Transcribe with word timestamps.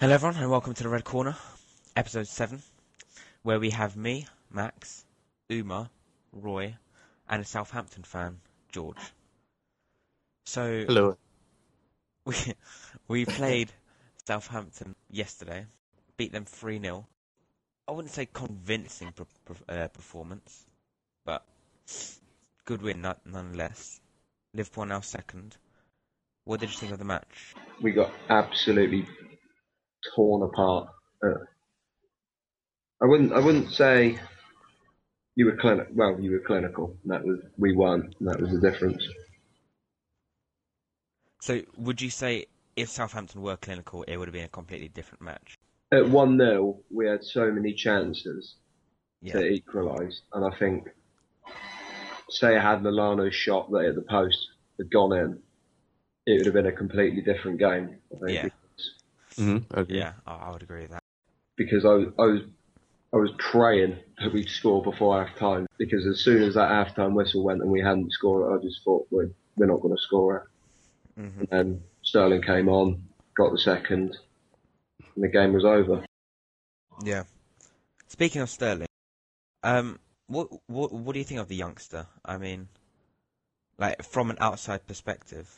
Hello, 0.00 0.14
everyone, 0.14 0.36
and 0.40 0.50
welcome 0.50 0.72
to 0.72 0.82
the 0.82 0.88
Red 0.88 1.04
Corner, 1.04 1.36
episode 1.94 2.26
7, 2.26 2.62
where 3.42 3.60
we 3.60 3.68
have 3.68 3.98
me, 3.98 4.26
Max, 4.50 5.04
Umer, 5.50 5.90
Roy, 6.32 6.74
and 7.28 7.42
a 7.42 7.44
Southampton 7.44 8.04
fan, 8.04 8.38
George. 8.72 8.96
So, 10.46 10.86
Hello. 10.88 11.18
we, 12.24 12.34
we 13.08 13.26
played 13.26 13.72
Southampton 14.26 14.94
yesterday, 15.10 15.66
beat 16.16 16.32
them 16.32 16.46
3 16.46 16.80
0. 16.80 17.06
I 17.86 17.92
wouldn't 17.92 18.14
say 18.14 18.26
convincing 18.32 19.12
per, 19.12 19.26
per, 19.44 19.82
uh, 19.82 19.88
performance, 19.88 20.64
but 21.26 21.44
good 22.64 22.80
win 22.80 23.02
no- 23.02 23.16
nonetheless. 23.26 24.00
Liverpool 24.54 24.86
now 24.86 25.00
second. 25.00 25.58
What 26.44 26.60
did 26.60 26.70
you 26.70 26.76
think 26.78 26.92
of 26.92 26.98
the 26.98 27.04
match? 27.04 27.54
we 27.82 27.92
got 27.92 28.12
absolutely 28.28 29.06
torn 30.14 30.42
apart. 30.42 30.88
Uh, 31.22 31.34
I 33.02 33.06
wouldn't. 33.06 33.32
I 33.32 33.38
wouldn't 33.38 33.72
say 33.72 34.18
you 35.36 35.46
were 35.46 35.56
clinical. 35.56 35.92
Well, 35.94 36.20
you 36.20 36.32
were 36.32 36.40
clinical. 36.40 36.96
That 37.06 37.24
was 37.24 37.40
we 37.56 37.74
won. 37.74 38.12
And 38.18 38.28
that 38.28 38.40
was 38.40 38.50
the 38.50 38.60
difference. 38.60 39.06
So, 41.40 41.62
would 41.78 42.02
you 42.02 42.10
say 42.10 42.46
if 42.76 42.88
Southampton 42.90 43.40
were 43.42 43.56
clinical, 43.56 44.02
it 44.04 44.16
would 44.16 44.28
have 44.28 44.34
been 44.34 44.44
a 44.44 44.48
completely 44.48 44.88
different 44.88 45.22
match? 45.22 45.58
At 45.92 46.08
one 46.08 46.38
0 46.38 46.78
we 46.90 47.06
had 47.06 47.24
so 47.24 47.50
many 47.50 47.72
chances 47.72 48.56
Yeah. 49.22 49.32
to 49.34 49.46
equalise, 49.46 50.20
and 50.32 50.44
I 50.44 50.56
think, 50.58 50.88
say, 52.28 52.56
I 52.56 52.60
had 52.60 52.82
Milano's 52.82 53.34
shot 53.34 53.70
that 53.72 53.82
hit 53.82 53.94
the 53.96 54.02
post 54.02 54.38
had 54.78 54.90
gone 54.90 55.12
in, 55.12 55.42
it 56.26 56.38
would 56.38 56.46
have 56.46 56.54
been 56.54 56.66
a 56.66 56.72
completely 56.72 57.22
different 57.22 57.58
game. 57.58 57.98
I 58.14 58.18
think, 58.26 58.30
Yeah. 58.36 58.48
Mm-hmm. 59.40 59.78
Okay. 59.78 59.94
Yeah, 59.94 60.12
I, 60.26 60.34
I 60.34 60.50
would 60.50 60.62
agree 60.62 60.82
with 60.82 60.90
that. 60.90 61.02
because 61.56 61.84
I, 61.84 61.90
I 62.22 62.26
was 62.26 62.40
I 63.12 63.16
was 63.16 63.30
praying 63.38 63.98
that 64.20 64.32
we'd 64.32 64.48
score 64.48 64.82
before 64.82 65.24
half 65.24 65.36
time 65.36 65.66
because 65.78 66.06
as 66.06 66.20
soon 66.20 66.42
as 66.42 66.54
that 66.54 66.68
half 66.70 66.94
time 66.94 67.14
whistle 67.14 67.42
went 67.42 67.60
and 67.62 67.70
we 67.70 67.80
hadn't 67.80 68.12
scored, 68.12 68.52
I 68.52 68.62
just 68.62 68.84
thought 68.84 69.06
we're 69.10 69.30
we're 69.56 69.66
not 69.66 69.80
going 69.80 69.94
to 69.96 70.00
score 70.02 70.36
it. 70.36 71.20
hmm 71.20 71.40
And 71.40 71.48
then 71.50 71.82
Sterling 72.02 72.42
came 72.42 72.68
on, 72.68 73.02
got 73.36 73.50
the 73.52 73.58
second, 73.58 74.16
and 75.14 75.24
the 75.24 75.28
game 75.28 75.52
was 75.52 75.64
over. 75.64 76.04
Yeah. 77.02 77.24
Speaking 78.08 78.42
of 78.42 78.50
Sterling, 78.50 78.88
um, 79.62 79.98
what 80.28 80.48
what 80.66 80.92
what 80.92 81.12
do 81.14 81.18
you 81.18 81.24
think 81.24 81.40
of 81.40 81.48
the 81.48 81.56
youngster? 81.56 82.06
I 82.24 82.36
mean, 82.38 82.68
like 83.78 84.02
from 84.04 84.30
an 84.30 84.36
outside 84.40 84.86
perspective, 84.86 85.48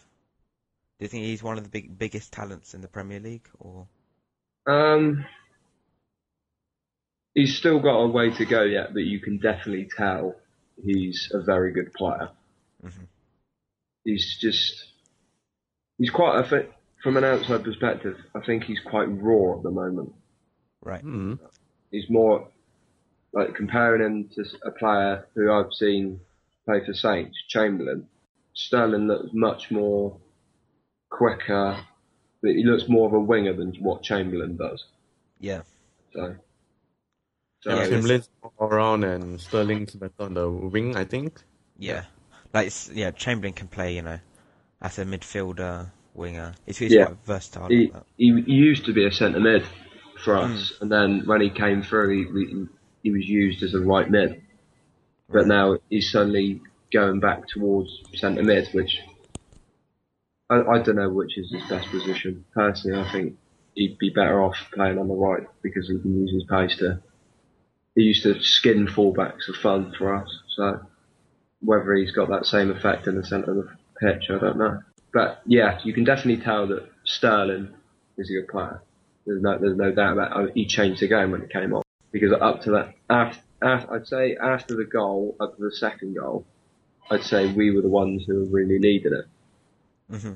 do 1.02 1.06
you 1.06 1.08
think 1.08 1.24
he's 1.24 1.42
one 1.42 1.58
of 1.58 1.64
the 1.64 1.68
big 1.68 1.98
biggest 1.98 2.32
talents 2.32 2.74
in 2.74 2.80
the 2.80 2.86
Premier 2.86 3.18
League, 3.18 3.48
or 3.58 3.88
Um, 4.68 5.26
he's 7.34 7.56
still 7.56 7.80
got 7.80 7.96
a 7.98 8.06
way 8.06 8.30
to 8.30 8.44
go 8.44 8.62
yet, 8.62 8.94
but 8.94 9.02
you 9.02 9.18
can 9.18 9.38
definitely 9.38 9.88
tell 9.96 10.36
he's 10.80 11.28
a 11.34 11.42
very 11.42 11.72
good 11.72 11.92
player. 11.92 12.30
Mhm. 12.84 13.08
He's 14.04 14.38
just 14.38 14.92
he's 15.98 16.10
quite 16.10 16.38
a 16.38 16.48
fit 16.48 16.72
from 17.02 17.16
an 17.16 17.24
outside 17.24 17.64
perspective. 17.64 18.16
I 18.32 18.40
think 18.46 18.62
he's 18.62 18.78
quite 18.78 19.06
raw 19.06 19.56
at 19.56 19.64
the 19.64 19.72
moment. 19.72 20.14
right? 20.82 21.00
hmm 21.00 21.34
he's 21.90 22.08
more 22.08 22.48
like 23.32 23.56
comparing 23.56 24.02
him 24.02 24.28
to 24.36 24.44
a 24.64 24.70
player 24.70 25.26
who 25.34 25.50
I've 25.50 25.72
seen 25.72 26.20
play 26.64 26.84
for 26.84 26.94
Saints, 26.94 27.36
Chamberlain. 27.48 28.08
Sterling 28.54 29.08
looks 29.08 29.32
much 29.32 29.72
more 29.72 30.20
quicker. 31.16 31.76
He 32.42 32.64
looks 32.64 32.88
more 32.88 33.06
of 33.06 33.12
a 33.12 33.20
winger 33.20 33.52
than 33.52 33.74
what 33.80 34.02
Chamberlain 34.02 34.56
does. 34.56 34.84
Yeah, 35.40 35.62
So, 36.12 36.36
so 37.60 37.70
Yeah, 37.70 37.76
'cause- 37.78 37.88
Chamberlain's 37.90 38.28
all 38.42 38.68
around 38.68 39.04
and 39.04 39.40
Sterling's 39.40 39.94
better 39.94 40.12
on 40.20 40.34
the 40.34 40.48
wing, 40.50 40.96
I 40.96 41.04
think. 41.04 41.40
yeah. 41.78 42.04
Like 42.54 42.66
it's, 42.66 42.90
yeah, 42.92 43.10
Chamberlain 43.12 43.54
can 43.54 43.68
play, 43.68 43.94
you 43.96 44.02
know, 44.02 44.18
as 44.82 44.98
a 44.98 45.04
midfielder, 45.04 45.90
winger. 46.14 46.54
He's, 46.66 46.78
he's 46.78 46.92
Yeah. 46.92 47.06
quite 47.06 47.24
versatile. 47.24 47.68
he, 47.68 47.90
like 47.92 48.02
he, 48.18 48.42
he 48.42 48.52
used 48.52 48.84
to 48.86 48.92
be 48.92 49.06
a 49.06 49.10
centre 49.12 49.40
mid 49.40 49.64
for 50.22 50.36
us, 50.36 50.50
mm. 50.72 50.80
and 50.82 50.92
then 50.92 51.22
when 51.24 51.40
he 51.40 51.48
came 51.48 51.82
through, 51.82 52.08
he, 52.10 52.46
he, 52.46 52.66
he 53.04 53.10
was 53.10 53.26
used 53.26 53.62
as 53.62 53.72
a 53.74 53.80
right 53.80 54.10
mid. 54.10 54.42
But 55.30 55.38
Right. 55.38 55.46
now 55.46 55.78
he's 55.88 56.10
suddenly 56.12 56.60
going 56.92 57.20
back 57.20 57.48
towards 57.48 57.88
centre 58.14 58.42
mid, 58.42 58.68
which 58.74 58.98
I, 60.50 60.60
I 60.60 60.78
don't 60.78 60.96
know 60.96 61.10
which 61.10 61.38
is 61.38 61.50
his 61.50 61.62
best 61.68 61.88
position. 61.90 62.44
Personally, 62.54 63.00
I 63.00 63.10
think 63.10 63.36
he'd 63.74 63.98
be 63.98 64.10
better 64.10 64.42
off 64.42 64.56
playing 64.72 64.98
on 64.98 65.08
the 65.08 65.14
right 65.14 65.46
because 65.62 65.88
he 65.88 65.98
can 65.98 66.20
use 66.20 66.32
his 66.32 66.44
pace 66.44 66.76
to. 66.78 67.00
He 67.94 68.02
used 68.02 68.22
to 68.22 68.42
skin 68.42 68.86
fullbacks 68.86 69.44
for 69.46 69.52
fun 69.60 69.94
for 69.96 70.14
us, 70.14 70.28
so 70.56 70.80
whether 71.60 71.94
he's 71.94 72.12
got 72.12 72.28
that 72.30 72.46
same 72.46 72.70
effect 72.70 73.06
in 73.06 73.16
the 73.16 73.24
centre 73.24 73.50
of 73.50 73.56
the 73.56 73.68
pitch, 74.00 74.30
I 74.30 74.38
don't 74.38 74.58
know. 74.58 74.80
But 75.12 75.42
yeah, 75.46 75.78
you 75.84 75.92
can 75.92 76.04
definitely 76.04 76.42
tell 76.42 76.66
that 76.68 76.90
Sterling 77.04 77.72
is 78.16 78.30
a 78.30 78.32
good 78.32 78.48
player. 78.48 78.82
There's 79.26 79.42
no, 79.42 79.58
there's 79.58 79.76
no 79.76 79.92
doubt 79.92 80.14
about 80.14 80.44
it. 80.48 80.52
He 80.54 80.66
changed 80.66 81.00
the 81.00 81.08
game 81.08 81.30
when 81.30 81.42
he 81.42 81.46
came 81.46 81.72
on 81.72 81.82
because 82.10 82.32
up 82.32 82.62
to 82.62 82.70
that, 82.72 82.94
after, 83.08 83.40
after, 83.62 83.94
I'd 83.94 84.06
say 84.06 84.36
after 84.36 84.74
the 84.74 84.84
goal, 84.84 85.36
up 85.38 85.56
to 85.56 85.62
the 85.62 85.72
second 85.72 86.16
goal, 86.16 86.46
I'd 87.10 87.22
say 87.22 87.52
we 87.52 87.70
were 87.70 87.82
the 87.82 87.88
ones 87.88 88.24
who 88.26 88.44
really 88.46 88.78
leading 88.78 89.12
it. 89.12 89.26
Hmm 90.10 90.32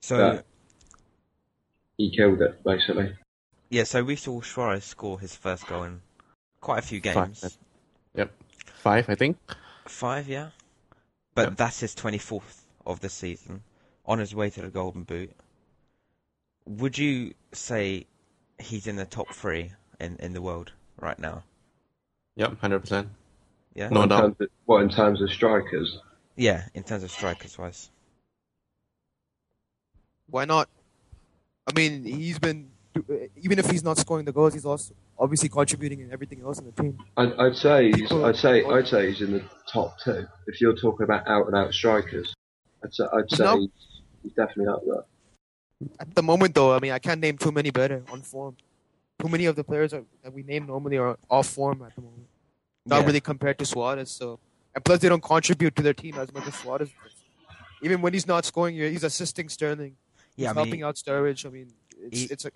So 0.00 0.18
Yeah. 0.18 0.40
He 1.96 2.10
killed 2.16 2.40
it 2.40 2.62
basically. 2.64 3.14
yeah, 3.68 3.84
so 3.84 4.02
we 4.02 4.16
saw 4.16 4.40
Suarez 4.40 4.84
score 4.84 5.20
his 5.20 5.36
first 5.36 5.66
goal 5.66 5.82
in 5.84 6.00
quite 6.60 6.78
a 6.78 6.82
few 6.82 7.00
Five, 7.00 7.14
games. 7.14 7.58
Yep. 8.14 8.32
Five, 8.66 9.08
I 9.10 9.14
think. 9.14 9.36
Five, 9.86 10.28
yeah. 10.28 10.50
But 11.34 11.50
Yep. 11.50 11.56
that's 11.58 11.80
his 11.80 11.94
24th 11.94 12.64
of 12.86 13.00
the 13.00 13.08
season, 13.08 13.62
on 14.06 14.18
his 14.18 14.34
way 14.34 14.50
to 14.50 14.62
the 14.62 14.68
Golden 14.68 15.04
Boot. 15.04 15.30
Would 16.66 16.98
you 16.98 17.34
say 17.52 18.06
he's 18.58 18.86
in 18.86 18.96
the 18.96 19.04
top 19.06 19.32
three 19.32 19.72
in, 20.00 20.16
in 20.16 20.32
the 20.32 20.42
world 20.42 20.72
right 20.98 21.18
now? 21.18 21.44
Yep, 22.36 22.60
100%. 22.60 23.08
Yeah? 23.74 23.88
No 23.90 24.00
what, 24.00 24.02
in 24.04 24.08
doubt. 24.08 24.20
terms 24.20 24.36
of, 24.40 24.48
what 24.64 24.82
in 24.82 24.88
terms 24.88 25.20
of 25.22 25.30
strikers? 25.30 25.98
Yeah, 26.36 26.64
in 26.74 26.82
terms 26.82 27.02
of 27.02 27.10
strikers 27.10 27.58
wise. 27.58 27.90
Why 30.30 30.44
not? 30.44 30.68
I 31.68 31.72
mean, 31.74 32.04
he's 32.04 32.38
been 32.38 32.70
eh, 32.96 33.26
even 33.36 33.58
if 33.58 33.70
he's 33.70 33.84
not 33.84 33.98
scoring 33.98 34.24
the 34.24 34.32
goals, 34.32 34.54
he's 34.54 34.64
also 34.64 34.94
obviously 35.18 35.48
contributing 35.48 36.00
in 36.00 36.12
everything 36.12 36.40
else 36.42 36.58
in 36.58 36.66
the 36.66 36.72
team. 36.72 36.98
I'd, 37.16 37.32
I'd 37.34 37.56
say 37.56 37.92
he's, 37.92 38.10
I'd 38.10 38.36
say 38.36 38.64
I'd 38.64 38.88
say 38.88 39.08
he's 39.12 39.20
in 39.20 39.32
the 39.32 39.44
top 39.70 39.98
two. 40.00 40.26
If 40.46 40.60
you're 40.60 40.76
talking 40.76 41.04
about 41.04 41.28
out 41.28 41.46
and 41.46 41.56
out 41.56 41.72
strikers, 41.72 42.34
I'd 42.82 42.94
say, 42.94 43.04
I'd 43.12 43.30
say 43.30 43.44
No. 43.44 43.58
he's, 43.58 43.68
he's 44.22 44.32
definitely 44.32 44.68
up 44.68 44.82
there. 44.86 45.04
At 45.98 46.14
the 46.14 46.22
moment, 46.22 46.54
though, 46.54 46.74
I 46.74 46.80
mean, 46.80 46.92
I 46.92 46.98
can't 46.98 47.20
name 47.20 47.38
too 47.38 47.52
many 47.52 47.70
better 47.70 48.02
on 48.10 48.22
form. 48.22 48.56
Too 49.20 49.28
many 49.28 49.46
of 49.46 49.56
the 49.56 49.64
players 49.64 49.92
are, 49.94 50.02
that 50.22 50.32
we 50.32 50.42
name 50.42 50.66
normally 50.66 50.98
are 50.98 51.18
off 51.30 51.48
form 51.48 51.82
at 51.82 51.94
the 51.94 52.02
moment. 52.02 52.26
Not 52.86 53.00
Yeah. 53.00 53.06
really 53.06 53.20
compared 53.20 53.58
to 53.58 53.66
Suarez. 53.66 54.10
So, 54.10 54.38
and 54.74 54.84
plus 54.84 54.98
they 55.00 55.08
don't 55.08 55.22
contribute 55.22 55.76
to 55.76 55.82
their 55.82 55.94
team 55.94 56.18
as 56.18 56.32
much 56.32 56.46
as 56.46 56.54
Suarez 56.54 56.88
does. 57.02 57.12
Even 57.82 58.02
when 58.02 58.12
he's 58.12 58.26
not 58.26 58.44
scoring, 58.44 58.76
he's 58.76 59.04
assisting 59.04 59.48
Sterling. 59.48 59.96
He's 60.36 60.44
Yeah, 60.44 60.50
I 60.50 60.54
helping 60.54 60.72
mean, 60.72 60.84
out 60.84 60.96
Sturridge. 60.96 61.46
I 61.46 61.50
mean, 61.50 61.72
it's 61.98 62.18
he- 62.20 62.26
it's 62.26 62.44
a, 62.44 62.50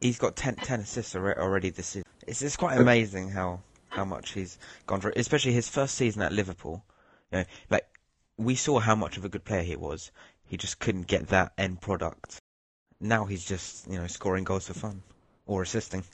he's 0.00 0.18
got 0.18 0.36
10, 0.36 0.56
10 0.56 0.80
assists 0.80 1.14
already 1.14 1.70
this 1.70 1.86
season. 1.86 2.06
It's, 2.26 2.42
it's 2.42 2.56
quite 2.56 2.78
amazing 2.78 3.30
how, 3.30 3.60
how 3.88 4.04
much 4.04 4.32
he's 4.32 4.58
gone 4.86 5.00
for, 5.00 5.12
especially 5.16 5.52
his 5.52 5.68
first 5.68 5.94
season 5.94 6.22
at 6.22 6.32
Liverpool. 6.32 6.84
You 7.32 7.38
know, 7.38 7.44
like, 7.70 7.86
we 8.36 8.54
saw 8.54 8.78
how 8.78 8.94
much 8.94 9.16
of 9.16 9.24
a 9.24 9.28
good 9.28 9.44
player 9.44 9.62
he 9.62 9.76
was. 9.76 10.10
He 10.46 10.56
just 10.56 10.78
couldn't 10.80 11.06
get 11.06 11.28
that 11.28 11.52
end 11.58 11.80
product. 11.80 12.38
Now 13.00 13.24
he's 13.24 13.44
just, 13.44 13.88
you 13.90 13.98
know, 13.98 14.06
scoring 14.06 14.44
goals 14.44 14.66
for 14.66 14.74
fun. 14.74 15.02
Or 15.46 15.62
assisting. 15.62 16.04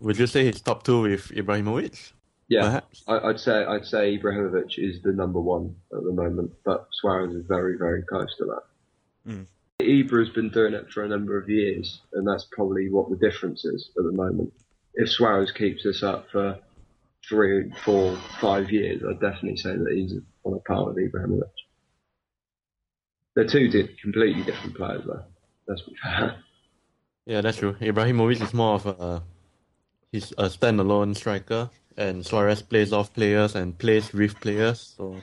Would 0.00 0.18
you 0.18 0.26
say 0.26 0.44
he's 0.44 0.60
top 0.60 0.82
two 0.82 1.02
with 1.02 1.28
Ibrahimovic? 1.28 2.12
Yeah, 2.48 2.62
Perhaps? 2.62 3.02
I, 3.08 3.18
I'd 3.18 3.40
say 3.40 3.64
I'd 3.64 3.84
say 3.86 4.18
Ibrahimovic 4.18 4.78
is 4.78 5.02
the 5.02 5.12
number 5.12 5.40
one 5.40 5.74
at 5.92 6.02
the 6.04 6.12
moment, 6.12 6.52
but 6.64 6.86
Suarez 6.92 7.34
is 7.34 7.44
very 7.46 7.76
very 7.78 8.02
close 8.02 8.28
to 8.38 8.44
that. 8.44 9.32
Mm. 9.32 9.46
Ibra's 9.86 10.30
been 10.30 10.50
doing 10.50 10.74
it 10.74 10.90
for 10.92 11.04
a 11.04 11.08
number 11.08 11.38
of 11.38 11.48
years, 11.48 12.00
and 12.12 12.26
that's 12.26 12.46
probably 12.52 12.90
what 12.90 13.10
the 13.10 13.16
difference 13.16 13.64
is 13.64 13.90
at 13.96 14.04
the 14.04 14.12
moment. 14.12 14.52
If 14.94 15.10
Suarez 15.10 15.52
keeps 15.52 15.84
this 15.84 16.02
up 16.02 16.30
for 16.30 16.58
three, 17.28 17.70
four, 17.84 18.16
five 18.40 18.70
years, 18.70 19.02
I'd 19.08 19.20
definitely 19.20 19.56
say 19.56 19.76
that 19.76 19.92
he's 19.92 20.14
on 20.44 20.54
a 20.54 20.58
par 20.60 20.86
with 20.86 20.96
Ibrahimovic. 20.96 21.42
They're 23.34 23.46
two 23.46 23.68
di- 23.68 23.94
completely 24.00 24.42
different 24.42 24.76
players, 24.76 25.04
though. 25.06 25.24
Let's 25.68 25.82
be 25.82 25.94
fair. 26.02 26.36
Yeah, 27.26 27.40
that's 27.40 27.58
true. 27.58 27.74
Ibrahimovic 27.74 28.40
is 28.40 28.54
more 28.54 28.74
of 28.74 28.86
a 28.86 29.22
he's 30.12 30.32
a 30.32 30.48
standalone 30.48 31.16
striker, 31.16 31.70
and 31.96 32.24
Suarez 32.24 32.62
plays 32.62 32.92
off 32.92 33.12
players 33.12 33.54
and 33.54 33.76
plays 33.76 34.12
with 34.12 34.40
players. 34.40 34.94
So. 34.96 35.16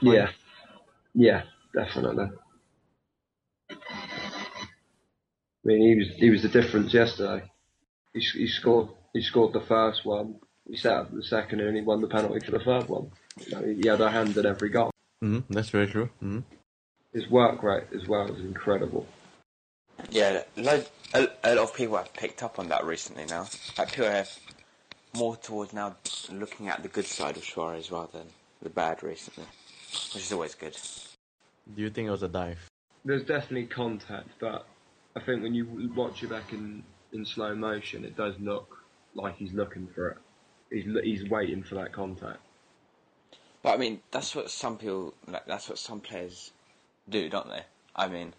Yeah, 0.00 0.30
yeah, 1.14 1.42
definitely. 1.74 2.30
I 5.64 5.68
mean, 5.68 5.80
he 5.80 5.94
was 5.96 6.08
he 6.16 6.30
was 6.30 6.42
the 6.42 6.48
difference 6.48 6.92
yesterday. 6.92 7.50
He, 8.12 8.20
he 8.20 8.46
scored 8.48 8.88
he 9.12 9.22
scored 9.22 9.52
the 9.52 9.60
first 9.60 10.04
one. 10.04 10.36
He 10.68 10.76
set 10.76 10.92
up 10.92 11.14
the 11.14 11.22
second, 11.22 11.60
and 11.60 11.76
he 11.76 11.82
won 11.82 12.00
the 12.00 12.08
penalty 12.08 12.40
for 12.40 12.52
the 12.52 12.60
third 12.64 12.88
one. 12.88 13.10
You 13.46 13.52
know, 13.52 13.62
he 13.82 13.88
had 13.88 14.00
a 14.00 14.10
hand 14.10 14.36
in 14.36 14.46
every 14.46 14.68
goal. 14.70 14.90
hmm 15.20 15.40
That's 15.50 15.70
very 15.70 15.86
true. 15.86 16.08
hmm 16.20 16.40
His 17.12 17.28
work 17.30 17.62
rate 17.62 17.84
as 17.94 18.06
well 18.08 18.30
is 18.34 18.40
incredible. 18.40 19.06
Yeah, 20.10 20.42
load, 20.56 20.86
a, 21.14 21.28
a 21.44 21.54
lot 21.54 21.64
of 21.64 21.74
people 21.74 21.96
have 21.96 22.12
picked 22.12 22.42
up 22.42 22.58
on 22.58 22.68
that 22.68 22.84
recently 22.84 23.24
now. 23.26 23.46
Like 23.78 23.88
people 23.92 24.10
have 24.10 24.30
more 25.16 25.36
towards 25.36 25.72
now 25.72 25.96
looking 26.32 26.68
at 26.68 26.82
the 26.82 26.88
good 26.88 27.06
side 27.06 27.36
of 27.36 27.44
Suarez 27.44 27.90
rather 27.90 28.18
than 28.18 28.26
the 28.62 28.70
bad 28.70 29.02
recently, 29.02 29.44
which 30.12 30.24
is 30.24 30.32
always 30.32 30.54
good. 30.54 30.76
Do 31.74 31.82
you 31.82 31.90
think 31.90 32.08
it 32.08 32.10
was 32.10 32.22
a 32.22 32.28
dive? 32.28 32.58
There's 33.04 33.22
definitely 33.24 33.66
contact, 33.66 34.28
but 34.40 34.66
I 35.16 35.20
think 35.20 35.42
when 35.42 35.54
you 35.54 35.92
watch 35.94 36.22
it 36.22 36.30
back 36.30 36.52
in, 36.52 36.82
in 37.12 37.24
slow 37.24 37.54
motion, 37.54 38.04
it 38.04 38.16
does 38.16 38.34
look 38.40 38.78
like 39.14 39.36
he's 39.36 39.52
looking 39.52 39.86
for 39.94 40.08
it. 40.10 40.18
He's 40.70 40.84
he's 41.04 41.28
waiting 41.30 41.62
for 41.62 41.76
that 41.76 41.92
contact. 41.92 42.40
But 43.62 43.74
I 43.74 43.76
mean, 43.76 44.00
that's 44.10 44.34
what 44.34 44.50
some 44.50 44.76
people 44.76 45.14
like. 45.28 45.46
That's 45.46 45.68
what 45.68 45.78
some 45.78 46.00
players 46.00 46.50
do, 47.08 47.28
don't 47.28 47.48
they? 47.48 47.62
I 47.94 48.08
mean, 48.08 48.34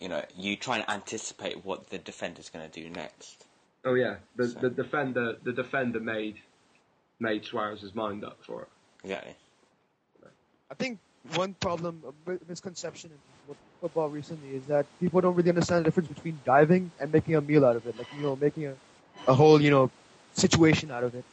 you 0.00 0.08
know, 0.08 0.24
you 0.36 0.56
try 0.56 0.78
and 0.78 0.88
anticipate 0.88 1.64
what 1.64 1.90
the 1.90 1.98
defender's 1.98 2.48
going 2.48 2.68
to 2.68 2.80
do 2.82 2.88
next. 2.88 3.44
Oh 3.84 3.94
yeah, 3.94 4.16
the 4.36 4.48
So- 4.48 4.60
the 4.60 4.70
defender 4.70 5.36
the 5.42 5.52
defender 5.52 6.00
made 6.00 6.36
made 7.20 7.44
Suarez's 7.44 7.94
mind 7.94 8.24
up 8.24 8.38
for 8.42 8.62
it. 8.62 8.68
Exactly. 9.04 9.34
I 10.70 10.74
think 10.74 10.98
one 11.34 11.54
problem, 11.54 12.02
a 12.26 12.38
misconception 12.48 13.10
in 13.10 13.16
fo- 13.18 13.33
football 13.84 14.08
recently 14.08 14.56
is 14.56 14.66
that 14.68 14.86
people 14.98 15.20
don't 15.20 15.34
really 15.34 15.50
understand 15.50 15.80
the 15.80 15.88
difference 15.88 16.08
between 16.08 16.40
diving 16.44 16.90
and 17.00 17.12
making 17.12 17.36
a 17.36 17.40
meal 17.42 17.66
out 17.66 17.76
of 17.76 17.86
it. 17.86 17.98
Like, 17.98 18.06
you 18.16 18.22
know, 18.22 18.34
making 18.34 18.66
a, 18.66 18.74
a 19.26 19.34
whole, 19.34 19.60
you 19.60 19.70
know, 19.70 19.90
situation 20.32 20.90
out 20.90 21.04
of 21.04 21.14
it. 21.14 21.24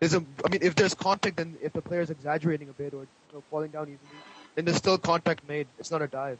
There's 0.00 0.14
a, 0.14 0.24
I 0.44 0.48
mean, 0.50 0.62
if 0.62 0.74
there's 0.76 0.94
contact 0.94 1.38
and 1.40 1.58
if 1.62 1.74
the 1.74 1.82
player 1.82 2.00
is 2.00 2.08
exaggerating 2.08 2.70
a 2.70 2.72
bit 2.72 2.94
or, 2.94 3.02
you 3.02 3.32
know, 3.34 3.42
falling 3.50 3.70
down 3.70 3.88
easily, 3.88 4.20
then 4.56 4.64
there's 4.64 4.78
still 4.78 4.96
contact 4.96 5.46
made. 5.46 5.66
It's 5.78 5.90
not 5.90 6.00
a 6.00 6.08
dive. 6.08 6.38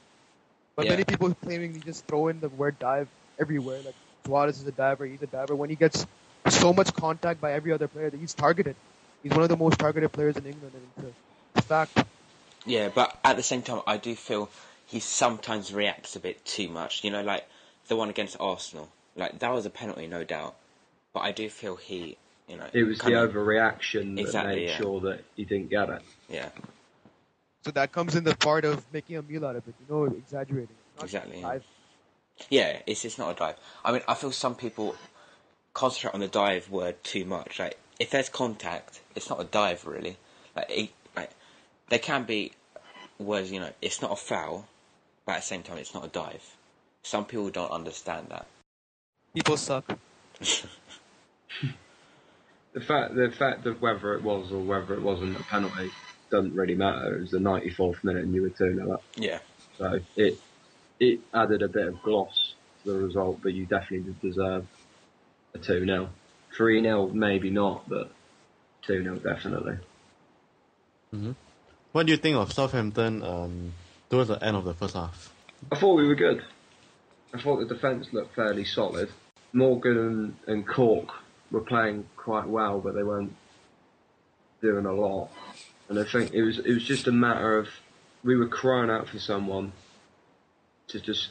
But 0.77 0.87
Yeah. 0.87 0.93
many 0.93 1.05
people 1.05 1.35
claiming 1.35 1.75
they 1.75 1.81
just 1.81 2.07
throw 2.07 2.29
in 2.29 2.41
the 2.41 2.49
word 2.49 2.79
dive 2.79 3.09
everywhere. 3.39 3.83
Like, 3.85 3.97
Suarez 4.27 4.59
is 4.61 4.67
a 4.67 4.73
diver, 4.73 5.05
he's 5.05 5.23
a 5.23 5.27
diver. 5.27 5.55
When 5.57 5.69
he 5.69 5.77
gets 5.77 6.07
so 6.49 6.73
much 6.73 6.93
contact 6.95 7.41
by 7.41 7.53
every 7.53 7.73
other 7.73 7.89
player 7.89 8.09
that 8.11 8.19
he's 8.19 8.35
targeted. 8.35 8.77
He's 9.23 9.33
one 9.33 9.43
of 9.43 9.51
the 9.51 9.59
most 9.59 9.79
targeted 9.79 10.11
players 10.13 10.37
in 10.39 10.47
England, 10.47 10.75
and 10.75 10.85
it's 11.07 11.17
a 11.57 11.63
fact. 11.69 12.05
Yeah, 12.67 12.89
but 12.89 13.19
at 13.25 13.37
the 13.37 13.43
same 13.43 13.63
time, 13.63 13.83
I 13.87 13.97
do 13.99 14.15
feel 14.15 14.49
he 14.91 14.99
sometimes 15.01 15.73
reacts 15.73 16.17
a 16.17 16.21
bit 16.21 16.45
too 16.45 16.69
much. 16.69 17.05
You 17.05 17.11
know, 17.11 17.23
like 17.23 17.47
the 17.89 17.97
one 17.97 18.11
against 18.11 18.37
Arsenal. 18.41 18.89
Like 19.17 19.39
that 19.39 19.53
was 19.53 19.65
a 19.67 19.71
penalty, 19.71 20.07
no 20.07 20.25
doubt. 20.25 20.57
But 21.13 21.21
I 21.21 21.33
do 21.33 21.49
feel 21.49 21.77
he, 21.77 22.17
you 22.49 22.57
know, 22.57 22.67
It 22.73 22.85
was 22.85 22.99
the 22.99 23.15
of- 23.23 23.33
overreaction 23.33 24.17
that 24.17 24.23
Exactly, 24.23 24.57
made 24.57 24.69
yeah. 24.69 24.77
sure 24.77 25.01
that 25.01 25.25
he 25.37 25.45
didn't 25.45 25.71
get 25.71 25.89
it. 25.91 26.03
Yeah, 26.29 26.49
So 27.65 27.71
that 27.73 27.93
comes 27.93 28.15
in 28.17 28.25
the 28.25 28.35
part 28.37 28.65
of 28.65 28.85
making 28.93 29.17
a 29.17 29.23
meal 29.23 29.45
out 29.45 29.57
of 29.57 29.67
it, 29.69 29.75
you 29.81 29.95
know, 29.95 30.05
exaggerating. 30.05 30.75
Not 30.97 31.05
Exactly, 31.05 31.41
yeah. 31.41 31.59
yeah. 32.49 32.79
It's 32.87 33.05
it's 33.05 33.19
not 33.19 33.31
a 33.31 33.39
dive. 33.39 33.57
I 33.85 33.93
mean, 33.93 34.03
I 34.09 34.15
feel 34.15 34.33
some 34.33 34.55
people 34.55 34.95
concentrate 35.75 36.15
on 36.15 36.21
the 36.21 36.29
dive 36.29 36.69
word 36.71 37.03
too 37.05 37.25
much. 37.25 37.59
Like 37.59 37.79
if 37.99 38.11
there's 38.11 38.29
contact, 38.29 39.01
it's 39.15 39.29
not 39.31 39.41
a 39.41 39.45
dive 39.45 39.87
really. 39.87 40.17
Like 40.57 40.71
it, 40.71 40.91
like 41.17 41.31
there 41.91 41.99
can 41.99 42.25
be 42.25 42.53
words. 43.19 43.51
You 43.53 43.61
know, 43.61 43.71
it's 43.83 44.01
not 44.01 44.13
a 44.13 44.17
foul, 44.17 44.67
but 45.31 45.37
at 45.37 45.43
the 45.43 45.47
same 45.47 45.63
time, 45.63 45.79
it's 45.79 45.95
not 45.95 46.05
a 46.05 46.09
dive. 46.09 46.57
Some 47.05 47.25
people 47.25 47.51
don't 47.51 47.71
understand 47.71 48.27
that. 48.31 48.47
People 49.33 49.57
suck. 49.57 49.97
The 52.73 52.81
fact 52.81 53.17
the 53.17 53.33
fact 53.33 53.67
of 53.67 53.83
whether 53.83 54.15
it 54.15 54.23
was 54.23 54.53
or 54.53 54.61
whether 54.61 54.95
it 54.95 55.03
wasn't 55.03 55.37
a 55.41 55.43
penalty 55.43 55.91
doesn't 56.31 56.55
really 56.55 56.77
matter. 56.77 57.17
It 57.17 57.21
was 57.23 57.31
the 57.33 57.39
94th 57.39 58.05
minute 58.05 58.23
and 58.23 58.33
you 58.33 58.43
were 58.43 58.51
two 58.51 58.77
0 58.77 58.93
up. 58.93 59.03
Yeah. 59.17 59.41
So 59.77 59.99
it 60.15 60.39
it 61.01 61.19
added 61.35 61.63
a 61.63 61.69
bit 61.69 61.89
of 61.89 62.01
gloss 62.01 62.55
to 62.85 62.93
the 62.93 62.99
result, 63.01 63.41
but 63.43 63.55
you 63.55 63.67
definitely 63.67 64.13
did 64.13 64.21
deserve 64.21 64.69
a 65.53 65.59
two 65.59 65.85
0 65.85 66.11
Three 66.57 66.81
0 66.81 67.09
maybe 67.09 67.51
not, 67.51 67.89
but 67.89 68.13
two 68.83 69.03
0 69.03 69.17
definitely. 69.17 69.79
What 71.91 72.07
do 72.07 72.13
you 72.13 72.19
think 72.19 72.37
of 72.37 72.53
Southampton 72.53 73.25
um, 73.25 73.73
towards 74.11 74.29
the 74.29 74.43
end 74.45 74.57
of 74.57 74.65
the 74.65 74.75
first 74.75 74.95
half? 74.95 75.33
I 75.73 75.77
thought 75.77 75.95
we 75.95 76.07
were 76.07 76.15
good. 76.15 76.43
I 77.33 77.41
thought 77.41 77.61
the 77.61 77.75
defence 77.75 78.13
looked 78.13 78.35
fairly 78.35 78.65
solid. 78.65 79.09
Morgan 79.53 79.97
and, 79.99 80.37
and 80.47 80.67
Cork 80.67 81.09
were 81.51 81.61
playing 81.61 82.07
quite 82.17 82.49
well, 82.49 82.81
but 82.81 82.95
they 82.95 83.03
weren't 83.03 83.35
doing 84.61 84.87
a 84.87 84.93
lot. 84.93 85.31
And 85.89 85.99
I 85.99 86.05
think 86.05 86.33
it 86.33 86.43
was 86.43 86.59
it 86.59 86.73
was 86.73 86.85
just 86.85 87.07
a 87.07 87.13
matter 87.13 87.57
of 87.59 87.69
we 88.23 88.37
were 88.37 88.49
crying 88.49 88.91
out 88.91 89.09
for 89.09 89.19
someone 89.19 89.73
to 90.89 91.01
just 91.01 91.31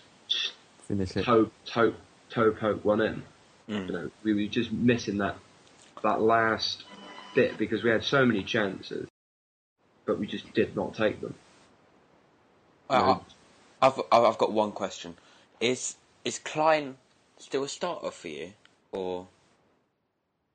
Finish 0.88 1.16
it. 1.16 1.24
toe 1.24 1.50
toe 1.66 1.94
toe 2.30 2.52
poke 2.52 2.84
one 2.84 3.02
in. 3.02 3.24
Mm. 3.70 3.88
You 3.88 3.94
know, 3.94 4.12
we 4.24 4.34
were 4.34 4.50
just 4.50 4.72
missing 4.72 5.18
that 5.20 5.38
that 6.04 6.22
last 6.22 6.84
bit 7.36 7.58
because 7.58 7.84
we 7.84 7.90
had 7.90 8.04
so 8.04 8.26
many 8.26 8.44
chances, 8.44 9.08
but 10.06 10.20
we 10.20 10.28
just 10.28 10.52
did 10.54 10.76
not 10.76 10.96
take 10.96 11.22
them. 11.22 11.36
Well, 12.90 13.26
I- 13.82 13.88
I've 13.88 14.00
I've 14.12 14.24
I've 14.24 14.38
got 14.38 14.52
one 14.52 14.72
question. 14.72 15.16
Is 15.60 15.96
is 16.26 16.40
Clyne 16.40 16.98
still 17.38 17.64
a 17.64 17.70
starter 17.70 18.12
for 18.12 18.28
you, 18.28 18.54
or 18.92 19.28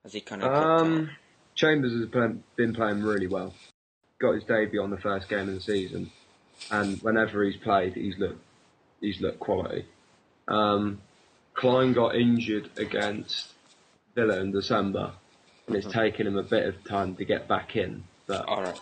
has 0.03 0.13
he 0.13 0.21
kind 0.21 0.43
of 0.43 0.53
Um? 0.53 1.11
Chambers 1.55 1.93
has 1.93 2.07
been, 2.07 2.43
been 2.57 2.75
playing 2.75 3.03
really 3.05 3.29
well. 3.29 3.55
Got 4.19 4.33
his 4.35 4.45
debut 4.45 4.83
on 4.83 4.91
the 4.91 4.99
first 4.99 5.29
game 5.29 5.49
of 5.49 5.55
the 5.55 5.61
season, 5.61 6.11
and 6.71 7.01
whenever 7.01 7.45
he's 7.45 7.57
played, 7.57 7.95
he's 7.95 8.19
looked 8.19 8.43
he's 9.01 9.21
looked 9.21 9.39
quality. 9.41 9.87
Um, 10.49 11.01
Clyne 11.55 11.93
got 11.93 12.17
injured 12.17 12.71
against 12.77 13.53
Villa 14.17 14.41
in 14.41 14.51
December, 14.51 15.13
and 15.69 15.77
it's 15.77 15.87
taken 15.87 16.27
him 16.27 16.37
a 16.37 16.43
bit 16.43 16.67
of 16.67 16.83
time 16.85 17.15
to 17.17 17.25
get 17.25 17.47
back 17.47 17.77
in. 17.77 18.03
But 18.27 18.47
All 18.49 18.63
right. 18.63 18.81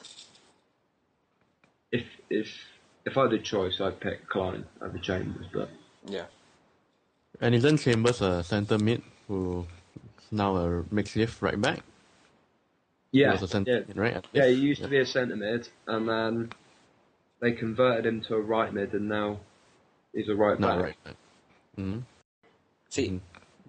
if 1.93 2.07
if 2.31 2.49
if 3.05 3.17
I 3.19 3.23
had 3.23 3.33
a 3.33 3.39
choice, 3.39 3.81
I'd 3.81 4.01
pick 4.01 4.29
Clyne 4.29 4.65
over 4.81 4.99
Chambers. 4.99 5.47
But 5.53 5.71
Yeah. 6.07 6.27
And 7.41 7.55
isn't 7.55 7.79
Chambers 7.79 8.21
a 8.21 8.43
centre 8.45 8.79
mid 8.79 9.03
who 9.29 9.67
is 10.19 10.33
now 10.33 10.57
a 10.57 10.85
makeshift 10.91 11.43
right 11.43 11.61
back? 11.61 11.81
He 13.11 13.21
yeah, 13.21 13.33
was 13.33 13.43
a 13.43 13.49
centre 13.49 13.71
yeah, 13.73 13.81
mid, 13.89 13.97
right? 13.97 14.27
yeah, 14.33 14.47
he 14.47 14.51
least? 14.51 14.63
used 14.63 14.83
to 14.83 14.89
be 14.89 14.99
a 14.99 15.07
centre 15.07 15.37
mid, 15.37 15.69
and 15.87 16.09
then 16.09 16.51
they 17.41 17.53
converted 17.53 18.07
him 18.07 18.21
to 18.23 18.37
a 18.37 18.41
right 18.41 18.73
mid, 18.73 18.93
and 18.93 19.09
now 19.09 19.41
he's 20.15 20.29
a 20.29 20.35
right 20.35 20.59
No, 20.59 20.69
back. 20.69 20.79
right 20.79 21.05
back. 21.05 21.17
hmm 21.77 21.99
See, 22.91 23.09
Mhm. 23.09 23.21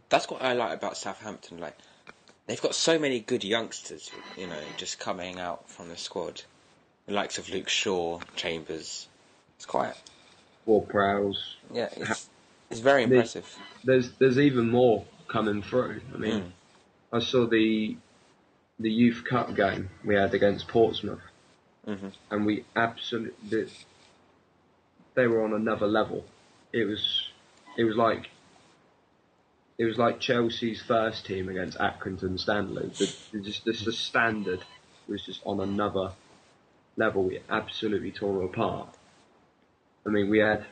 that's 0.10 0.30
what 0.30 0.42
I 0.42 0.54
like 0.54 0.74
about 0.78 0.98
Southampton. 0.98 1.60
Like, 1.60 1.78
they've 2.46 2.62
got 2.62 2.76
so 2.76 3.00
many 3.00 3.20
good 3.22 3.44
youngsters, 3.44 4.12
you 4.38 4.48
know, 4.48 4.62
just 4.78 5.00
coming 5.00 5.40
out 5.40 5.70
from 5.70 5.90
the 5.90 5.98
squad. 5.98 6.42
The 7.06 7.14
likes 7.14 7.38
of 7.38 7.50
Luke 7.50 7.70
Shaw, 7.70 8.20
Chambers. 8.36 9.08
It's 9.64 9.72
quite, 9.72 9.96
Ward 10.66 10.90
Prowse. 10.90 11.56
yeah, 11.74 11.88
it's 11.96 12.28
it's 12.70 12.82
very 12.82 13.04
impressive. 13.04 13.48
There's 13.86 14.12
there's 14.20 14.38
even 14.38 14.70
more 14.70 15.06
coming 15.30 15.62
through. 15.62 16.02
I 16.14 16.18
mean, 16.18 16.42
Mm. 16.42 16.52
I 17.14 17.20
saw 17.20 17.48
the 17.48 17.96
the 18.78 18.92
youth 18.92 19.24
cup 19.24 19.56
game 19.56 19.90
we 20.04 20.16
had 20.16 20.34
against 20.34 20.68
Portsmouth, 20.68 21.22
hmm 21.86 22.10
and 22.30 22.46
we 22.46 22.66
absolutely 22.76 23.70
they 25.16 25.28
were 25.28 25.42
on 25.46 25.54
another 25.54 25.88
level. 25.88 26.26
It 26.74 26.84
was 26.84 27.30
it 27.78 27.86
was 27.86 27.96
like 27.96 28.32
it 29.78 29.86
was 29.86 29.98
like 29.98 30.20
Chelsea's 30.20 30.82
first 30.82 31.26
team 31.26 31.48
against 31.48 31.78
Accrington 31.78 32.38
Stanley. 32.38 32.92
The, 32.98 33.16
the 33.32 33.40
just 33.40 33.64
this 33.64 33.86
the 33.86 33.94
standard 33.94 34.66
was 35.08 35.26
just 35.26 35.40
on 35.46 35.62
another 35.62 36.12
level. 36.98 37.24
We 37.24 37.40
absolutely 37.50 38.12
tore 38.12 38.40
them 38.40 38.50
apart. 38.50 38.90
I 40.06 40.10
mean, 40.10 40.30
we 40.30 40.40
had 40.40 40.66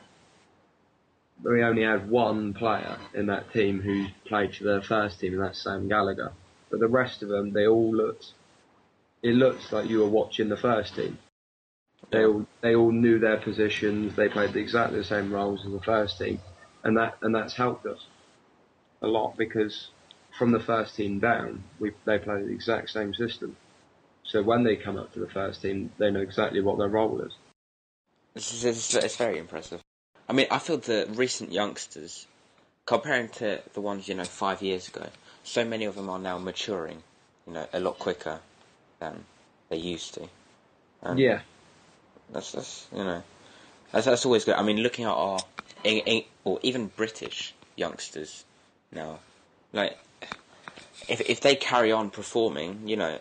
we 1.42 1.62
only 1.62 1.82
had 1.82 2.08
one 2.08 2.54
player 2.54 2.98
in 3.14 3.26
that 3.26 3.52
team 3.52 3.80
who 3.80 4.06
played 4.26 4.54
for 4.54 4.64
the 4.64 4.82
first 4.82 5.20
team, 5.20 5.34
and 5.34 5.42
that's 5.42 5.62
Sam 5.62 5.88
Gallagher. 5.88 6.32
But 6.70 6.80
the 6.80 6.88
rest 6.88 7.22
of 7.22 7.28
them, 7.28 7.52
they 7.52 7.66
all 7.66 7.94
looked. 7.94 8.32
It 9.22 9.34
looks 9.34 9.72
like 9.72 9.88
you 9.88 10.00
were 10.00 10.08
watching 10.08 10.48
the 10.48 10.56
first 10.56 10.94
team. 10.94 11.18
They 12.10 12.24
all 12.24 12.46
they 12.60 12.74
all 12.74 12.92
knew 12.92 13.18
their 13.18 13.38
positions. 13.38 14.16
They 14.16 14.28
played 14.28 14.56
exactly 14.56 14.98
the 14.98 15.04
same 15.04 15.32
roles 15.32 15.64
as 15.64 15.72
the 15.72 15.80
first 15.80 16.18
team, 16.18 16.40
and 16.84 16.96
that 16.96 17.16
and 17.22 17.34
that's 17.34 17.54
helped 17.54 17.86
us 17.86 18.06
a 19.00 19.06
lot 19.06 19.36
because 19.36 19.88
from 20.38 20.52
the 20.52 20.60
first 20.60 20.96
team 20.96 21.18
down, 21.20 21.64
we 21.78 21.92
they 22.04 22.18
play 22.18 22.42
the 22.42 22.52
exact 22.52 22.90
same 22.90 23.14
system. 23.14 23.56
So 24.24 24.42
when 24.42 24.62
they 24.62 24.76
come 24.76 24.96
up 24.96 25.12
to 25.14 25.20
the 25.20 25.28
first 25.28 25.62
team, 25.62 25.92
they 25.98 26.10
know 26.10 26.20
exactly 26.20 26.60
what 26.60 26.78
their 26.78 26.88
role 26.88 27.20
is. 27.20 27.32
Is 28.34 28.64
it's, 28.64 28.94
it's 28.94 29.16
very 29.16 29.38
impressive. 29.38 29.82
I 30.28 30.32
mean, 30.32 30.46
I 30.50 30.58
feel 30.58 30.78
the 30.78 31.06
recent 31.10 31.52
youngsters, 31.52 32.26
comparing 32.86 33.28
to 33.30 33.60
the 33.74 33.80
ones 33.80 34.08
you 34.08 34.14
know 34.14 34.24
five 34.24 34.62
years 34.62 34.88
ago, 34.88 35.06
so 35.44 35.64
many 35.64 35.84
of 35.84 35.94
them 35.96 36.08
are 36.08 36.18
now 36.18 36.38
maturing, 36.38 37.02
you 37.46 37.52
know, 37.52 37.66
a 37.72 37.80
lot 37.80 37.98
quicker 37.98 38.40
than 39.00 39.24
they 39.68 39.76
used 39.76 40.14
to. 40.14 40.28
And 41.02 41.18
Yeah, 41.18 41.40
that's 42.30 42.52
that's 42.52 42.86
you 42.92 43.04
know, 43.04 43.22
that's 43.90 44.06
that's 44.06 44.24
always 44.24 44.44
good. 44.44 44.54
I 44.54 44.62
mean, 44.62 44.78
looking 44.78 45.04
at 45.04 45.12
our 45.12 45.40
or 46.44 46.58
even 46.62 46.86
British 46.86 47.54
youngsters 47.76 48.44
now, 48.90 49.18
like 49.72 49.98
if 51.08 51.20
if 51.28 51.40
they 51.40 51.56
carry 51.56 51.92
on 51.92 52.08
performing, 52.08 52.88
you 52.88 52.96
know, 52.96 53.18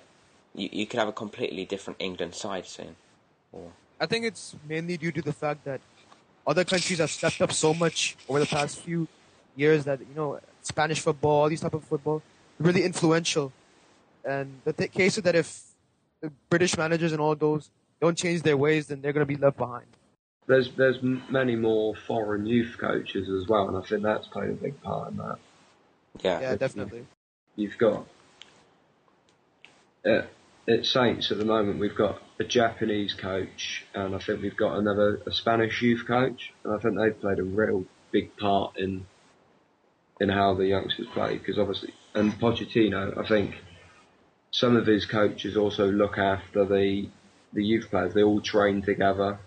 you 0.56 0.70
you 0.72 0.86
could 0.86 1.00
have 1.00 1.10
a 1.10 1.14
completely 1.14 1.66
different 1.66 2.02
England 2.02 2.36
side 2.36 2.66
soon. 2.66 2.96
Or 3.52 3.72
I 4.02 4.08
think 4.08 4.26
it's 4.26 4.56
mainly 4.68 4.98
due 4.98 5.12
to 5.14 5.22
the 5.22 5.34
fact 5.34 5.66
that 5.66 5.82
other 6.48 6.66
countries 6.66 7.00
have 7.00 7.12
stepped 7.12 7.42
up 7.42 7.54
so 7.54 7.74
much 7.74 8.18
over 8.28 8.40
the 8.42 8.48
past 8.48 8.80
few 8.80 9.08
years 9.56 9.86
that 9.86 10.00
you 10.00 10.16
know 10.16 10.40
Spanish 10.64 11.00
football, 11.00 11.50
these 11.50 11.62
type 11.62 11.76
of 11.76 11.86
football, 11.86 12.24
really 12.60 12.84
influential. 12.84 13.54
And 14.26 14.62
the 14.66 14.74
th- 14.74 14.92
case 14.92 15.18
is 15.18 15.24
that 15.24 15.36
if 15.36 15.62
the 16.22 16.32
British 16.50 16.78
managers 16.78 17.14
and 17.14 17.22
all 17.22 17.36
those 17.36 17.70
don't 18.02 18.18
change 18.18 18.44
their 18.44 18.58
ways, 18.58 18.88
then 18.88 19.02
they're 19.02 19.14
going 19.14 19.28
to 19.28 19.34
be 19.34 19.42
left 19.42 19.58
behind. 19.58 19.88
there's 20.48 20.72
there's 20.76 20.98
m- 20.98 21.24
many 21.30 21.56
more 21.56 21.96
foreign 21.96 22.46
youth 22.46 22.78
coaches 22.80 23.30
as 23.30 23.48
well, 23.48 23.68
and 23.70 23.78
I 23.78 23.82
think 23.82 24.04
that's 24.04 24.28
played 24.28 24.50
a 24.50 24.54
big 24.54 24.82
part 24.82 25.12
in 25.12 25.18
that. 25.18 25.38
yeah, 26.24 26.42
Yeah, 26.42 26.56
definitely. 26.56 27.06
You've 27.56 27.78
got 27.78 28.08
uh, 30.06 30.24
at 30.72 30.86
Saints 30.86 31.32
at 31.32 31.38
the 31.38 31.46
moment. 31.46 31.80
We've 31.80 31.96
got 31.96 32.22
a 32.40 32.44
Japanese 32.44 33.14
coach, 33.14 33.86
and 33.94 34.16
I 34.16 34.20
think 34.20 34.42
we've 34.42 34.58
got 34.58 34.78
another 34.78 35.22
a 35.26 35.32
Spanish 35.32 35.82
youth 35.82 36.06
coach, 36.08 36.54
and 36.64 36.74
I 36.74 36.80
think 36.80 36.98
they've 36.98 37.20
played 37.20 37.40
a 37.40 37.44
real 37.44 37.86
big 38.12 38.36
part 38.38 38.78
in 38.78 39.06
in 40.20 40.30
how 40.30 40.54
the 40.54 40.66
youngsters 40.66 41.08
play. 41.14 41.38
Because 41.38 41.58
obviously, 41.58 41.94
and 42.14 42.34
Pochettino, 42.40 43.18
I 43.18 43.28
think 43.28 43.56
some 44.52 44.76
of 44.76 44.86
his 44.86 45.06
coaches 45.06 45.58
also 45.58 45.92
look 45.92 46.18
after 46.18 46.66
the 46.66 47.10
the 47.54 47.64
youth 47.64 47.90
players. 47.90 48.14
They 48.14 48.24
all 48.24 48.42
train 48.42 48.82
together, 48.82 49.40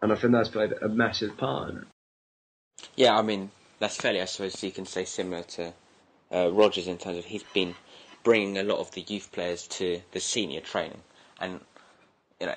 and 0.00 0.12
I 0.12 0.16
think 0.16 0.32
that's 0.32 0.48
played 0.48 0.72
a 0.72 0.88
massive 0.88 1.36
part 1.36 1.70
in 1.70 1.76
it. 1.78 1.84
Yeah, 2.96 3.16
I 3.16 3.22
mean 3.22 3.50
that's 3.78 3.96
fairly, 3.96 4.20
I 4.20 4.26
suppose 4.26 4.62
you 4.62 4.70
can 4.70 4.86
say 4.86 5.04
similar 5.04 5.42
to 5.42 5.72
uh, 6.32 6.50
Rodgers 6.52 6.86
in 6.86 6.98
terms 6.98 7.18
of 7.18 7.24
he's 7.24 7.42
been 7.42 7.74
bringing 8.22 8.58
a 8.58 8.62
lot 8.62 8.78
of 8.78 8.90
the 8.92 9.00
youth 9.02 9.30
players 9.32 9.66
to 9.68 10.00
the 10.12 10.20
senior 10.20 10.60
training, 10.60 11.00
and 11.40 11.60
you 12.40 12.46
know 12.46 12.54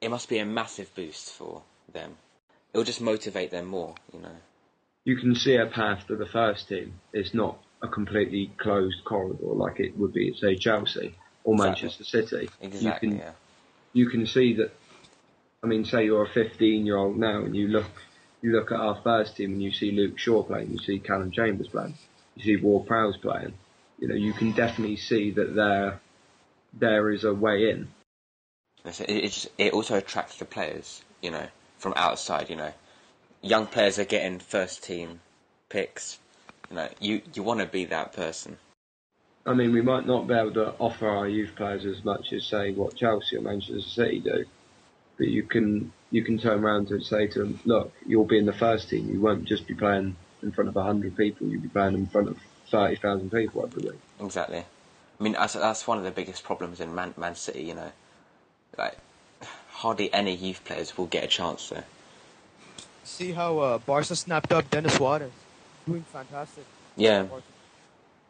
it 0.00 0.10
must 0.10 0.28
be 0.28 0.38
a 0.38 0.44
massive 0.44 0.94
boost 0.94 1.32
for 1.32 1.62
them. 1.92 2.16
It 2.72 2.78
will 2.78 2.84
just 2.84 3.00
motivate 3.00 3.50
them 3.50 3.66
more, 3.66 3.94
you 4.12 4.20
know. 4.20 4.36
you 5.04 5.16
can 5.16 5.34
see 5.34 5.56
a 5.56 5.66
path 5.66 6.06
to 6.08 6.16
the 6.16 6.26
first 6.26 6.68
team. 6.68 6.94
It's 7.12 7.32
not 7.34 7.58
a 7.82 7.88
completely 7.88 8.50
closed 8.58 9.04
corridor 9.04 9.46
like 9.46 9.80
it 9.80 9.96
would 9.96 10.12
be 10.12 10.30
at 10.30 10.36
say 10.36 10.56
Chelsea 10.56 11.14
or 11.44 11.54
Exactly. 11.54 11.66
Manchester 11.66 12.04
City. 12.04 12.50
Exactly. 12.60 13.08
You 13.08 13.14
can 13.14 13.18
yeah. 13.18 13.32
you 13.92 14.10
can 14.10 14.26
see 14.26 14.54
that. 14.54 14.72
I 15.62 15.66
mean, 15.66 15.84
say 15.84 16.04
you're 16.04 16.24
a 16.24 16.28
15 16.28 16.86
year 16.86 16.96
old 16.96 17.16
now, 17.16 17.38
and 17.42 17.56
you 17.56 17.68
look 17.68 17.90
you 18.42 18.52
look 18.52 18.70
at 18.70 18.78
our 18.78 19.00
first 19.02 19.36
team, 19.36 19.52
and 19.54 19.62
you 19.62 19.72
see 19.72 19.90
Luke 19.92 20.18
Shaw 20.18 20.42
playing, 20.42 20.70
you 20.70 20.78
see 20.78 20.98
Calum 21.00 21.30
Chambers 21.32 21.68
playing, 21.68 21.94
you 22.36 22.44
see 22.44 22.62
Ward 22.62 22.86
Prowse 22.86 23.16
playing. 23.16 23.54
You 23.98 24.08
know, 24.08 24.14
you 24.14 24.32
can 24.32 24.52
definitely 24.52 24.96
see 24.96 25.30
that 25.32 25.54
there 25.54 26.00
there 26.72 27.10
is 27.10 27.24
a 27.24 27.34
way 27.34 27.70
in. 27.70 27.88
It's- 28.84 29.00
It, 29.00 29.10
it, 29.10 29.32
just, 29.32 29.48
it 29.58 29.72
also 29.72 29.96
attracts 29.96 30.38
the 30.38 30.44
players, 30.44 31.02
you 31.22 31.30
know, 31.30 31.48
from 31.78 31.94
outside. 31.96 32.48
You 32.50 32.56
know, 32.56 32.72
young 33.42 33.66
players 33.66 33.98
are 33.98 34.04
getting 34.04 34.38
first 34.38 34.84
team 34.84 35.20
picks. 35.68 36.18
You 36.70 36.76
know, 36.76 36.88
you 37.00 37.22
you 37.34 37.42
want 37.42 37.60
to 37.60 37.66
be 37.66 37.84
that 37.86 38.12
person. 38.12 38.58
I 39.46 39.54
mean, 39.54 39.72
we 39.72 39.80
might 39.80 40.06
not 40.06 40.26
be 40.26 40.34
able 40.34 40.52
to 40.54 40.74
offer 40.78 41.08
our 41.08 41.26
youth 41.26 41.54
players 41.56 41.86
as 41.86 42.04
much 42.04 42.32
as 42.34 42.44
say 42.44 42.72
what 42.72 42.94
Chelsea 42.96 43.36
or 43.36 43.40
Manchester 43.40 43.80
City 43.80 44.20
do, 44.20 44.44
but 45.16 45.28
you 45.28 45.42
can 45.42 45.92
you 46.10 46.22
can 46.22 46.38
turn 46.38 46.62
around 46.64 46.90
and 46.90 47.02
say 47.04 47.26
to 47.28 47.38
them, 47.40 47.60
look, 47.64 47.92
you'll 48.06 48.24
be 48.26 48.38
in 48.38 48.46
the 48.46 48.52
first 48.52 48.90
team. 48.90 49.08
You 49.10 49.20
won't 49.20 49.44
just 49.44 49.66
be 49.66 49.74
playing 49.74 50.16
in 50.42 50.52
front 50.52 50.68
of 50.68 50.74
hundred 50.74 51.16
people. 51.16 51.46
You'll 51.48 51.62
be 51.62 51.68
playing 51.68 51.94
in 51.94 52.06
front 52.06 52.28
of 52.28 52.38
thirty 52.70 52.96
thousand 52.96 53.30
people 53.30 53.64
every 53.64 53.90
week. 53.90 54.00
Exactly. 54.20 54.64
I 55.20 55.22
mean, 55.22 55.32
that's, 55.32 55.54
that's 55.54 55.86
one 55.86 55.98
of 55.98 56.04
the 56.04 56.12
biggest 56.12 56.44
problems 56.44 56.80
in 56.80 56.94
Man, 56.94 57.12
Man 57.16 57.34
City. 57.34 57.62
You 57.62 57.74
know, 57.74 57.92
like 58.76 58.96
hardly 59.70 60.12
any 60.12 60.34
youth 60.34 60.64
players 60.64 60.96
will 60.96 61.06
get 61.06 61.24
a 61.24 61.28
chance 61.28 61.68
there. 61.68 61.84
See 63.04 63.32
how 63.32 63.58
uh, 63.58 63.78
Barca 63.78 64.14
snapped 64.14 64.52
up 64.52 64.70
Denis 64.70 64.94
Suarez, 64.94 65.32
doing 65.86 66.02
fantastic. 66.02 66.64
Yeah, 66.96 67.26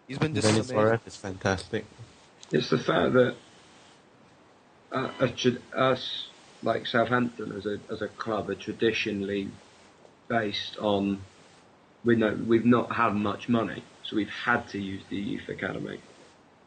He's 0.06 0.18
been 0.18 0.34
just 0.34 0.46
Denis 0.46 0.70
amazing. 0.70 0.76
Suarez 0.76 1.00
is 1.06 1.16
fantastic. 1.16 1.84
It's 2.50 2.70
the 2.70 2.78
fact 2.78 3.12
that 3.12 3.34
uh, 4.90 5.10
a 5.20 5.78
us, 5.78 6.28
like 6.62 6.86
Southampton, 6.86 7.52
as 7.52 7.66
a 7.66 7.78
as 7.90 8.00
a 8.00 8.08
club, 8.08 8.48
are 8.48 8.54
traditionally 8.54 9.50
based 10.28 10.78
on 10.78 11.20
we 12.04 12.16
know 12.16 12.38
we've 12.46 12.64
not 12.64 12.92
had 12.92 13.14
much 13.14 13.48
money, 13.48 13.82
so 14.08 14.16
we've 14.16 14.30
had 14.30 14.68
to 14.68 14.80
use 14.80 15.02
the 15.10 15.16
youth 15.16 15.48
academy. 15.48 16.00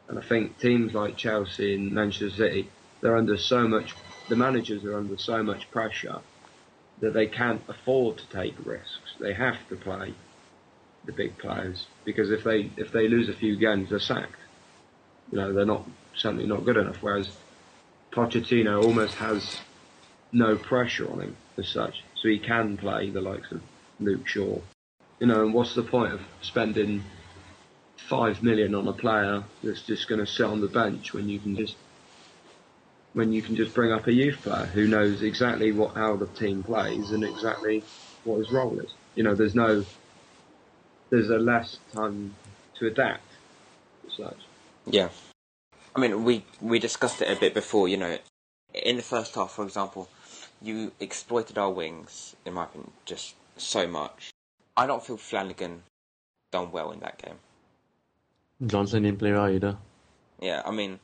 And 0.08 0.18
I 0.18 0.22
think 0.22 0.58
teams 0.58 0.94
like 0.94 1.16
Chelsea 1.16 1.74
and 1.74 1.92
Manchester 1.92 2.30
City, 2.30 2.70
they're 3.00 3.16
under 3.16 3.36
so 3.36 3.66
much. 3.66 3.94
The 4.28 4.36
managers 4.36 4.84
are 4.84 4.96
under 4.96 5.18
so 5.18 5.42
much 5.42 5.70
pressure 5.70 6.20
that 7.00 7.14
they 7.14 7.26
can't 7.26 7.62
afford 7.68 8.18
to 8.18 8.28
take 8.28 8.54
risks. 8.64 9.14
They 9.18 9.34
have 9.34 9.56
to 9.68 9.76
play 9.76 10.14
the 11.04 11.12
big 11.12 11.36
players 11.38 11.86
because 12.04 12.30
if 12.30 12.44
they 12.44 12.70
if 12.76 12.92
they 12.92 13.08
lose 13.08 13.28
a 13.28 13.32
few 13.32 13.56
games, 13.56 13.90
they're 13.90 13.98
sacked 13.98 14.36
you 15.32 15.38
know, 15.38 15.52
they're 15.52 15.64
not 15.64 15.88
certainly 16.14 16.46
not 16.46 16.64
good 16.64 16.76
enough. 16.76 16.98
Whereas 17.00 17.30
Pochettino 18.12 18.84
almost 18.84 19.14
has 19.16 19.58
no 20.30 20.56
pressure 20.56 21.10
on 21.10 21.20
him 21.20 21.36
as 21.58 21.68
such, 21.68 22.04
so 22.14 22.28
he 22.28 22.38
can 22.38 22.76
play 22.76 23.10
the 23.10 23.20
likes 23.20 23.50
of 23.50 23.62
Luke 23.98 24.28
Shaw. 24.28 24.58
You 25.18 25.26
know, 25.26 25.42
and 25.42 25.54
what's 25.54 25.74
the 25.74 25.82
point 25.82 26.12
of 26.12 26.20
spending 26.42 27.02
five 28.08 28.42
million 28.42 28.74
on 28.74 28.86
a 28.88 28.92
player 28.92 29.42
that's 29.62 29.82
just 29.82 30.08
going 30.08 30.20
to 30.20 30.26
sit 30.26 30.46
on 30.46 30.60
the 30.60 30.68
bench 30.68 31.12
when 31.14 31.28
you 31.28 31.38
can 31.38 31.56
just 31.56 31.76
when 33.12 33.32
you 33.32 33.42
can 33.42 33.56
just 33.56 33.74
bring 33.74 33.92
up 33.92 34.06
a 34.06 34.12
youth 34.12 34.40
player 34.42 34.66
who 34.66 34.86
knows 34.86 35.22
exactly 35.22 35.72
what 35.72 35.94
how 35.94 36.16
the 36.16 36.26
team 36.26 36.62
plays 36.62 37.10
and 37.10 37.24
exactly 37.24 37.82
what 38.24 38.38
his 38.38 38.50
role 38.50 38.78
is. 38.80 38.92
You 39.14 39.22
know, 39.22 39.34
there's 39.34 39.54
no 39.54 39.84
there's 41.10 41.30
a 41.30 41.38
less 41.38 41.78
time 41.94 42.34
to 42.78 42.86
adapt 42.86 43.26
such. 44.16 44.38
yeah. 44.86 45.08
I 45.94 46.00
mean, 46.00 46.24
we 46.24 46.44
we 46.60 46.78
discussed 46.78 47.20
it 47.20 47.30
a 47.30 47.38
bit 47.38 47.54
before. 47.54 47.86
You 47.86 47.98
know, 47.98 48.18
in 48.72 48.96
the 48.96 49.02
first 49.02 49.34
half, 49.34 49.52
for 49.52 49.64
example, 49.64 50.08
you 50.60 50.92
exploited 51.00 51.58
our 51.58 51.70
wings, 51.70 52.34
in 52.46 52.54
my 52.54 52.64
opinion, 52.64 52.92
just 53.04 53.34
so 53.56 53.86
much. 53.86 54.30
I 54.76 54.86
don't 54.86 55.04
feel 55.04 55.18
Flanagan 55.18 55.82
done 56.50 56.72
well 56.72 56.92
in 56.92 57.00
that 57.00 57.18
game. 57.18 57.38
Johnson 58.66 59.02
didn't 59.02 59.18
play 59.18 59.32
well 59.32 59.48
either. 59.48 59.76
Yeah, 60.40 60.62
I 60.64 60.70
mean, 60.70 61.00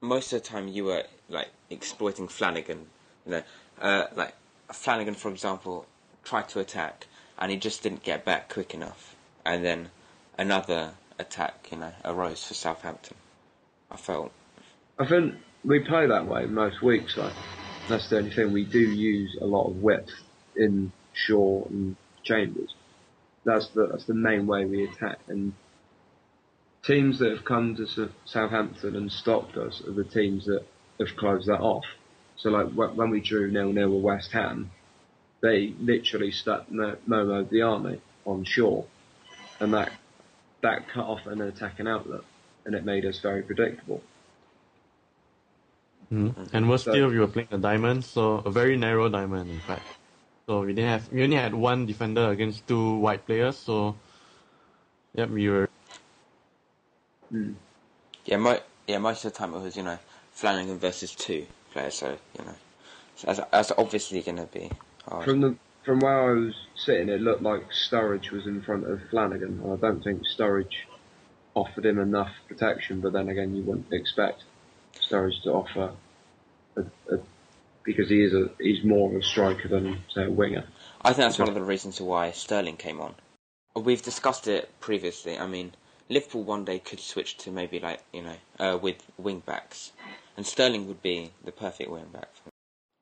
most 0.00 0.32
of 0.32 0.42
the 0.42 0.48
time 0.48 0.68
you 0.68 0.84
were 0.84 1.04
like 1.28 1.50
exploiting 1.70 2.28
Flanagan. 2.28 2.86
You 3.26 3.32
know, 3.32 3.42
uh, 3.80 4.06
like 4.14 4.34
Flanagan, 4.72 5.14
for 5.14 5.30
example, 5.30 5.86
tried 6.22 6.48
to 6.50 6.60
attack 6.60 7.06
and 7.38 7.50
he 7.50 7.56
just 7.56 7.82
didn't 7.82 8.02
get 8.02 8.24
back 8.24 8.48
quick 8.48 8.74
enough, 8.74 9.16
and 9.44 9.64
then 9.64 9.90
another 10.38 10.92
attack, 11.18 11.68
you 11.70 11.78
know, 11.78 11.92
arose 12.04 12.44
for 12.44 12.54
Southampton. 12.54 13.16
I 13.90 13.96
felt. 13.96 14.32
I 14.98 15.06
think 15.06 15.34
we 15.64 15.80
play 15.80 16.06
that 16.06 16.26
way 16.26 16.46
most 16.46 16.82
weeks. 16.82 17.16
Though. 17.16 17.32
That's 17.88 18.08
the 18.08 18.18
only 18.18 18.30
thing. 18.30 18.52
We 18.52 18.64
do 18.64 18.78
use 18.78 19.36
a 19.40 19.46
lot 19.46 19.68
of 19.68 19.76
width 19.76 20.10
in 20.56 20.92
Shaw 21.12 21.64
and 21.68 21.96
Chambers. 22.22 22.74
That's 23.44 23.68
the 23.68 23.88
that's 23.88 24.04
the 24.04 24.14
main 24.14 24.46
way 24.46 24.64
we 24.64 24.84
attack. 24.84 25.18
And 25.28 25.52
teams 26.86 27.18
that 27.18 27.30
have 27.30 27.44
come 27.44 27.74
to 27.76 28.10
Southampton 28.24 28.96
and 28.96 29.10
stopped 29.10 29.56
us 29.56 29.82
are 29.86 29.92
the 29.92 30.04
teams 30.04 30.46
that 30.46 30.64
have 31.00 31.16
closed 31.16 31.48
that 31.48 31.60
off. 31.60 31.84
So 32.36 32.50
like 32.50 32.68
when 32.72 33.10
we 33.10 33.20
drew 33.20 33.50
nil 33.50 33.72
nil 33.72 33.90
with 33.90 34.02
West 34.02 34.32
Ham, 34.32 34.70
they 35.40 35.74
literally 35.80 36.30
stuck 36.30 36.70
Mohamed 36.70 37.50
Diamé 37.50 38.00
on 38.24 38.44
Shaw, 38.44 38.84
and 39.60 39.74
that 39.74 39.92
that 40.62 40.88
cut 40.88 41.04
off 41.04 41.26
an 41.26 41.40
attacking 41.40 41.86
outlet, 41.86 42.22
and 42.64 42.74
it 42.74 42.84
made 42.84 43.04
us 43.04 43.18
very 43.20 43.42
predictable. 43.42 44.02
Mm. 46.12 46.34
And 46.52 46.68
worse 46.68 46.84
So- 46.84 46.92
still, 46.92 47.08
we 47.08 47.18
were 47.18 47.26
playing 47.26 47.48
a 47.50 47.58
diamond, 47.58 48.04
so 48.04 48.42
a 48.44 48.50
very 48.50 48.76
narrow 48.76 49.08
diamond, 49.08 49.50
in 49.50 49.60
fact. 49.60 49.86
So 50.46 50.60
we 50.60 50.74
didn't 50.74 50.90
have, 50.90 51.10
we 51.12 51.22
only 51.22 51.36
had 51.36 51.54
one 51.54 51.86
defender 51.86 52.28
against 52.30 52.66
two 52.66 52.96
white 52.96 53.24
players. 53.26 53.56
So, 53.56 53.96
yep, 55.14 55.30
we 55.30 55.48
were. 55.48 55.68
Mm. 57.34 57.54
Yeah, 58.24 58.36
mo- 58.36 58.60
yeah, 58.86 58.98
most 58.98 59.24
of 59.24 59.32
the 59.32 59.38
time 59.38 59.54
it 59.54 59.60
was 59.60 59.76
you 59.76 59.82
know 59.82 59.98
Flanagan 60.32 60.78
versus 60.78 61.14
two 61.14 61.46
players, 61.72 61.94
so 61.94 62.16
you 62.38 62.44
know, 62.44 62.54
so 63.16 63.26
that's, 63.26 63.40
that's 63.50 63.72
obviously 63.76 64.22
going 64.22 64.38
to 64.38 64.46
be 64.46 64.70
hard. 65.06 65.24
From 65.24 65.40
the 65.40 65.56
from 65.84 66.00
where 66.00 66.30
I 66.30 66.34
was 66.34 66.54
sitting, 66.76 67.08
it 67.08 67.20
looked 67.20 67.42
like 67.42 67.62
Sturridge 67.70 68.30
was 68.30 68.46
in 68.46 68.62
front 68.62 68.88
of 68.88 69.00
Flanagan. 69.10 69.60
And 69.62 69.72
I 69.72 69.76
don't 69.76 70.02
think 70.02 70.22
Sturridge 70.26 70.86
offered 71.54 71.84
him 71.84 71.98
enough 71.98 72.32
protection. 72.48 73.00
But 73.00 73.12
then 73.12 73.28
again, 73.28 73.54
you 73.54 73.62
wouldn't 73.62 73.92
expect 73.92 74.44
Sturridge 74.94 75.42
to 75.42 75.50
offer 75.50 75.92
a, 76.76 76.80
a, 76.80 77.18
because 77.84 78.08
he 78.08 78.22
is 78.22 78.32
a 78.32 78.50
he's 78.58 78.84
more 78.84 79.10
of 79.10 79.16
a 79.16 79.22
striker 79.22 79.68
than 79.68 79.98
say 80.14 80.24
a 80.24 80.30
winger. 80.30 80.64
I 81.02 81.08
think 81.12 81.26
that's 81.26 81.38
one 81.38 81.48
of 81.48 81.54
the 81.54 81.62
reasons 81.62 82.00
why 82.00 82.30
Sterling 82.30 82.76
came 82.76 83.00
on. 83.00 83.14
We've 83.76 84.02
discussed 84.02 84.48
it 84.48 84.70
previously. 84.80 85.36
I 85.38 85.46
mean, 85.46 85.72
Liverpool 86.08 86.44
one 86.44 86.64
day 86.64 86.78
could 86.78 87.00
switch 87.00 87.36
to 87.38 87.50
maybe 87.50 87.80
like 87.80 88.00
you 88.12 88.22
know 88.22 88.36
uh, 88.58 88.78
with 88.80 88.96
wing 89.18 89.42
backs, 89.44 89.92
and 90.36 90.46
Sterling 90.46 90.86
would 90.88 91.02
be 91.02 91.32
the 91.44 91.52
perfect 91.52 91.90
wing 91.90 92.06
back. 92.12 92.30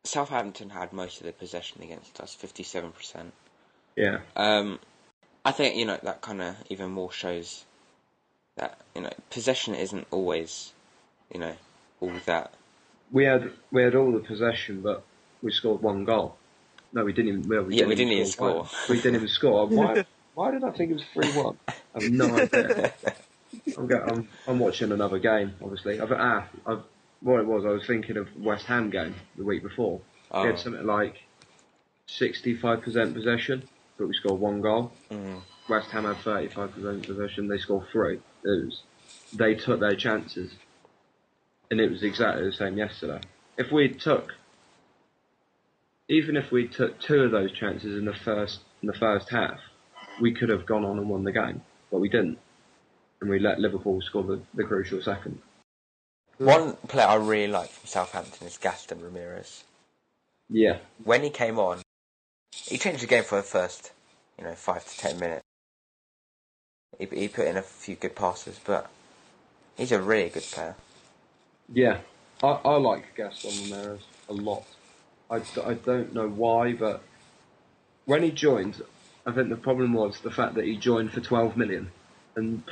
Southampton 0.04 0.70
had 0.70 0.92
most 0.92 1.20
of 1.20 1.26
the 1.26 1.32
possession 1.32 1.82
against 1.82 2.20
us, 2.20 2.34
fifty-seven 2.34 2.92
percent. 2.92 3.32
Yeah, 3.96 4.20
Um, 4.36 4.78
I 5.44 5.52
think 5.52 5.76
you 5.76 5.84
know 5.84 5.98
that 6.02 6.20
kind 6.20 6.42
of 6.42 6.56
even 6.70 6.90
more 6.90 7.12
shows 7.12 7.64
that 8.56 8.78
you 8.94 9.02
know 9.02 9.12
possession 9.30 9.74
isn't 9.74 10.06
always 10.10 10.72
you 11.32 11.40
know 11.40 11.54
all 12.00 12.12
that. 12.26 12.54
we 13.12 13.24
had 13.24 13.50
we 13.70 13.82
had 13.82 13.94
all 13.94 14.12
the 14.12 14.20
possession, 14.20 14.80
but 14.82 15.02
we 15.42 15.52
scored 15.52 15.82
one 15.82 16.04
goal. 16.04 16.36
No, 16.92 17.04
we 17.04 17.12
didn't 17.12 17.28
even. 17.30 17.48
Well, 17.48 17.62
we 17.64 17.74
Yeah, 17.74 17.80
didn't 17.80 17.88
we 17.88 17.94
didn't 17.96 18.12
even 18.12 18.24
one. 18.24 18.30
score. 18.30 18.68
We 18.88 18.96
didn't 18.96 19.16
even 19.16 19.28
score. 19.28 19.66
Why? 19.66 20.04
Why 20.34 20.50
did 20.50 20.64
I 20.64 20.70
think 20.70 20.90
it 20.90 20.94
was 20.94 21.04
three 21.12 21.30
one? 21.42 21.58
I 21.68 22.02
have 22.02 22.10
no 22.12 22.36
idea. 22.36 22.92
I'm, 23.76 23.86
go, 23.86 23.98
I'm 23.98 24.28
I'm 24.48 24.58
watching 24.58 24.92
another 24.92 25.18
game. 25.18 25.54
Obviously, 25.62 26.00
I've 26.00 26.12
ah, 26.12 26.46
I've 26.66 26.82
what 27.20 27.40
it 27.40 27.46
was. 27.46 27.64
I 27.64 27.68
was 27.68 27.86
thinking 27.86 28.16
of 28.16 28.28
West 28.36 28.66
Ham 28.66 28.90
game 28.90 29.14
the 29.36 29.44
week 29.44 29.62
before. 29.62 30.00
Oh. 30.30 30.42
We 30.42 30.48
had 30.48 30.58
something 30.58 30.84
like 30.84 31.22
65% 32.08 33.14
possession, 33.14 33.68
but 33.96 34.08
we 34.08 34.14
scored 34.14 34.40
one 34.40 34.60
goal. 34.60 34.92
Mm. 35.10 35.42
West 35.68 35.90
Ham 35.90 36.04
had 36.04 36.16
35% 36.16 37.06
possession. 37.06 37.48
They 37.48 37.58
scored 37.58 37.86
three. 37.92 38.16
It 38.16 38.64
was, 38.64 38.82
they 39.32 39.54
took 39.54 39.80
their 39.80 39.94
chances, 39.94 40.52
and 41.70 41.80
it 41.80 41.90
was 41.90 42.02
exactly 42.02 42.44
the 42.44 42.52
same 42.52 42.76
yesterday. 42.76 43.20
If 43.56 43.70
we 43.70 43.88
took, 43.88 44.32
even 46.08 46.36
if 46.36 46.50
we 46.50 46.66
took 46.66 47.00
two 47.00 47.20
of 47.20 47.30
those 47.30 47.52
chances 47.52 47.96
in 47.96 48.04
the 48.04 48.14
first 48.14 48.60
in 48.82 48.88
the 48.88 48.94
first 48.94 49.28
half, 49.30 49.60
we 50.20 50.32
could 50.32 50.48
have 50.48 50.66
gone 50.66 50.84
on 50.84 50.98
and 50.98 51.08
won 51.08 51.24
the 51.24 51.32
game, 51.32 51.62
but 51.90 52.00
we 52.00 52.08
didn't, 52.08 52.38
and 53.20 53.30
we 53.30 53.38
let 53.38 53.58
Liverpool 53.58 54.00
score 54.00 54.22
the, 54.22 54.40
the 54.54 54.64
crucial 54.64 55.02
second. 55.02 55.40
One 56.38 56.74
player 56.88 57.06
I 57.06 57.14
really 57.14 57.52
like 57.52 57.70
from 57.70 57.86
Southampton 57.86 58.46
is 58.46 58.58
Gaston 58.58 59.00
Ramirez. 59.00 59.64
Yeah, 60.48 60.78
When 61.04 61.22
he 61.22 61.30
came 61.30 61.58
on, 61.58 61.82
he 62.52 62.76
changed 62.78 63.02
the 63.02 63.06
game 63.06 63.24
for 63.24 63.36
the 63.36 63.42
first, 63.42 63.92
you 64.38 64.44
know, 64.44 64.54
five 64.54 64.84
to 64.84 64.98
ten 64.98 65.18
minutes. 65.18 65.42
He, 66.98 67.06
he 67.06 67.28
put 67.28 67.46
in 67.46 67.56
a 67.56 67.62
few 67.62 67.94
good 67.94 68.14
passes, 68.14 68.60
but 68.64 68.90
he's 69.76 69.92
a 69.92 70.00
really 70.00 70.28
good 70.28 70.42
player. 70.42 70.74
Yeah, 71.72 71.98
I, 72.42 72.48
I 72.48 72.76
like 72.76 73.14
Gaston 73.16 73.70
Ramirez 73.70 74.02
a 74.28 74.32
lot. 74.32 74.64
I, 75.30 75.42
I 75.64 75.74
don't 75.74 76.12
know 76.12 76.28
why, 76.28 76.72
but 76.74 77.02
when 78.04 78.22
he 78.22 78.30
joined, 78.30 78.82
I 79.24 79.32
think 79.32 79.48
the 79.50 79.56
problem 79.56 79.92
was 79.92 80.20
the 80.20 80.30
fact 80.30 80.54
that 80.54 80.64
he 80.64 80.76
joined 80.76 81.12
for 81.12 81.20
12 81.20 81.56
million, 81.56 81.90
and 82.34 82.62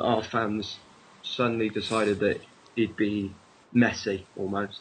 our 0.00 0.22
fans 0.22 0.76
suddenly 1.22 1.68
decided 1.68 2.20
that 2.20 2.40
he'd 2.76 2.96
be 2.96 3.34
Messi 3.74 4.24
almost, 4.36 4.80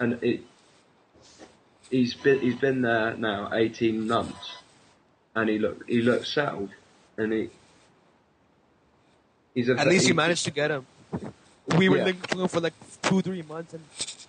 and 0.00 0.22
it. 0.22 0.42
He's 1.90 2.14
been 2.14 2.40
he's 2.40 2.56
been 2.56 2.82
there 2.82 3.16
now 3.16 3.50
18 3.52 4.08
months, 4.08 4.56
and 5.36 5.48
he 5.48 5.58
look 5.58 5.88
he 5.88 6.02
looks 6.02 6.32
settled, 6.34 6.70
and 7.16 7.32
he. 7.32 7.50
He's 9.54 9.68
a 9.68 9.78
At 9.78 9.86
least 9.86 10.02
he- 10.02 10.08
you 10.08 10.14
managed 10.14 10.44
to 10.44 10.50
get 10.50 10.70
him. 10.72 10.86
We 11.78 11.88
were 11.88 11.98
Yeah. 11.98 12.04
looking 12.06 12.22
for 12.22 12.38
him 12.42 12.48
for 12.48 12.60
like 12.60 12.74
two, 13.02 13.22
three 13.22 13.42
months, 13.42 13.72
and 13.74 13.84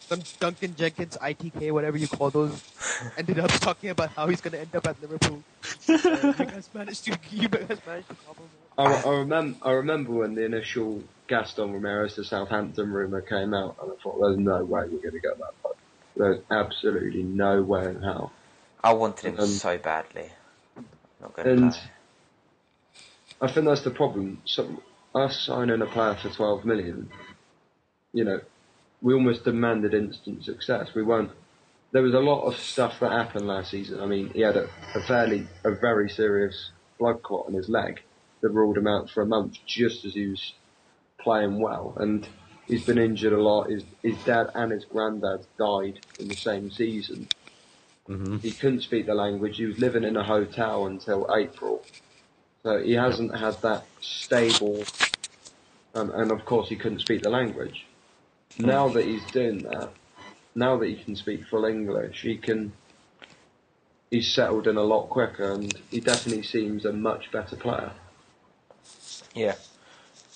some 0.08 0.22
Duncan 0.40 0.76
Jenkins, 0.76 1.18
ITK, 1.20 1.72
whatever 1.72 1.98
you 1.98 2.08
call 2.08 2.30
those, 2.30 2.62
ended 3.18 3.40
up 3.40 3.52
talking 3.52 3.90
about 3.90 4.10
how 4.10 4.28
he's 4.28 4.42
going 4.42 4.54
to 4.54 4.60
end 4.60 4.76
up 4.76 4.88
at 4.88 5.02
Liverpool. 5.02 5.44
Uh, 5.90 5.94
you 6.40 6.46
guys 6.46 6.70
managed 6.74 7.06
to, 7.06 7.18
you 7.32 7.48
guys 7.48 7.80
managed 7.86 8.10
to 8.10 8.16
cobble. 8.26 8.48
I, 8.78 8.94
I 9.10 9.14
remember. 9.18 9.58
I 9.64 9.72
remember 9.72 10.12
when 10.12 10.36
the 10.36 10.46
initial 10.46 11.04
Gaston 11.28 11.74
Ramirez 11.74 12.16
to 12.16 12.24
Southampton 12.24 12.92
rumor 12.92 13.22
came 13.22 13.54
out, 13.54 13.78
and 13.82 13.92
I 13.92 13.96
thought, 14.02 14.20
"There's 14.20 14.38
no 14.38 14.64
way 14.64 14.82
we're 14.84 15.00
going 15.00 15.12
to 15.12 15.20
get 15.20 15.38
that 15.38 15.54
far. 15.64 15.72
There's 16.16 16.40
absolutely 16.52 17.24
no 17.24 17.62
way 17.62 17.86
in 17.86 18.02
hell." 18.02 18.32
I 18.84 18.94
wanted 18.94 19.34
him 19.34 19.40
Um, 19.40 19.48
so 19.48 19.78
badly. 19.78 20.32
Not 21.22 21.36
gonna 21.36 21.50
And 21.50 21.72
lie. 21.72 21.82
I 23.42 23.52
think 23.52 23.66
that's 23.66 23.82
the 23.82 23.92
problem. 23.92 24.42
So, 24.46 24.82
us 25.14 25.40
signing 25.42 25.82
a 25.82 25.86
player 25.88 26.16
for 26.16 26.30
12 26.30 26.66
million, 26.66 27.10
you 28.14 28.24
know, 28.24 28.40
we 29.02 29.14
almost 29.14 29.44
demanded 29.44 29.94
instant 29.94 30.44
success. 30.44 30.94
We 30.96 31.04
weren't. 31.04 31.32
There 31.92 32.04
was 32.04 32.14
a 32.14 32.20
lot 32.20 32.44
of 32.44 32.58
stuff 32.58 33.00
that 33.00 33.12
happened 33.12 33.48
last 33.48 33.72
season. 33.72 34.00
I 34.02 34.06
mean, 34.06 34.30
he 34.30 34.42
had 34.42 34.58
a, 34.58 34.70
a 34.94 35.02
fairly, 35.02 35.48
a 35.64 35.72
very 35.72 36.10
serious 36.10 36.72
blood 37.00 37.24
clot 37.24 37.48
in 37.48 37.56
his 37.56 37.70
leg 37.70 38.02
that 38.42 38.50
ruled 38.50 38.78
him 38.78 38.88
out 38.88 39.10
for 39.10 39.24
a 39.24 39.26
month 39.26 39.58
just 39.66 40.06
as 40.06 40.14
he 40.14 40.28
was 40.28 40.54
playing 41.20 41.60
well. 41.60 41.94
And 41.98 42.28
he's 42.68 42.86
been 42.86 42.98
injured 42.98 43.34
a 43.34 43.42
lot. 43.42 43.70
His, 43.70 43.84
his 44.04 44.22
dad 44.26 44.48
and 44.54 44.72
his 44.72 44.86
granddad 44.86 45.46
died 45.58 46.00
in 46.20 46.28
the 46.28 46.36
same 46.36 46.70
season. 46.72 47.28
hmm 48.06 48.38
He 48.38 48.52
couldn't 48.52 48.82
speak 48.82 49.06
the 49.06 49.16
language. 49.16 49.58
He 49.58 49.66
was 49.66 49.80
living 49.80 50.04
in 50.04 50.18
a 50.18 50.24
hotel 50.24 50.86
until 50.88 51.28
April. 51.36 51.84
So 52.64 52.84
he 52.84 52.94
hasn't 52.94 53.38
had 53.38 53.62
that 53.62 53.86
stable, 54.02 54.84
um, 55.96 56.12
and 56.12 56.32
of 56.32 56.44
course 56.44 56.68
he 56.68 56.76
couldn't 56.76 57.00
speak 57.00 57.22
the 57.22 57.30
language. 57.30 57.86
Now 58.60 58.90
that 58.90 59.06
he's 59.06 59.24
doing 59.32 59.60
that, 59.64 59.92
now 60.58 60.76
that 60.76 60.88
he 60.88 60.96
can 60.96 61.16
speak 61.16 61.46
full 61.46 61.66
English, 61.66 62.24
he 62.24 62.36
can. 62.36 62.74
He's 64.10 64.34
settled 64.34 64.68
in 64.68 64.78
a 64.78 64.84
lot 64.84 65.10
quicker, 65.10 65.52
and 65.52 65.74
he 65.92 66.00
definitely 66.00 66.44
seems 66.44 66.86
a 66.86 66.94
much 66.94 67.32
better 67.32 67.56
player. 67.56 67.92
Yeah. 69.36 69.56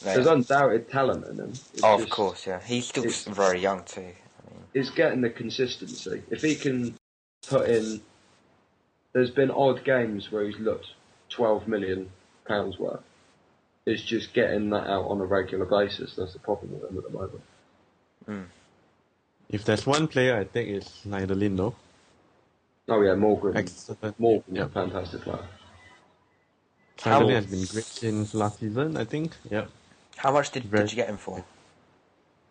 No, 0.05 0.13
There's 0.13 0.27
undoubted 0.27 0.89
talent 0.89 1.25
in 1.27 1.37
him. 1.37 1.49
It's 1.49 1.83
oh, 1.83 2.01
of 2.01 2.09
course, 2.09 2.45
yeah. 2.45 2.61
He's 2.61 2.87
still 2.87 3.05
very 3.33 3.59
young 3.59 3.83
too. 3.83 4.01
I 4.01 4.53
mean, 4.73 4.91
getting 4.95 5.21
the 5.21 5.29
consistency. 5.29 6.21
If 6.29 6.41
he 6.41 6.55
can 6.55 6.95
put 7.47 7.69
in, 7.69 8.01
there's 9.13 9.31
been 9.31 9.51
odd 9.51 9.83
games 9.83 10.31
where 10.31 10.45
he's 10.45 10.59
looked 10.59 10.87
12 11.29 11.67
million 11.67 12.11
pounds 12.45 12.77
worth. 12.77 13.01
It's 13.85 14.03
just 14.03 14.33
getting 14.33 14.69
that 14.71 14.87
out 14.87 15.05
on 15.05 15.21
a 15.21 15.25
regular 15.25 15.65
basis. 15.65 16.15
That's 16.15 16.33
the 16.33 16.39
problem 16.39 16.73
with 16.73 16.91
him 16.91 16.97
at 16.97 17.03
the 17.03 17.09
moment. 17.09 17.41
Hmm. 18.25 18.60
If 19.51 19.65
there's 19.65 19.85
one 19.85 20.07
player, 20.07 20.37
I 20.37 20.43
think 20.45 20.69
it's 20.69 21.03
Schneiderlin, 21.05 21.57
though. 21.57 21.75
Oh 22.89 23.01
yeah, 23.01 23.15
Morgan. 23.15 23.55
Excellent. 23.57 24.19
Morgan's 24.19 24.57
Yeah. 24.57 24.63
a 24.65 24.69
fantastic 24.69 25.21
player. 25.21 25.45
Schneiderlin 26.97 27.29
How- 27.29 27.35
has 27.35 27.45
been 27.45 27.65
great 27.65 27.85
since 27.85 28.33
last 28.33 28.59
season, 28.59 28.97
I 28.97 29.05
think. 29.05 29.33
Yeah. 29.49 29.65
how 30.17 30.31
much 30.31 30.51
did, 30.51 30.63
Very- 30.65 30.83
did 30.83 30.91
you 30.91 30.95
get 30.97 31.09
him 31.09 31.17
for? 31.17 31.43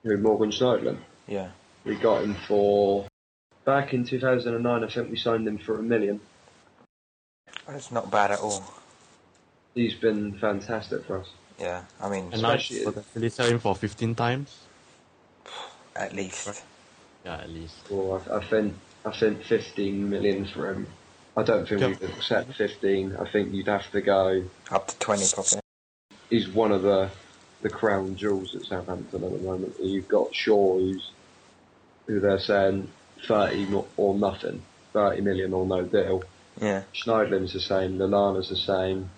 Who, 0.02 0.16
Morgan 0.18 0.50
Schneiderlin. 0.50 0.98
Yeah. 1.28 1.50
We 1.84 1.94
got 1.96 2.22
him 2.24 2.34
for 2.48 3.06
back 3.64 3.94
in 3.94 4.04
2009. 4.04 4.82
I 4.84 4.88
think 4.88 5.10
we 5.10 5.16
signed 5.16 5.46
him 5.46 5.58
for 5.58 5.78
a 5.78 5.82
million. 5.82 6.20
That's 7.66 7.92
not 7.92 8.10
bad 8.10 8.32
at 8.32 8.40
all. 8.40 8.64
He's 9.74 9.94
been 9.94 10.36
fantastic 10.38 11.04
for 11.04 11.20
us. 11.20 11.28
Yeah. 11.60 11.84
I 12.00 12.08
mean, 12.08 12.32
And 12.32 12.42
now 12.42 12.52
Especially- 12.54 12.84
potentially 12.84 13.28
sell 13.30 13.46
him 13.46 13.58
for 13.60 13.74
15 13.76 14.14
times. 14.14 14.56
at 15.94 16.12
least. 16.14 16.62
Yeah, 17.24 17.36
at 17.36 17.50
least. 17.50 17.76
Well, 17.90 18.22
I, 18.30 18.36
I 18.36 18.44
think 18.44 18.74
I 19.04 19.10
think 19.12 19.42
15 19.44 20.08
million 20.10 20.44
for 20.46 20.70
him. 20.72 20.86
I 21.36 21.42
don't 21.42 21.68
think 21.68 21.80
Yeah. 21.80 21.88
we 21.88 21.96
could 21.96 22.10
accept 22.10 22.54
15. 22.54 23.16
I 23.16 23.30
think 23.30 23.52
you'd 23.52 23.68
have 23.68 23.90
to 23.92 24.00
go. 24.00 24.44
Up 24.70 24.88
to 24.88 24.98
20 24.98 25.24
probably. 25.34 25.60
He's 26.28 26.48
one 26.48 26.72
of 26.72 26.82
the 26.82 27.10
the 27.62 27.68
crown 27.70 28.16
jewels 28.16 28.54
at 28.54 28.62
Southampton 28.64 29.22
at 29.22 29.30
the 29.32 29.38
moment. 29.38 29.74
You've 29.80 30.08
got 30.08 30.34
Shaw, 30.34 30.78
who's 30.78 31.10
who 32.06 32.18
they're 32.20 32.40
saying 32.40 32.88
30 33.26 33.66
mo- 33.66 33.86
or 33.98 34.14
nothing, 34.14 34.62
30 34.94 35.20
million 35.20 35.52
or 35.52 35.66
no 35.66 35.82
deal. 35.82 36.24
Yeah. 36.60 36.82
Schneidlin's 36.94 37.52
the 37.52 37.60
same. 37.60 37.98
Lallana's 37.98 38.48
the 38.48 38.56
same. 38.56 39.10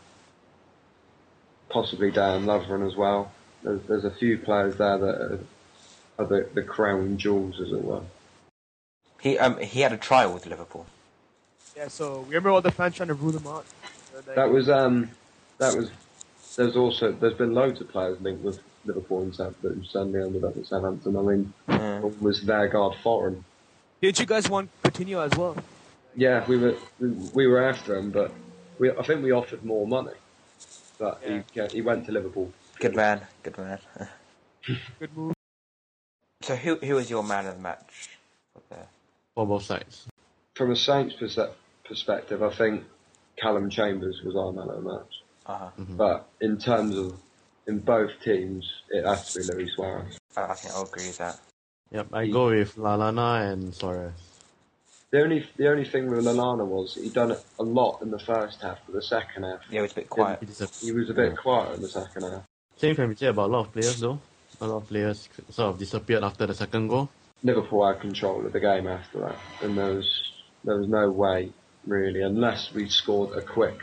Possibly 1.69 2.11
Dejan 2.11 2.45
Lovren 2.45 2.87
as 2.87 2.97
well. 2.97 3.33
There's, 3.63 3.81
there's 3.89 4.05
a 4.05 4.11
few 4.11 4.39
players 4.39 4.77
there 4.77 4.99
that 4.99 5.15
are, 5.21 5.39
are 6.23 6.27
the, 6.27 6.49
the 6.55 6.63
crown 6.63 7.19
jewels, 7.19 7.61
as 7.61 7.73
it 7.73 7.83
were. 7.83 8.01
He 9.21 9.39
um 9.39 9.59
he 9.59 9.81
had 9.81 9.93
a 9.93 9.97
trial 9.97 10.33
with 10.33 10.47
Liverpool. 10.47 10.87
Yeah, 11.77 11.89
so 11.89 12.21
remember 12.29 12.51
all 12.51 12.61
the 12.61 12.71
fans 12.71 12.95
trying 12.97 13.09
to 13.09 13.15
rule 13.15 13.37
him 13.37 13.47
out? 13.47 13.65
They- 14.27 14.35
That 14.35 14.51
was 14.51 14.69
um, 14.69 15.11
that 15.59 15.77
was. 15.77 15.91
There's 16.57 16.77
also 16.77 17.13
there's 17.13 17.35
been 17.35 17.55
loads 17.55 17.81
of 17.81 17.89
players 17.89 18.21
linked 18.21 18.45
with 18.45 18.61
Liverpool 18.85 19.23
and 19.23 19.35
South 19.35 19.55
that 19.63 19.85
suddenly 19.87 20.21
ended 20.21 20.45
up 20.45 20.57
at 20.57 20.67
Southampton. 20.67 21.17
I 21.17 21.23
mean, 21.23 21.53
one 21.67 22.21
was 22.21 22.41
Vergaard 22.45 22.97
Foreign. 23.03 23.45
Did 24.03 24.19
you 24.19 24.27
guys 24.27 24.51
want 24.51 24.69
Coutinho 24.83 25.25
as 25.25 25.39
well? 25.39 25.57
Yeah, 26.15 26.45
we 26.47 26.59
were 26.59 26.77
we, 27.01 27.09
we 27.33 27.47
were 27.47 27.63
after 27.67 27.97
him, 27.97 28.11
but 28.11 28.33
we 28.79 28.91
I 28.91 29.03
think 29.03 29.23
we 29.23 29.31
offered 29.33 29.65
more 29.65 29.87
money, 29.87 30.13
but 30.99 31.23
Yeah. 31.25 31.69
he 31.69 31.77
he 31.77 31.81
went 31.81 32.05
to 32.07 32.13
Liverpool. 32.13 32.53
Good 32.81 32.97
man, 32.97 33.23
good 33.43 33.57
man. 33.57 33.79
Good 35.01 35.17
move. 35.17 35.35
So 36.43 36.57
who 36.57 36.77
who 36.77 36.95
was 36.97 37.09
your 37.11 37.23
man 37.23 37.47
of 37.47 37.57
the 37.57 37.61
match? 37.63 38.09
for 38.53 38.61
the- 38.75 38.87
for 39.35 39.47
both 39.47 39.63
sides. 39.65 40.07
From 40.57 40.71
a 40.73 40.77
Saints 40.77 41.15
perse- 41.19 41.39
perspective, 41.85 42.43
I 42.43 42.51
think 42.51 42.85
Calum 43.41 43.71
Chambers 43.71 44.21
was 44.25 44.37
our 44.37 44.53
man 44.53 44.69
of 44.69 44.83
the 44.85 44.93
match. 44.93 45.23
Uh-huh. 45.47 45.71
But 45.79 46.29
in 46.41 46.59
terms 46.59 46.97
of 46.99 47.19
in 47.67 47.79
both 47.79 48.11
teams, 48.25 48.71
it 48.91 49.05
has 49.07 49.33
to 49.33 49.41
be 49.41 49.55
Luis 49.55 49.71
Suarez. 49.75 50.19
I, 50.37 50.43
I 50.43 50.55
think 50.55 50.75
I'll 50.75 50.83
agree 50.83 51.07
with 51.07 51.19
that. 51.19 51.39
Yep, 51.93 52.09
I 52.13 52.25
He- 52.27 52.33
go 52.33 52.47
with 52.49 52.75
Lallana 52.77 53.51
and 53.53 53.75
Suarez. 53.75 54.13
The 55.11 55.23
only 55.23 55.47
the 55.57 55.69
only 55.71 55.85
thing 55.85 56.11
with 56.11 56.25
Lallana 56.25 56.67
was 56.67 56.95
he 56.95 57.09
done 57.11 57.31
it 57.33 57.43
a 57.59 57.63
lot 57.63 58.01
in 58.03 58.11
the 58.11 58.19
first 58.19 58.61
half, 58.63 58.79
but 58.87 58.95
the 58.95 59.03
second 59.03 59.45
half 59.45 59.61
Yeah, 59.71 59.81
it 59.81 59.83
was 59.83 59.93
a 59.93 59.95
bit 59.97 60.11
quiet. 60.11 60.41
He 60.41 60.47
he 60.87 60.93
was 60.93 61.09
a 61.11 61.15
bit 61.15 61.31
Yeah. 61.31 61.37
quiet 61.37 61.77
in 61.77 61.83
the 61.83 61.89
second 61.89 62.23
half. 62.23 62.43
Same 62.77 62.95
can 62.97 63.09
be 63.09 63.17
said 63.17 63.31
about 63.31 63.49
a 63.51 63.53
lot 63.53 63.67
of 63.67 63.73
players 63.73 64.01
though. 64.01 64.19
A 64.63 64.67
lot 64.67 64.77
of 64.77 64.89
players 64.89 65.29
sort 65.51 65.71
of 65.71 65.79
disappeared 65.81 66.23
after 66.23 66.47
the 66.47 66.55
second 66.55 66.87
goal. 66.87 67.09
Liverpool 67.43 67.85
had 67.85 68.01
control 68.01 68.47
of 68.47 68.53
the 68.53 68.61
game 68.61 68.87
after 68.87 69.19
that, 69.19 69.37
and 69.61 69.77
there 69.77 69.95
was 69.95 70.33
there 70.63 70.77
was 70.77 70.87
no 70.87 71.11
way 71.11 71.51
really, 71.85 72.23
unless 72.23 72.73
we 72.73 72.89
scored 72.89 73.37
a 73.37 73.43
quick 73.43 73.77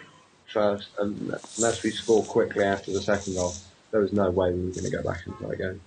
first, 0.47 0.87
unless 0.97 1.83
we 1.83 1.91
scored 1.91 2.27
quickly 2.27 2.63
after 2.63 2.93
the 2.93 3.01
second 3.01 3.33
goal, 3.33 3.53
there 3.91 3.99
was 3.99 4.13
no 4.13 4.29
way 4.31 4.53
we 4.53 4.67
were 4.67 4.71
going 4.71 4.85
to 4.85 4.89
go 4.89 5.03
back 5.03 5.27
into 5.27 5.45
that 5.47 5.57
game. 5.57 5.81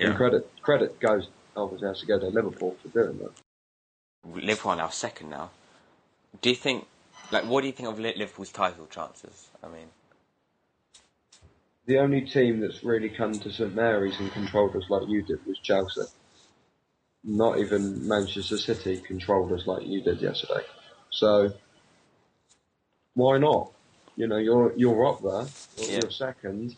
And 0.00 0.16
credit 0.16 0.50
credit 0.62 0.98
goes 1.00 1.28
obviously 1.54 1.88
has 1.88 2.00
to 2.00 2.06
go 2.06 2.18
to 2.18 2.28
Liverpool 2.28 2.76
for 2.80 2.88
doing 2.88 3.18
that. 3.18 3.32
Liverpool 4.24 4.72
are 4.72 4.76
now 4.76 4.88
second 4.88 5.28
now. 5.28 5.50
Do 6.40 6.48
you 6.48 6.56
think, 6.56 6.86
like, 7.30 7.44
what 7.44 7.60
do 7.60 7.66
you 7.66 7.74
think 7.74 7.90
of 7.90 7.98
Liverpool's 7.98 8.52
title 8.52 8.86
chances? 8.86 9.48
I 9.62 9.66
mean, 9.68 9.88
The 11.88 11.98
only 12.00 12.22
team 12.22 12.60
that's 12.60 12.84
really 12.84 13.10
come 13.10 13.40
to 13.40 13.52
St 13.52 13.74
Mary's 13.74 14.20
and 14.20 14.32
controlled 14.32 14.76
us 14.76 14.84
like 14.90 15.08
you 15.08 15.22
did 15.22 15.46
was 15.46 15.58
Chelsea. 15.60 16.02
Not 17.24 17.58
even 17.58 18.08
Manchester 18.08 18.58
City 18.58 18.98
controlled 19.00 19.52
us 19.52 19.66
like 19.66 19.86
you 19.86 20.02
did 20.02 20.22
yesterday. 20.22 20.62
So 21.10 21.52
why 23.14 23.38
not? 23.38 23.72
You 24.16 24.28
know, 24.28 24.38
you're 24.38 24.74
you're 24.76 25.06
up 25.06 25.22
there, 25.22 25.48
you're, 25.88 26.04
Yeah. 26.04 26.10
second. 26.10 26.76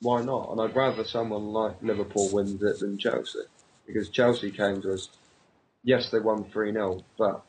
Why 0.00 0.22
not? 0.22 0.50
And 0.52 0.60
I'd 0.60 0.76
rather 0.76 1.04
someone 1.04 1.52
like 1.52 1.82
Liverpool 1.82 2.30
wins 2.30 2.62
it 2.62 2.80
than 2.80 2.98
Chelsea 2.98 3.40
because 3.86 4.10
Chelsea 4.10 4.52
came 4.52 4.82
to 4.82 4.94
us. 4.94 5.10
Yes, 5.84 6.10
they 6.10 6.20
won 6.20 6.44
three 6.44 6.72
0 6.72 7.04
but 7.18 7.44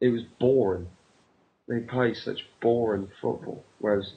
it 0.00 0.10
was 0.10 0.24
boring. 0.40 0.88
They 1.68 1.80
play 1.80 2.14
such 2.14 2.46
boring 2.60 3.10
football, 3.20 3.62
whereas 3.78 4.12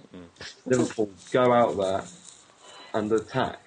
Liverpool 0.66 1.10
go 1.32 1.52
out 1.54 1.76
there 1.78 2.04
and 2.94 3.12
attack. 3.12 3.60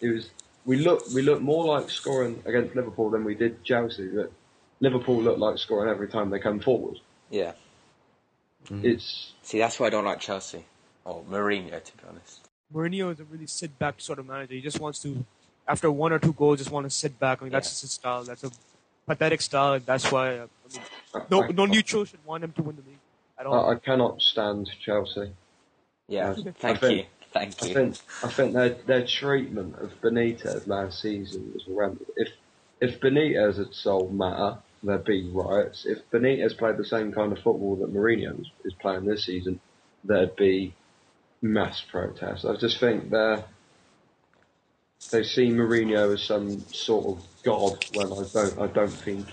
It 0.00 0.08
was 0.08 0.30
we 0.64 0.76
look 0.76 1.04
we 1.14 1.22
look 1.22 1.40
more 1.40 1.64
like 1.64 1.88
scoring 1.88 2.42
against 2.44 2.74
Liverpool 2.74 3.10
than 3.10 3.24
we 3.24 3.34
did 3.36 3.62
Chelsea. 3.64 4.08
But 4.08 4.32
Liverpool 4.80 5.22
look 5.22 5.38
like 5.38 5.58
scoring 5.58 5.88
every 5.88 6.08
time 6.08 6.30
they 6.30 6.40
come 6.40 6.58
forward. 6.60 6.98
yeah. 7.30 7.52
It's 8.82 9.32
See, 9.42 9.58
that's 9.58 9.78
why 9.80 9.88
I 9.88 9.90
don't 9.90 10.04
like 10.04 10.20
Chelsea 10.20 10.64
or 11.04 11.22
Mourinho, 11.28 11.82
to 11.82 11.96
be 11.96 12.02
honest. 12.08 12.48
Mourinho 12.72 13.12
is 13.12 13.18
a 13.20 13.24
really 13.24 13.46
sit 13.48 13.76
back 13.78 14.00
sort 14.00 14.18
of 14.20 14.26
manager. 14.26 14.54
He 14.54 14.60
just 14.60 14.78
wants 14.80 15.00
to, 15.00 15.24
after 15.66 15.90
one 15.90 16.12
or 16.12 16.20
two 16.20 16.32
goals, 16.32 16.58
just 16.58 16.70
want 16.70 16.86
to 16.86 16.90
sit 16.90 17.18
back. 17.18 17.42
I 17.42 17.44
mean, 17.44 17.52
that's 17.52 17.66
Yeah. 17.66 17.70
just 17.70 17.82
his 17.82 17.92
style. 17.92 18.22
That's 18.22 18.44
a 18.44 18.50
pathetic 19.06 19.40
style. 19.40 19.80
That's 19.80 20.10
why 20.12 20.38
uh, 20.38 20.46
I 20.64 20.72
mean, 20.72 20.82
no 21.30 21.40
no 21.48 21.66
neutral 21.66 22.04
should 22.04 22.24
want 22.24 22.44
him 22.44 22.52
to 22.52 22.62
win 22.62 22.76
the 22.76 22.82
league 22.82 22.94
at 22.94 23.00
all. 23.00 23.01
I, 23.46 23.72
I 23.72 23.74
cannot 23.76 24.20
stand 24.20 24.70
Chelsea. 24.84 25.32
Yeah, 26.08 26.34
Yes. 26.36 26.54
thank 26.60 26.80
think- 26.80 26.98
you, 26.98 27.04
thank 27.32 27.62
I 27.62 27.66
you. 27.66 27.74
think 27.74 27.96
I 28.22 28.28
think 28.28 28.52
their 28.54 28.68
their 28.70 29.06
treatment 29.06 29.76
of 29.78 29.92
Benitez 30.02 30.66
last 30.66 31.00
season 31.00 31.52
was 31.54 31.64
horrendous. 31.64 32.08
If 32.16 32.28
if 32.80 33.00
Benitez 33.00 33.56
had 33.58 33.72
solved 33.74 34.12
matter, 34.12 34.58
there'd 34.82 35.04
be 35.04 35.30
riots. 35.32 35.86
If 35.86 35.98
Benitez 36.10 36.56
played 36.58 36.76
the 36.76 36.84
same 36.84 37.12
kind 37.12 37.32
of 37.32 37.38
football 37.38 37.76
that 37.76 37.92
Mourinho 37.94 38.40
is- 38.40 38.50
is 38.64 38.74
playing 38.74 39.04
this 39.06 39.24
season, 39.24 39.60
there'd 40.04 40.36
be 40.36 40.74
mass 41.40 41.80
protests. 41.90 42.44
I 42.44 42.56
just 42.56 42.78
think 42.78 43.10
they're 43.10 43.44
they 45.10 45.22
see 45.24 45.48
Mourinho 45.50 46.14
as 46.14 46.22
some 46.22 46.60
sort 46.72 47.06
of 47.18 47.24
god 47.42 47.84
when 47.94 48.06
I 48.12 48.24
don't 48.32 48.58
I 48.58 48.66
don't 48.68 48.88
think 48.88 49.26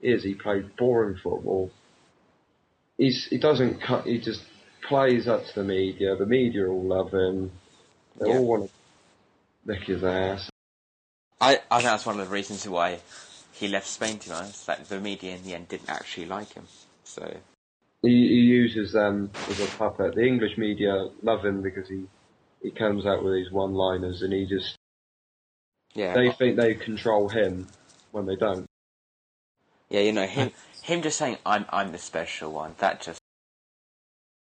he 0.00 0.08
is. 0.08 0.22
He 0.24 0.34
played 0.34 0.74
boring 0.76 1.16
football. 1.16 1.70
He's 2.98 3.26
he 3.26 3.38
doesn't 3.38 3.80
cut. 3.82 4.06
He 4.06 4.18
just 4.20 4.42
plays 4.88 5.28
up 5.28 5.44
to 5.46 5.54
the 5.56 5.64
media. 5.64 6.16
The 6.16 6.26
media 6.26 6.68
all 6.68 6.82
love 6.82 7.12
him. 7.12 7.52
They 8.18 8.26
Yeah. 8.26 8.38
all 8.38 8.46
want 8.46 8.64
to 8.64 8.70
lick 9.66 9.82
his 9.82 10.02
ass. 10.02 10.48
I, 11.40 11.60
I 11.70 11.78
think 11.78 11.90
that's 11.90 12.06
one 12.06 12.18
of 12.18 12.26
the 12.26 12.32
reasons 12.32 12.66
why 12.66 13.00
he 13.52 13.68
left 13.68 13.86
Spain, 13.86 14.18
to 14.18 14.28
be 14.28 14.34
honest. 14.34 14.66
Like, 14.68 14.84
the 14.86 15.00
media 15.00 15.34
in 15.36 15.42
the 15.44 15.54
end 15.54 15.68
didn't 15.68 15.90
actually 15.90 16.26
like 16.26 16.54
him. 16.54 16.64
So, 17.04 17.36
He, 18.02 18.08
he 18.08 18.40
uses 18.40 18.92
them 18.92 19.30
as 19.50 19.60
a 19.60 19.66
puppet. 19.76 20.14
The 20.14 20.26
English 20.26 20.56
media 20.56 21.08
love 21.22 21.44
him 21.44 21.62
because 21.62 21.88
he 21.88 22.04
he 22.62 22.70
comes 22.70 23.06
out 23.06 23.22
with 23.22 23.34
these 23.34 23.52
one-liners 23.52 24.22
and 24.22 24.32
he 24.32 24.46
just 24.46 24.76
yeah. 25.94 26.14
they 26.14 26.32
think 26.32 26.56
they 26.56 26.74
control 26.74 27.28
him 27.28 27.68
when 28.10 28.26
they 28.26 28.34
don't. 28.36 28.66
Yeah, 29.90 30.00
you 30.00 30.12
know, 30.12 30.26
him 30.26 30.50
him 30.86 31.02
just 31.02 31.18
saying, 31.18 31.36
I'm, 31.44 31.66
I'm 31.70 31.90
the 31.92 31.98
special 31.98 32.52
one, 32.52 32.74
that 32.78 33.00
just... 33.02 33.18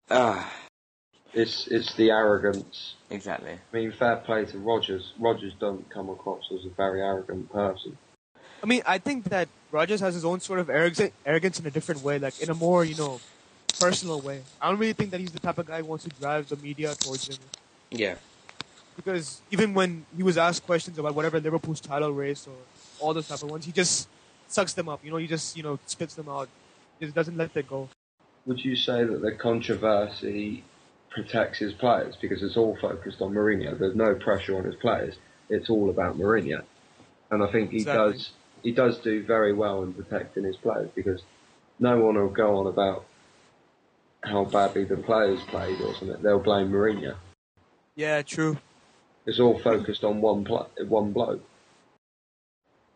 Ah, 0.10 0.52
It's 1.34 1.68
it's 1.68 1.94
the 1.96 2.12
arrogance. 2.12 2.96
exactly. 3.10 3.54
I 3.54 3.76
mean, 3.76 3.92
fair 3.92 4.18
play 4.18 4.46
to 4.46 4.58
Rodgers. 4.58 5.14
Rodgers 5.20 5.54
don't 5.60 5.90
come 5.90 6.10
across 6.10 6.44
as 6.54 6.66
a 6.66 6.70
very 6.70 7.02
arrogant 7.02 7.52
person. 7.52 7.98
I 8.64 8.66
mean, 8.66 8.82
I 8.86 8.98
think 8.98 9.26
that 9.26 9.48
Rodgers 9.72 10.00
has 10.00 10.14
his 10.16 10.26
own 10.26 10.40
sort 10.40 10.60
of 10.60 10.70
arrogance, 10.70 11.14
arrogance 11.26 11.60
in 11.60 11.66
a 11.66 11.72
different 11.72 12.02
way, 12.04 12.20
like 12.20 12.42
in 12.42 12.50
a 12.50 12.54
more, 12.56 12.84
you 12.84 12.96
know, 12.96 13.20
personal 13.80 14.20
way. 14.20 14.42
I 14.62 14.70
don't 14.70 14.80
really 14.80 14.94
think 14.94 15.12
that 15.12 15.20
he's 15.20 15.32
the 15.32 15.40
type 15.40 15.58
of 15.58 15.68
guy 15.68 15.80
who 15.82 15.86
wants 15.86 16.04
to 16.06 16.10
drive 16.22 16.50
the 16.50 16.58
media 16.58 16.96
towards 16.96 17.28
him. 17.28 17.38
Yeah. 17.92 18.16
Because 18.96 19.42
even 19.52 19.74
when 19.74 20.06
he 20.16 20.24
was 20.24 20.38
asked 20.38 20.66
questions 20.66 20.98
about 20.98 21.14
whatever 21.16 21.40
Liverpool's 21.40 21.80
title 21.80 22.12
race 22.12 22.48
or 22.48 22.56
all 23.00 23.14
those 23.14 23.28
type 23.28 23.44
of 23.44 23.52
ones, 23.52 23.66
he 23.66 23.72
just 23.72 24.08
sucks 24.48 24.74
them 24.74 24.90
up. 24.90 25.04
You 25.04 25.12
know, 25.12 25.18
he 25.18 25.28
just, 25.28 25.56
you 25.58 25.64
know, 25.64 25.80
spits 25.86 26.16
them 26.16 26.30
out. 26.30 26.50
Just 27.02 27.14
doesn't 27.14 27.38
let 27.38 27.54
that 27.54 27.68
go. 27.68 27.90
Would 28.46 28.64
you 28.64 28.76
say 28.76 29.04
that 29.04 29.22
the 29.22 29.34
controversy 29.34 30.64
protects 31.10 31.60
his 31.60 31.74
players 31.74 32.16
because 32.20 32.42
it's 32.44 32.58
all 32.58 32.78
focused 32.82 33.22
on 33.22 33.34
Mourinho? 33.34 33.78
There's 33.78 33.96
no 33.96 34.16
pressure 34.16 34.58
on 34.58 34.64
his 34.64 34.76
players. 34.76 35.16
It's 35.50 35.70
all 35.70 35.90
about 35.90 36.18
Mourinho, 36.18 36.64
and 37.32 37.44
I 37.44 37.52
think 37.52 37.72
he 37.72 37.78
Exactly. 37.78 38.14
does 38.14 38.32
he 38.64 38.72
does 38.72 38.98
do 39.00 39.24
very 39.24 39.54
well 39.54 39.84
in 39.84 39.94
protecting 39.94 40.44
his 40.44 40.58
players 40.58 40.90
because 40.96 41.22
no 41.80 42.00
one 42.00 42.16
will 42.16 42.30
go 42.30 42.58
on 42.58 42.68
about 42.68 43.06
how 44.24 44.46
badly 44.46 44.84
the 44.84 44.98
players 44.98 45.40
played 45.44 45.80
or 45.82 45.94
something. 45.96 46.22
They'll 46.22 46.40
blame 46.40 46.72
Mourinho. 46.72 47.16
Yeah, 47.96 48.22
true. 48.24 48.58
It's 49.26 49.40
all 49.40 49.60
focused 49.60 50.04
on 50.04 50.22
one 50.22 50.44
pl- 50.44 50.70
one 50.88 51.12
bloke. 51.12 51.44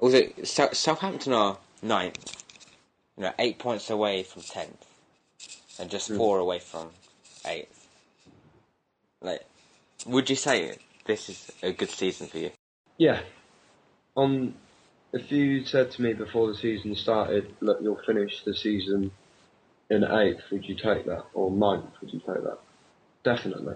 Also, 0.01 0.23
Sou- 0.43 0.73
Southampton 0.73 1.31
are 1.31 1.57
ninth. 1.81 2.43
You 3.17 3.23
know, 3.23 3.33
eight 3.39 3.59
points 3.59 3.89
away 3.89 4.23
from 4.23 4.41
tenth, 4.41 4.85
and 5.79 5.89
just 5.89 6.07
Hmm. 6.09 6.17
four 6.17 6.39
away 6.39 6.59
from 6.59 6.89
eighth. 7.45 7.87
Like, 9.21 9.45
would 10.07 10.29
you 10.29 10.35
say 10.35 10.77
this 11.05 11.29
is 11.29 11.51
a 11.61 11.71
good 11.71 11.91
season 11.91 12.27
for 12.27 12.39
you? 12.39 12.51
Yeah. 12.97 13.21
Um, 14.17 14.55
if 15.13 15.31
you 15.31 15.65
said 15.65 15.91
to 15.91 16.01
me 16.01 16.13
before 16.13 16.47
the 16.47 16.55
season 16.55 16.95
started, 16.95 17.53
look, 17.59 17.79
you'll 17.81 18.01
finish 18.05 18.43
the 18.43 18.55
season 18.55 19.11
in 19.89 20.03
eighth, 20.03 20.41
would 20.51 20.65
you 20.67 20.75
take 20.75 21.05
that? 21.05 21.25
Or 21.33 21.51
ninth, 21.51 21.91
would 22.01 22.11
you 22.11 22.19
take 22.19 22.43
that? 22.43 22.57
Definitely. 23.23 23.75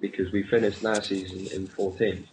Because 0.00 0.32
we 0.32 0.42
finished 0.42 0.82
last 0.82 1.08
season 1.08 1.46
in 1.52 1.66
14th. 1.66 2.26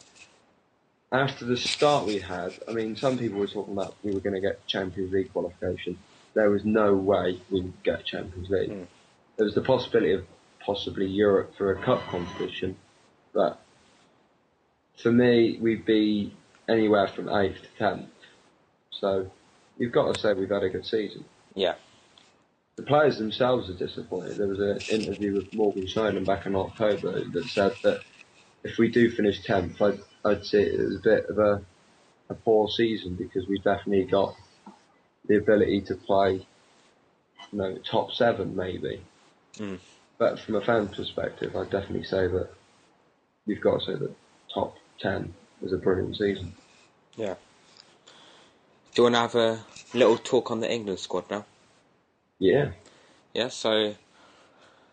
After 1.14 1.46
the 1.46 1.58
start 1.58 2.08
we 2.08 2.18
had, 2.18 2.54
I 2.68 2.74
mean, 2.74 2.96
some 2.96 3.20
people 3.20 3.40
were 3.40 3.46
talking 3.46 3.74
about 3.74 3.96
we 4.04 4.12
were 4.14 4.20
going 4.20 4.34
to 4.34 4.42
get 4.42 4.66
Champions 4.66 5.14
League 5.14 5.32
qualification. 5.32 6.00
There 6.34 6.50
was 6.50 6.66
no 6.66 6.96
way 6.96 7.40
we 7.52 7.62
would 7.62 7.84
get 7.84 8.04
Champions 8.04 8.50
League. 8.50 8.72
Mm. 8.72 8.88
There 9.38 9.46
was 9.46 9.54
the 9.54 9.62
possibility 9.62 10.14
of 10.14 10.26
possibly 10.60 11.06
Europe 11.06 11.54
for 11.56 11.72
a 11.72 11.80
cup 11.84 12.02
competition, 12.08 12.78
but 13.32 13.60
for 14.98 15.12
me, 15.12 15.60
we'd 15.62 15.86
be 15.86 16.34
anywhere 16.68 17.08
from 17.08 17.26
8th 17.26 17.62
to 17.62 17.84
10th. 17.84 18.08
So 18.90 19.30
you've 19.78 19.92
got 19.92 20.16
to 20.16 20.20
say 20.20 20.34
we've 20.34 20.50
had 20.50 20.64
a 20.64 20.70
good 20.70 20.86
season. 20.86 21.26
Yeah. 21.54 21.76
The 22.76 22.84
players 22.84 23.20
themselves 23.20 23.70
are 23.70 23.74
disappointed. 23.74 24.38
There 24.38 24.48
was 24.48 24.60
an 24.60 24.80
interview 24.90 25.36
with 25.36 25.54
Morgan 25.54 25.86
Schneider 25.86 26.22
back 26.22 26.48
in 26.48 26.56
October 26.56 27.24
that 27.24 27.46
said 27.46 27.74
that 27.84 28.02
if 28.64 28.80
we 28.80 28.90
do 28.90 29.12
finish 29.12 29.44
10th, 29.44 29.80
I'd, 30.26 30.46
I'd 30.46 30.46
it 30.60 30.80
as 30.80 30.96
a 30.96 31.00
bit 31.00 31.26
of 31.30 31.38
a, 31.38 31.62
a 32.30 32.34
poor 32.34 32.70
season 32.70 33.16
because 33.16 33.48
we've 33.48 33.64
definitely 33.64 34.06
got 34.06 34.36
the 35.28 35.38
ability 35.38 35.82
to 35.82 35.96
play 35.96 36.46
you 37.52 37.58
know, 37.58 37.78
top 37.90 38.12
seven 38.12 38.56
maybe. 38.56 39.02
Mm. 39.58 39.80
But 40.18 40.40
from 40.40 40.56
a 40.56 40.62
fan 40.62 40.88
perspective, 40.88 41.56
I'd 41.56 41.70
definitely 41.70 42.04
say 42.04 42.28
that 42.28 42.50
you've 43.46 43.62
got 43.62 43.80
to 43.80 43.86
say 43.86 43.94
that 43.96 44.16
top 44.54 44.76
ten 45.00 45.34
was 45.62 45.74
a 45.74 45.78
brilliant 45.78 46.18
season. 46.18 46.54
Yeah. 47.16 47.36
Do 48.94 49.02
you 49.02 49.04
want 49.04 49.16
to 49.16 49.20
have 49.20 49.36
a 49.36 49.64
little 49.94 50.18
talk 50.18 50.52
on 50.52 50.60
the 50.60 50.72
England 50.72 51.00
squad 51.00 51.30
now? 51.30 51.46
Yeah. 52.40 52.72
Yeah. 53.34 53.48
So, 53.48 53.96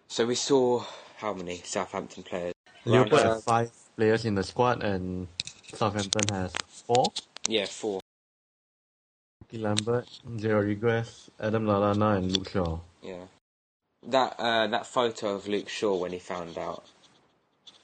so 0.09 0.27
we 0.27 0.35
saw 0.35 0.85
how 1.19 1.35
many 1.35 1.59
Southampton 1.64 2.23
players? 2.23 2.55
Liverpool 2.87 3.40
five 3.40 3.71
players 4.00 4.24
in 4.24 4.34
the 4.34 4.42
squad, 4.42 4.82
and 4.82 5.28
Southampton 5.74 6.34
has 6.34 6.52
four. 6.86 7.12
Yeah, 7.46 7.66
four. 7.66 8.00
Rickie 9.42 9.62
Lambert, 9.62 10.08
Jay 10.38 10.48
Rodriguez, 10.48 11.30
Adam 11.38 11.66
Lallana, 11.66 12.16
and 12.16 12.34
Luke 12.34 12.48
Shaw. 12.48 12.78
Yeah. 13.02 13.24
That 14.06 14.36
uh, 14.38 14.66
that 14.68 14.86
photo 14.86 15.34
of 15.34 15.46
Luke 15.46 15.68
Shaw 15.68 15.94
when 15.98 16.12
he 16.12 16.18
found 16.18 16.56
out, 16.56 16.82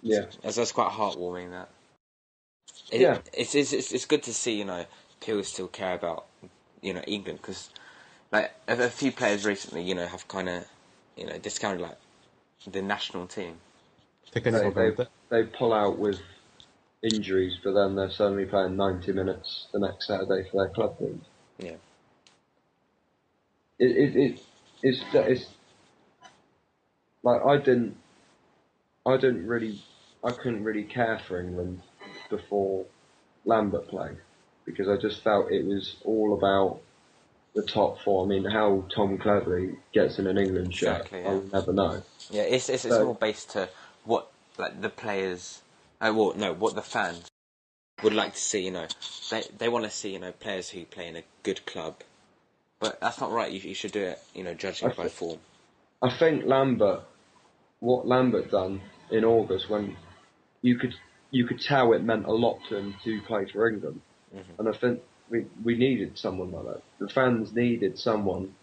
Yeah. 0.01 0.25
that's, 0.43 0.57
that's 0.57 0.73
quite 0.73 0.93
heartwarming. 0.93 1.51
That. 1.51 1.69
It, 2.91 3.03
Yeah. 3.03 3.19
It's, 3.35 3.55
it's 3.55 3.75
it's 3.75 3.93
it's 3.93 4.07
good 4.07 4.23
to 4.23 4.33
see 4.33 4.57
you 4.57 4.65
know 4.65 4.87
people 5.21 5.45
still 5.45 5.69
care 5.69 5.95
about 5.95 6.25
you 6.81 6.95
know 6.95 7.03
England 7.03 7.41
because 7.43 7.69
like 8.33 8.55
a, 8.69 8.85
a 8.85 8.89
few 8.89 9.13
players 9.13 9.45
recently 9.45 9.83
you 9.83 9.95
know 9.95 10.07
have 10.07 10.27
kind 10.29 10.49
of 10.49 10.65
you 11.15 11.27
know 11.27 11.37
discounted 11.37 11.83
like 11.83 11.99
the 12.67 12.81
national 12.81 13.27
team. 13.27 13.57
Taken 14.37 14.55
it 14.55 14.75
They, 14.75 14.91
they, 14.91 15.07
they 15.31 15.45
pull 15.45 15.73
out 15.73 15.99
with 15.99 16.21
injuries, 17.03 17.57
but 17.65 17.73
then 17.73 17.95
they're 17.95 18.11
suddenly 18.11 18.45
playing 18.45 18.77
90 18.77 19.13
minutes 19.13 19.69
the 19.73 19.79
next 19.79 20.07
Saturday 20.07 20.47
for 20.51 20.63
their 20.63 20.75
club 20.75 20.99
team. 20.99 21.23
Yeah. 21.59 21.77
It, 23.79 23.97
it, 23.97 24.17
it, 24.17 24.41
it's, 24.83 25.01
it's 25.15 25.47
like 27.23 27.41
I 27.47 27.57
didn't, 27.57 27.97
I 29.07 29.17
didn't 29.17 29.47
really, 29.47 29.81
I 30.23 30.33
couldn't 30.33 30.65
really 30.65 30.85
care 30.85 31.19
for 31.19 31.41
England 31.41 31.81
before 32.29 32.85
Lambert 33.47 33.89
played 33.89 34.19
because 34.67 34.87
I 34.87 34.99
just 34.99 35.25
felt 35.25 35.51
it 35.51 35.65
was 35.65 35.97
all 36.05 36.35
about 36.35 36.81
the 37.55 37.63
top 37.63 38.03
four. 38.03 38.27
I 38.27 38.29
mean, 38.29 38.45
how 38.45 38.85
Tom 38.95 39.17
Cleverley 39.17 39.79
gets 39.95 40.19
in 40.19 40.27
an 40.27 40.37
England 40.37 40.75
shirt, 40.75 41.07
Exactly, 41.07 41.23
yeah. 41.23 41.29
I'll 41.29 41.43
never 41.55 41.73
know. 41.73 42.03
Yeah, 42.31 42.43
it's 42.43 42.69
it's, 42.69 42.85
it's 42.85 42.95
So- 42.95 43.07
more 43.07 43.15
based 43.15 43.51
to 43.53 43.71
what 44.07 44.31
like 44.59 44.81
the 44.81 44.89
players, 44.89 45.63
uh, 46.01 46.13
well, 46.15 46.33
no, 46.37 46.53
what 46.53 46.75
the 46.75 46.83
fans 46.83 47.29
would 48.03 48.15
like 48.15 48.35
to 48.35 48.41
see. 48.41 48.65
You 48.65 48.71
know, 48.71 48.87
they 49.31 49.43
they 49.59 49.69
want 49.69 49.85
to 49.85 49.91
see 49.91 50.13
you 50.13 50.19
know 50.19 50.33
players 50.33 50.71
who 50.71 50.85
play 50.85 51.09
in 51.09 51.17
a 51.17 51.25
good 51.43 51.67
club, 51.67 51.97
but 52.81 53.01
that's 53.01 53.21
not 53.21 53.31
right. 53.31 53.51
You, 53.51 53.61
you 53.61 53.75
should 53.75 53.93
do 53.93 54.03
it, 54.03 54.21
you 54.35 54.45
know, 54.45 54.55
judging 54.55 54.91
I 54.91 54.95
by 54.95 55.09
form. 55.09 55.39
I 56.03 56.11
think 56.11 56.45
Lambert, 56.45 57.03
what 57.81 58.07
Lambert 58.07 58.51
done 58.51 58.81
in 59.11 59.25
August 59.25 59.69
when 59.69 59.97
you 60.63 60.79
could 60.79 60.95
you 61.31 61.47
could 61.47 61.61
tell 61.61 61.93
it 61.93 62.03
meant 62.03 62.27
a 62.27 62.33
lot 62.33 62.59
to 62.69 62.77
him 62.77 62.95
to 63.05 63.21
play 63.23 63.47
for 63.47 63.69
England, 63.69 64.01
and 64.59 64.69
I 64.69 64.73
think 64.73 65.03
we 65.29 65.47
we 65.65 65.77
needed 65.77 66.19
someone 66.19 66.53
like 66.53 66.65
that. 66.65 66.83
The 66.99 67.09
fans 67.09 67.53
needed 67.53 67.99
someone 67.99 68.55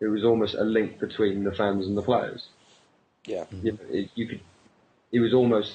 who 0.00 0.10
was 0.10 0.24
almost 0.24 0.54
a 0.54 0.64
link 0.64 0.98
between 0.98 1.44
the 1.44 1.52
fans 1.52 1.86
and 1.86 1.96
the 1.96 2.02
players. 2.02 2.48
Yeah, 3.26 3.44
You, 3.62 3.72
know, 3.72 3.78
it, 3.90 4.10
you 4.14 4.26
could, 4.26 4.40
it 5.12 5.20
was 5.20 5.32
almost, 5.34 5.72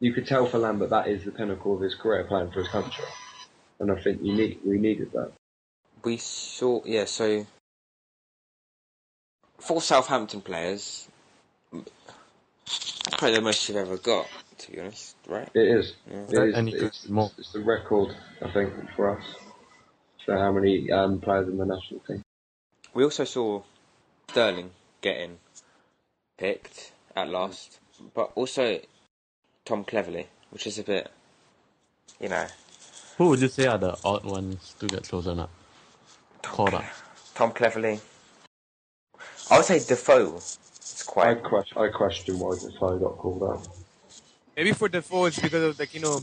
you 0.00 0.12
could 0.12 0.26
tell 0.26 0.46
for 0.46 0.58
Lambert 0.58 0.90
that 0.90 1.08
is 1.08 1.24
the 1.24 1.30
pinnacle 1.30 1.74
of 1.74 1.80
his 1.80 1.94
career 1.94 2.24
playing 2.24 2.50
for 2.50 2.60
his 2.60 2.68
country, 2.68 3.04
and 3.78 3.90
I 3.90 4.00
think 4.00 4.22
you 4.22 4.34
need 4.34 4.58
we 4.64 4.78
needed 4.78 5.12
that. 5.12 5.32
we 6.04 6.16
saw. 6.16 6.82
Yeah, 6.84 7.04
so 7.06 7.46
four 9.58 9.80
Southampton 9.80 10.40
players. 10.40 11.08
That's 11.72 13.16
probably 13.18 13.36
the 13.36 13.42
most 13.42 13.68
you've 13.68 13.76
ever 13.76 13.98
got, 13.98 14.26
to 14.58 14.72
be 14.72 14.80
honest, 14.80 15.16
right? 15.28 15.48
It 15.54 15.68
is. 15.68 15.92
Yeah. 16.10 16.16
It 16.30 16.48
is 16.48 16.54
And 16.54 16.68
he 16.68 16.74
it's, 16.74 17.08
more. 17.08 17.30
it's 17.36 17.52
the 17.52 17.60
record, 17.60 18.16
I 18.42 18.50
think, 18.50 18.72
for 18.96 19.18
us 19.18 19.24
for 20.24 20.38
how 20.38 20.52
many 20.52 20.90
um, 20.90 21.20
players 21.20 21.48
in 21.48 21.58
the 21.58 21.66
national 21.66 22.00
team. 22.00 22.22
We 22.94 23.04
also 23.04 23.24
saw 23.24 23.62
Sterling 24.30 24.70
getting 25.02 25.38
picked 26.38 26.92
at 27.14 27.28
last, 27.28 27.78
but 28.14 28.32
also 28.34 28.80
Tom 29.64 29.84
Cleverley, 29.84 30.26
which 30.50 30.66
is 30.66 30.78
a 30.78 30.82
bit, 30.82 31.10
you 32.20 32.28
know, 32.28 32.46
Who 33.18 33.28
would 33.28 33.40
you 33.40 33.48
say 33.48 33.66
are 33.66 33.78
the 33.78 33.96
odd 34.04 34.24
ones 34.24 34.74
to 34.80 34.86
get 34.86 35.04
chosen 35.04 35.38
up? 35.40 35.50
Called 36.42 36.74
up. 36.74 36.84
Tom 37.34 37.52
Cleverley. 37.52 38.00
I 39.50 39.56
would 39.56 39.66
say 39.66 39.78
Defoe. 39.78 40.36
It's 40.36 41.02
quite. 41.02 41.28
I, 41.28 41.34
question, 41.34 41.78
I 41.78 41.88
question 41.88 42.38
why 42.38 42.56
Defoe 42.56 42.98
got 42.98 43.16
called 43.18 43.42
up. 43.42 43.66
Maybe 44.56 44.72
for 44.72 44.88
Defoe, 44.88 45.26
it's 45.26 45.38
because 45.38 45.62
of 45.62 45.78
like 45.78 45.94
you 45.94 46.00
know, 46.00 46.20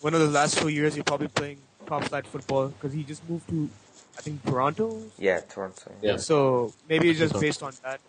one 0.00 0.14
of 0.14 0.20
the 0.20 0.28
last 0.28 0.58
few 0.58 0.68
years 0.68 0.94
he's 0.94 1.04
probably 1.04 1.28
playing 1.28 1.58
top 1.86 2.04
flight 2.04 2.26
football 2.26 2.68
because 2.68 2.92
he 2.92 3.02
just 3.04 3.28
moved 3.28 3.48
to, 3.50 3.68
I 4.16 4.22
think 4.22 4.44
Toronto. 4.44 5.02
Yeah, 5.18 5.40
Toronto. 5.40 5.92
Yeah. 6.00 6.16
So 6.16 6.72
maybe 6.88 7.10
it's 7.10 7.18
just 7.18 7.38
based 7.40 7.62
on 7.62 7.72
that. 7.82 8.00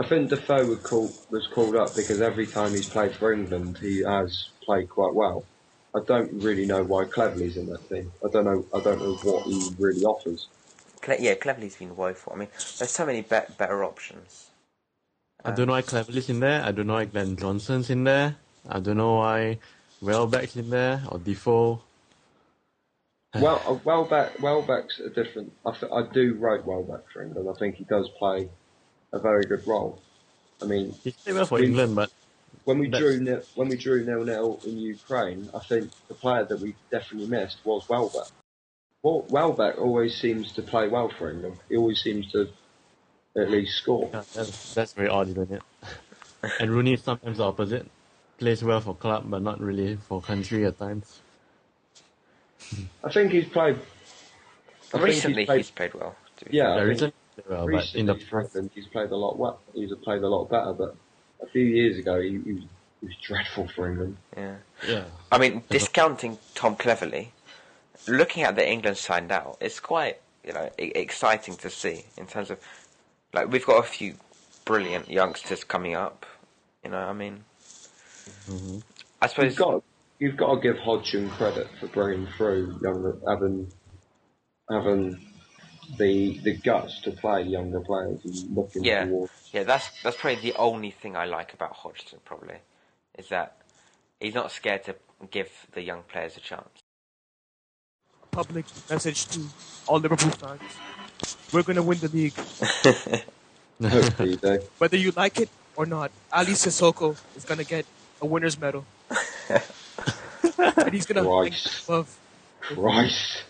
I 0.00 0.06
think 0.06 0.30
Defoe 0.30 0.66
was 0.66 0.80
called, 0.80 1.12
was 1.30 1.46
called 1.46 1.76
up 1.76 1.94
because 1.94 2.20
every 2.20 2.46
time 2.46 2.72
he's 2.72 2.88
played 2.88 3.14
for 3.14 3.32
England, 3.32 3.78
he 3.78 4.02
has 4.02 4.48
played 4.64 4.88
quite 4.88 5.14
well. 5.14 5.44
I 5.94 6.00
don't 6.04 6.32
really 6.42 6.66
know 6.66 6.82
why 6.82 7.04
Cleverley's 7.04 7.56
in 7.56 7.66
that 7.66 7.88
team. 7.88 8.10
I 8.24 8.28
don't 8.28 8.44
know. 8.44 8.64
I 8.74 8.80
don't 8.80 8.98
know 8.98 9.14
what 9.22 9.44
he 9.46 9.70
really 9.78 10.02
offers. 10.04 10.48
Cle- 11.00 11.20
yeah, 11.20 11.34
Cleverley's 11.34 11.76
been 11.76 11.94
woeful. 11.94 12.32
I 12.32 12.36
mean, 12.36 12.48
there's 12.78 12.90
so 12.90 13.06
many 13.06 13.20
be- 13.22 13.54
better 13.56 13.84
options. 13.84 14.50
I 15.44 15.52
don't 15.52 15.68
know 15.68 15.74
why 15.74 15.82
Cleverley's 15.82 16.28
in 16.28 16.40
there. 16.40 16.64
I 16.64 16.72
don't 16.72 16.88
know 16.88 16.94
why 16.94 17.04
Glenn 17.04 17.36
Johnson's 17.36 17.90
in 17.90 18.02
there. 18.02 18.36
I 18.68 18.80
don't 18.80 18.96
know 18.96 19.14
why 19.16 19.58
Welbeck's 20.00 20.56
in 20.56 20.70
there 20.70 21.02
or 21.08 21.18
Defoe. 21.18 21.80
Well, 23.36 23.60
uh, 23.66 23.74
Welbeck, 23.84 24.40
Welbeck's 24.40 25.00
a 25.00 25.10
different. 25.10 25.52
I, 25.66 25.72
th- 25.72 25.90
I 25.92 26.02
do 26.12 26.34
rate 26.34 26.64
Welbeck 26.64 27.10
for 27.12 27.20
England. 27.20 27.48
I 27.48 27.58
think 27.58 27.74
he 27.74 27.84
does 27.84 28.08
play 28.16 28.48
a 29.14 29.18
very 29.18 29.44
good 29.44 29.66
role. 29.66 30.00
I 30.60 30.66
mean, 30.66 30.94
He 31.04 31.12
played 31.12 31.34
well 31.36 31.46
for 31.46 31.58
We- 31.58 31.66
England, 31.66 31.94
but 31.96 32.10
when 32.64 32.78
we 32.78 32.88
drew 32.88 33.20
nil, 33.20 33.42
when 33.54 33.68
we 33.68 33.76
drew 33.76 34.04
nil 34.04 34.24
nil 34.24 34.60
in 34.66 34.76
Ukraine, 34.78 35.48
I 35.54 35.60
think 35.60 35.90
the 36.08 36.14
player 36.14 36.44
that 36.44 36.60
we 36.60 36.74
definitely 36.90 37.28
missed 37.28 37.58
was 37.64 37.88
Welbeck. 37.88 38.28
Well, 39.02 39.24
Welbeck 39.28 39.78
always 39.78 40.16
seems 40.18 40.52
to 40.52 40.62
play 40.62 40.88
well 40.88 41.10
for 41.16 41.30
England. 41.30 41.58
He 41.68 41.76
always 41.76 42.00
seems 42.02 42.30
to 42.32 42.48
at 43.36 43.50
least 43.50 43.76
score. 43.76 44.10
yeah, 44.12 44.22
that's, 44.34 44.74
that's 44.74 44.92
very 44.94 45.08
odd, 45.08 45.28
isn't 45.28 45.52
it? 45.52 45.62
and 46.60 46.70
Rooney 46.70 46.94
is 46.94 47.02
sometimes 47.02 47.38
the 47.38 47.44
opposite. 47.44 47.86
Plays 48.38 48.64
well 48.64 48.80
for 48.80 48.94
club, 48.96 49.24
but 49.28 49.42
not 49.42 49.60
really 49.60 49.96
for 49.96 50.20
country 50.20 50.64
at 50.66 50.78
times. 50.78 51.20
I 53.04 53.12
think 53.12 53.30
he's 53.30 53.46
played. 53.46 53.76
I 53.76 54.98
think 54.98 55.04
Recently, 55.04 55.42
he's 55.42 55.46
played, 55.46 55.56
he's 55.58 55.70
played 55.70 55.94
well. 55.94 56.16
Yeah, 56.50 56.76
Yeah, 56.76 56.82
recently 56.82 57.14
he 57.36 57.42
well, 57.48 57.66
but 57.66 57.94
in 57.94 58.06
recently 58.06 58.06
the 58.06 58.14
for 58.26 58.48
he's 58.74 58.86
played 58.86 59.10
a 59.10 59.16
lot 59.16 59.38
well. 59.38 59.60
He's 59.74 59.92
played 60.02 60.22
a 60.22 60.28
lot 60.28 60.48
better, 60.48 60.72
but 60.72 60.96
a 61.42 61.46
few 61.46 61.64
years 61.64 61.98
ago 61.98 62.20
he, 62.20 62.30
he, 62.44 62.52
was, 62.52 62.62
he 63.00 63.06
was 63.06 63.16
dreadful 63.26 63.68
for 63.68 63.88
England. 63.88 64.16
yeah. 64.36 64.56
yeah, 64.86 65.04
I 65.30 65.38
mean, 65.38 65.62
discounting 65.68 66.38
Tom 66.54 66.76
Cleverley, 66.76 67.28
looking 68.08 68.42
at 68.42 68.56
the 68.56 68.68
England 68.68 68.96
side 68.96 69.28
now, 69.28 69.56
it's 69.60 69.80
quite 69.80 70.20
you 70.44 70.52
know 70.52 70.70
exciting 70.78 71.56
to 71.56 71.70
see 71.70 72.04
in 72.16 72.26
terms 72.26 72.50
of 72.50 72.58
like 73.32 73.50
we've 73.50 73.66
got 73.66 73.78
a 73.78 73.86
few 73.86 74.14
brilliant 74.64 75.10
youngsters 75.10 75.64
coming 75.64 75.94
up. 75.94 76.26
You 76.84 76.90
know, 76.90 76.98
I 76.98 77.14
mean, 77.14 77.44
Mm-hmm. 78.48 78.78
I 79.20 79.26
suppose 79.26 79.44
You've 79.44 79.56
got 79.56 79.82
you've 80.18 80.36
got 80.36 80.54
to 80.54 80.60
give 80.60 80.78
Hodgson 80.78 81.30
credit 81.30 81.68
for 81.80 81.88
bringing 81.88 82.26
through 82.36 82.78
young 82.82 83.20
having 83.26 83.72
having 84.70 85.33
the 85.98 86.40
the 86.44 86.56
guts 86.58 87.00
to 87.02 87.12
play 87.12 87.42
younger 87.44 87.80
players 87.80 88.20
and 88.24 88.54
looking 88.56 88.90
Yeah. 88.90 88.98
towards. 88.98 89.32
yeah, 89.52 89.64
that's 89.64 89.90
that's 90.02 90.16
probably 90.18 90.40
the 90.42 90.56
only 90.56 90.90
thing 90.92 91.16
I 91.16 91.26
like 91.26 91.54
about 91.54 91.74
Hodgson. 91.74 92.20
Probably 92.24 92.58
is 93.18 93.28
that 93.30 93.58
he's 94.20 94.34
not 94.34 94.52
scared 94.52 94.84
to 94.84 94.96
give 95.30 95.50
the 95.72 95.82
young 95.82 96.04
players 96.04 96.36
a 96.36 96.40
chance. 96.40 96.80
Public 98.32 98.66
message 98.90 99.28
to 99.30 99.52
all 99.86 100.00
Liverpool 100.00 100.32
fans: 100.32 100.82
We're 101.52 101.64
gonna 101.64 101.82
win 101.82 102.00
the 102.00 102.08
league, 102.08 102.40
Hopefully, 103.90 104.40
whether 104.78 104.96
you 104.96 105.12
like 105.12 105.40
it 105.40 105.50
or 105.76 105.86
not. 105.86 106.12
Aly 106.32 106.54
Cissokho 106.54 107.18
is 107.34 107.44
gonna 107.44 107.64
get 107.64 107.86
a 108.20 108.26
winner's 108.26 108.58
medal, 108.58 108.88
and 110.84 110.94
he's 110.94 111.06
gonna 111.06 111.30
hang 111.42 111.56
Christ. 111.56 111.82
above. 111.88 112.20
Christ. 112.62 113.44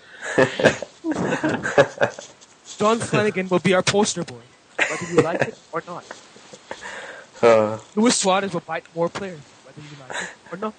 Jon 2.78 2.98
Flanagan 2.98 3.48
will 3.48 3.60
be 3.60 3.74
our 3.74 3.82
poster 3.82 4.24
boy, 4.24 4.40
whether 4.76 5.12
you 5.12 5.22
like 5.22 5.40
it 5.42 5.58
or 5.72 5.82
not. 5.86 6.04
Uh, 7.42 7.78
Luis 7.94 8.16
Suarez 8.16 8.52
will 8.52 8.60
bite 8.60 8.84
more 8.94 9.08
players, 9.08 9.40
whether 9.64 9.80
you 9.80 9.96
like 10.08 10.22
it 10.22 10.30
or 10.52 10.58
not. 10.58 10.74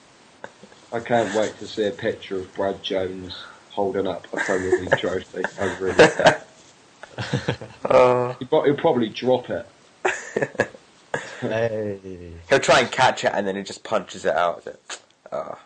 I 0.91 0.99
can't 0.99 1.33
wait 1.35 1.57
to 1.59 1.67
see 1.67 1.85
a 1.85 1.91
picture 1.91 2.37
of 2.37 2.53
Brad 2.55 2.81
Jones 2.83 3.35
holding 3.69 4.07
up 4.07 4.25
a 4.33 4.37
Premier 4.37 4.79
League 4.79 4.97
trophy. 4.97 5.43
I 5.59 5.77
really 5.79 5.95
do. 5.95 7.53
Oh, 7.89 8.35
He'll, 8.39 8.63
he'll 8.63 8.75
probably 8.75 9.09
drop 9.09 9.49
it. 9.49 9.65
Hey. 11.41 12.31
he'll 12.49 12.59
try 12.59 12.79
and 12.81 12.91
catch 12.91 13.23
it 13.23 13.31
and 13.33 13.47
then 13.47 13.55
he 13.55 13.63
just 13.63 13.83
punches 13.83 14.25
it 14.25 14.35
out. 14.35 14.65
Oh. 15.31 15.57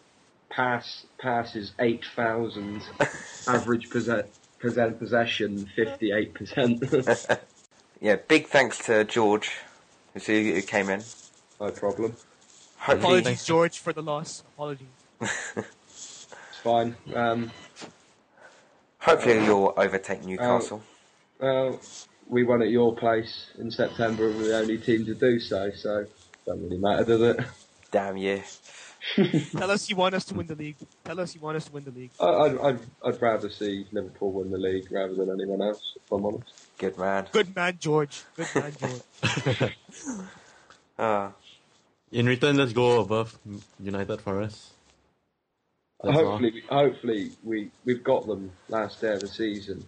pass 0.51 1.07
passes 1.19 1.73
8,000, 1.79 2.83
average 3.47 3.89
possess, 3.91 4.25
possess, 4.59 4.93
possession 4.99 5.69
58%. 5.77 7.39
Yeah, 8.03 8.17
big 8.17 8.47
thanks 8.47 8.79
to 8.87 9.05
George, 9.05 9.51
who, 10.15 10.21
who 10.21 10.63
came 10.63 10.89
in. 10.89 11.03
no 11.61 11.71
problem. 11.71 12.17
Hopefully, 12.79 13.19
Apologies, 13.19 13.45
George, 13.45 13.79
for 13.79 13.93
the 13.93 14.03
loss. 14.03 14.43
Apologies. 14.55 14.87
It's 15.87 16.27
fine. 16.63 16.97
Um, 17.15 17.51
hopefully 19.01 19.45
you'll 19.45 19.75
overtake 19.77 20.25
Newcastle. 20.25 20.83
well, 21.39 21.79
we 22.31 22.45
won 22.45 22.63
at 22.63 22.71
your 22.71 22.95
place 22.95 23.47
in 23.59 23.71
September 23.71 24.29
and 24.29 24.39
we're 24.39 24.49
the 24.49 24.57
only 24.59 24.79
team 24.79 25.05
to 25.07 25.15
do 25.15 25.41
so, 25.41 25.71
so 25.75 26.07
don't 26.47 26.63
really 26.63 26.79
matter, 26.79 27.05
does 27.05 27.21
it? 27.23 27.41
Damn 27.91 28.17
you. 28.17 28.43
Tell 29.57 29.71
us 29.71 29.89
you 29.91 29.97
want 29.97 30.15
us 30.15 30.25
to 30.27 30.35
win 30.35 30.47
the 30.47 30.55
league. 30.55 30.77
Tell 31.05 31.19
us 31.21 31.35
you 31.35 31.41
want 31.41 31.57
us 31.57 31.65
to 31.67 31.73
win 31.73 31.85
the 31.85 31.91
league. 31.91 32.11
I- 32.21 32.27
I'd, 32.27 32.59
I'd, 32.59 32.79
I'd 33.05 33.21
rather 33.23 33.51
see 33.51 33.87
Liverpool 33.93 34.33
win 34.33 34.51
the 34.51 34.59
league 34.59 34.87
rather 34.93 35.15
than 35.15 35.31
anyone 35.31 35.61
else, 35.63 35.95
if 35.97 36.13
I'm 36.13 36.25
honest. 36.25 36.53
Good 36.79 36.97
man. 36.99 37.27
Good 37.33 37.55
man, 37.57 37.77
George. 37.81 38.23
Good 38.37 38.49
man, 38.55 38.73
George. 38.79 39.73
Ah, 40.99 41.33
In 42.13 42.27
return, 42.27 42.59
let's 42.59 42.75
go 42.75 43.01
above 43.01 43.39
United 43.83 44.21
for 44.21 44.43
us. 44.43 44.75
That's 46.03 46.15
hopefully, 46.19 46.51
we, 46.53 46.63
hopefully 46.69 47.31
we 47.43 47.71
we've 47.87 48.05
got 48.05 48.27
them 48.27 48.51
last 48.69 49.01
day 49.01 49.15
of 49.15 49.21
the 49.21 49.29
season, 49.29 49.83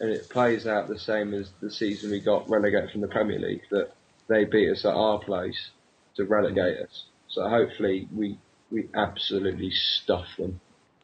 and 0.00 0.10
it 0.10 0.28
plays 0.28 0.66
out 0.66 0.88
the 0.88 0.98
same 0.98 1.34
as 1.34 1.50
the 1.60 1.70
season 1.70 2.10
we 2.10 2.20
got 2.20 2.48
relegated 2.48 2.90
from 2.90 3.02
the 3.02 3.08
Premier 3.08 3.38
League. 3.38 3.62
That 3.70 3.92
they 4.28 4.44
beat 4.44 4.70
us 4.70 4.84
at 4.84 4.94
our 4.94 5.18
place 5.18 5.70
to 6.16 6.24
relegate 6.24 6.78
us. 6.78 7.04
So 7.28 7.48
hopefully 7.48 8.08
we 8.14 8.38
we 8.70 8.88
absolutely 8.94 9.70
stuff 9.70 10.26
them. 10.38 10.60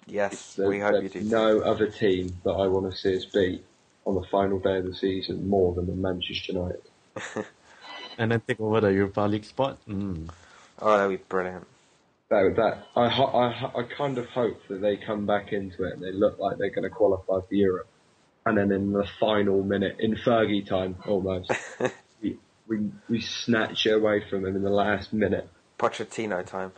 yes, 0.06 0.54
There's, 0.54 0.68
we 0.68 0.78
hope 0.80 1.02
you 1.02 1.08
do. 1.08 1.20
no 1.22 1.60
other 1.60 1.88
team 1.88 2.36
that 2.44 2.52
I 2.52 2.66
want 2.68 2.90
to 2.90 2.96
see 2.96 3.16
us 3.16 3.24
beat 3.24 3.64
on 4.06 4.14
the 4.14 4.22
final 4.30 4.58
day 4.60 4.78
of 4.78 4.84
the 4.84 4.94
season 4.94 5.48
more 5.48 5.74
than 5.74 5.86
the 5.86 5.94
Manchester 5.94 6.52
United. 6.52 6.82
And 8.18 8.32
then 8.32 8.40
take 8.48 8.60
over 8.60 8.80
the 8.80 8.92
Europa 8.92 9.20
League 9.22 9.44
spot. 9.44 9.78
Mm. 9.86 10.30
Oh, 10.80 10.96
that'd 10.96 11.18
be 11.18 11.22
brilliant. 11.28 11.66
That, 12.30 12.54
that 12.56 12.86
I, 12.96 13.08
I, 13.08 13.80
I 13.80 13.82
kind 13.82 14.16
of 14.18 14.26
hope 14.28 14.58
that 14.68 14.80
they 14.80 14.96
come 14.96 15.26
back 15.26 15.52
into 15.52 15.84
it 15.84 15.92
and 15.94 16.02
they 16.02 16.12
look 16.12 16.38
like 16.38 16.56
they're 16.56 16.70
going 16.70 16.84
to 16.84 16.90
qualify 16.90 17.40
for 17.46 17.54
Europe, 17.54 17.88
and 18.46 18.58
then 18.58 18.72
in 18.72 18.92
the 18.92 19.06
final 19.20 19.62
minute, 19.64 19.96
in 20.00 20.16
Fergie 20.16 20.66
time 20.66 20.96
almost, 21.06 21.52
we, 22.22 22.38
we 22.68 22.90
we 23.10 23.20
snatch 23.20 23.86
it 23.86 23.92
away 23.94 24.22
from 24.30 24.42
them 24.44 24.56
in 24.56 24.62
the 24.62 24.70
last 24.70 25.12
minute. 25.12 25.48
Pochettino 25.78 26.46
time. 26.46 26.72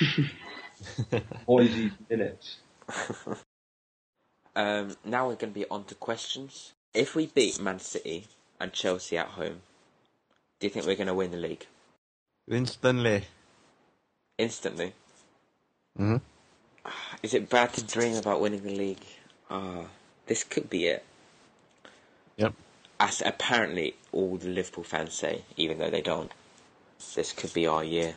Boise 1.46 1.92
minutes. 2.10 2.58
Um, 4.56 4.96
now 5.04 5.28
we're 5.28 5.36
going 5.36 5.52
to 5.52 5.60
be 5.60 5.66
on 5.70 5.84
to 5.84 5.94
questions. 5.94 6.74
If 6.94 7.14
we 7.14 7.26
beat 7.28 7.60
Man 7.60 7.78
City 7.80 8.26
and 8.60 8.72
Chelsea 8.72 9.16
at 9.18 9.28
home, 9.28 9.62
do 10.60 10.66
you 10.66 10.70
think 10.70 10.86
we're 10.86 10.96
going 10.96 11.06
to 11.08 11.14
win 11.14 11.30
the 11.30 11.36
league 11.38 11.66
Instantly. 12.50 13.24
instantly? 14.38 14.94
hmm 15.96 16.16
Is 17.22 17.34
it 17.34 17.50
bad 17.50 17.72
to 17.74 17.84
dream 17.84 18.16
about 18.16 18.40
winning 18.40 18.62
the 18.62 18.74
league? 18.76 19.04
Ah, 19.50 19.84
this 20.26 20.44
could 20.44 20.70
be 20.70 20.86
it. 20.86 21.04
Yep. 22.36 22.54
As 22.98 23.22
apparently 23.24 23.94
all 24.12 24.36
the 24.36 24.48
Liverpool 24.48 24.84
fans 24.84 25.14
say, 25.14 25.42
even 25.56 25.78
though 25.78 25.90
they 25.90 26.02
don't. 26.02 26.30
This 27.14 27.32
could 27.32 27.52
be 27.52 27.66
our 27.66 27.82
year. 27.82 28.16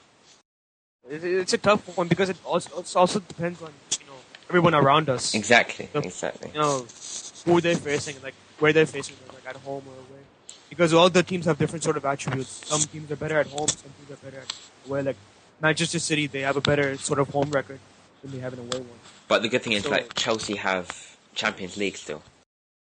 It's 1.10 1.54
a 1.54 1.58
tough 1.58 1.98
one 1.98 2.08
because 2.08 2.30
it 2.30 2.38
also, 2.46 2.80
it 2.80 2.96
also 2.96 3.20
depends 3.20 3.62
on 3.62 3.72
you 4.00 4.06
know 4.08 4.14
everyone 4.50 4.74
around 4.76 5.10
us. 5.10 5.34
Exactly, 5.34 5.90
Yep. 5.94 6.06
exactly. 6.06 6.52
You 6.54 6.60
know 6.60 6.86
who 7.46 7.60
they're 7.62 7.76
facing, 7.76 8.22
like 8.22 8.36
where 8.60 8.72
they're 8.72 8.86
facing, 8.86 9.16
them, 9.26 9.36
like 9.36 9.48
at 9.48 9.62
home 9.62 9.84
or 9.88 9.94
away. 9.94 10.22
Because 10.70 10.94
all 10.94 11.10
the 11.10 11.24
teams 11.24 11.46
have 11.46 11.58
different 11.58 11.84
sort 11.84 11.98
of 11.98 12.06
attributes. 12.06 12.66
Some 12.68 12.82
teams 12.82 13.12
are 13.12 13.16
better 13.18 13.38
at 13.40 13.48
home, 13.48 13.68
some 13.68 13.92
teams 13.98 14.12
are 14.12 14.24
better 14.24 14.40
at 14.42 14.54
away. 14.88 15.02
Like 15.02 15.18
Manchester 15.62 16.00
City, 16.00 16.28
they 16.28 16.42
have 16.42 16.56
a 16.58 16.62
better 16.62 16.98
sort 16.98 17.20
of 17.20 17.30
home 17.30 17.50
record 17.52 17.80
than 18.22 18.32
they 18.32 18.40
have 18.40 18.54
an 18.54 18.60
away 18.60 18.80
one. 18.80 19.00
But 19.28 19.42
the 19.42 19.50
good 19.50 19.62
thing 19.64 19.74
is, 19.74 19.84
So- 19.84 19.90
like 19.92 20.14
Chelsea 20.14 20.56
have 20.56 21.13
Champions 21.34 21.78
League 21.78 21.98
still. 21.98 22.22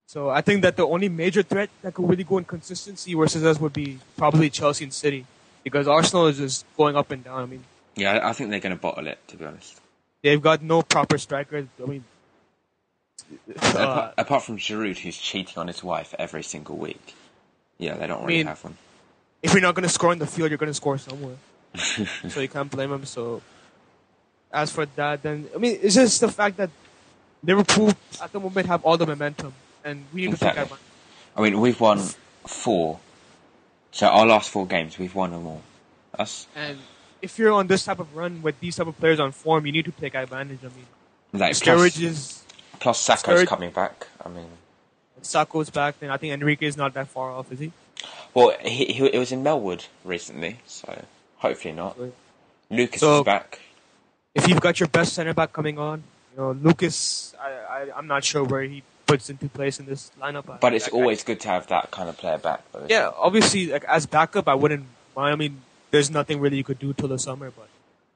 So 0.08 0.30
I 0.30 0.42
think 0.42 0.64
that 0.64 0.76
the 0.76 0.88
only 0.88 1.08
major 1.10 1.44
threat 1.44 1.70
that 1.84 1.94
could 1.94 2.10
really 2.10 2.24
go 2.24 2.38
in 2.40 2.46
consistency 2.46 3.14
versus 3.14 3.44
us 3.46 3.60
would 3.60 3.74
be 3.74 4.00
probably 4.18 4.50
Chelsea 4.50 4.84
and 4.86 4.94
City, 4.94 5.26
because 5.64 5.88
Arsenal 5.88 6.26
is 6.28 6.38
just 6.38 6.66
going 6.76 6.96
up 6.96 7.12
and 7.12 7.24
down. 7.24 7.44
I 7.44 7.46
mean, 7.46 7.64
Yeah, 7.96 8.14
I, 8.14 8.30
I 8.30 8.34
think 8.34 8.50
they're 8.50 8.60
going 8.60 8.76
to 8.76 8.82
bottle 8.82 9.06
it. 9.08 9.20
To 9.28 9.38
be 9.38 9.46
honest, 9.46 9.80
they've 10.24 10.42
got 10.42 10.64
no 10.64 10.82
proper 10.82 11.18
strikers. 11.20 11.68
I 11.82 11.86
mean, 11.86 12.04
uh, 13.32 13.54
apart, 13.58 14.14
apart 14.18 14.44
from 14.44 14.58
Giroud, 14.58 14.98
who's 14.98 15.18
cheating 15.18 15.58
on 15.58 15.68
his 15.68 15.84
wife 15.84 16.16
every 16.18 16.42
single 16.44 16.78
week. 16.78 17.14
Yeah, 17.78 17.96
they 17.96 18.08
don't 18.08 18.22
really 18.24 18.38
mean- 18.38 18.48
have 18.48 18.64
one. 18.64 18.78
if 19.44 19.54
you're 19.54 19.62
not 19.62 19.76
going 19.76 19.84
to 19.88 19.94
score 19.94 20.12
in 20.12 20.20
the 20.20 20.28
field, 20.28 20.50
you're 20.50 20.58
going 20.58 20.72
to 20.72 20.74
score 20.74 20.98
somewhere. 20.98 21.36
so 22.30 22.40
you 22.40 22.48
can't 22.50 22.72
blame 22.72 22.90
them. 22.90 23.06
So 23.06 23.42
as 24.52 24.72
for 24.72 24.88
that, 24.96 25.22
then 25.22 25.48
I 25.54 25.60
mean, 25.60 25.78
it's 25.84 25.94
just 25.96 26.20
the 26.20 26.30
fact 26.32 26.58
that 26.58 26.72
Liverpool 27.44 27.94
at 28.22 28.32
the 28.32 28.40
moment 28.40 28.68
have 28.68 28.84
all 28.86 28.98
the 28.98 29.06
momentum, 29.08 29.54
and 29.84 30.06
we 30.14 30.22
need 30.22 30.32
to 30.32 30.38
take 30.38 30.50
Exactly. 30.50 30.64
advantage. 30.64 30.86
I 31.38 31.42
mean, 31.42 31.60
we've 31.62 31.80
won 31.80 32.00
four. 32.46 33.00
So 33.92 34.08
our 34.08 34.26
last 34.26 34.50
four 34.50 34.68
games, 34.68 34.98
we've 35.00 35.16
won 35.16 35.32
them 35.32 35.48
all. 35.48 35.62
Us, 36.18 36.48
And 36.56 36.80
if 37.22 37.40
you're 37.40 37.52
on 37.54 37.68
this 37.68 37.86
type 37.86 38.00
of 38.00 38.16
run 38.16 38.42
with 38.42 38.60
these 38.60 38.76
type 38.76 38.88
of 38.88 38.98
players 38.98 39.20
on 39.20 39.32
form, 39.32 39.66
you 39.66 39.72
need 39.72 39.86
to 39.86 39.92
take 39.92 40.16
advantage. 40.16 40.60
I 40.62 40.68
mean, 40.68 40.86
like 41.34 41.54
Sturridge 41.54 41.98
plus, 41.98 41.98
is 42.00 42.44
plus 42.80 43.08
Sakho's 43.08 43.24
Sturridge- 43.44 43.48
coming 43.48 43.72
back. 43.72 44.08
I 44.26 44.30
mean, 44.30 44.48
Sakho's 45.22 45.70
back, 45.70 46.00
then 46.00 46.10
I 46.12 46.18
think 46.18 46.34
Enrique 46.34 46.66
is 46.66 46.76
not 46.78 46.94
that 46.96 47.08
far 47.08 47.32
off, 47.32 47.52
is 47.52 47.60
he? 47.60 47.72
well, 48.34 48.54
he, 48.62 48.86
he 48.86 49.06
it 49.08 49.18
was 49.20 49.32
in 49.32 49.44
Melwood 49.44 49.88
recently, 50.04 50.58
so 50.66 51.04
hopefully 51.38 51.74
not. 51.74 52.00
Right. 52.00 52.14
Lucas 52.70 53.00
So- 53.02 53.20
is 53.20 53.26
back. 53.26 53.60
If 54.36 54.48
you've 54.48 54.62
got 54.62 54.80
your 54.80 54.88
best 54.88 55.14
center 55.14 55.34
back 55.34 55.52
coming 55.52 55.80
on, 55.80 56.04
you 56.34 56.38
know 56.42 56.52
Lucas, 56.52 57.34
I, 57.40 57.50
I 57.50 57.98
I'm 57.98 58.08
not 58.08 58.24
sure 58.24 58.44
where 58.44 58.64
he 58.64 58.84
puts 59.06 59.30
into 59.30 59.48
place 59.50 59.80
in 59.80 59.86
this 59.86 60.12
lineup. 60.22 60.50
I- 60.50 60.58
But 60.58 60.74
it's 60.74 60.88
I- 60.88 60.96
I- 60.96 61.00
always 61.00 61.24
good 61.24 61.40
to 61.42 61.48
have 61.50 61.68
that 61.68 61.92
kind 61.92 62.10
of 62.10 62.18
player 62.18 62.38
back. 62.38 62.62
Though, 62.72 62.86
Yeah, 62.90 63.08
it? 63.10 63.14
obviously, 63.18 63.68
like 63.68 63.84
as 63.86 64.06
backup, 64.06 64.48
I 64.48 64.56
wouldn't 64.56 64.86
mind. 65.16 65.34
I 65.34 65.36
mean, 65.36 65.62
there's 65.92 66.10
nothing 66.12 66.40
really 66.40 66.58
you 66.58 66.64
could 66.64 66.80
do 66.80 66.94
till 66.94 67.08
the 67.08 67.18
summer, 67.20 67.50
but 67.52 67.68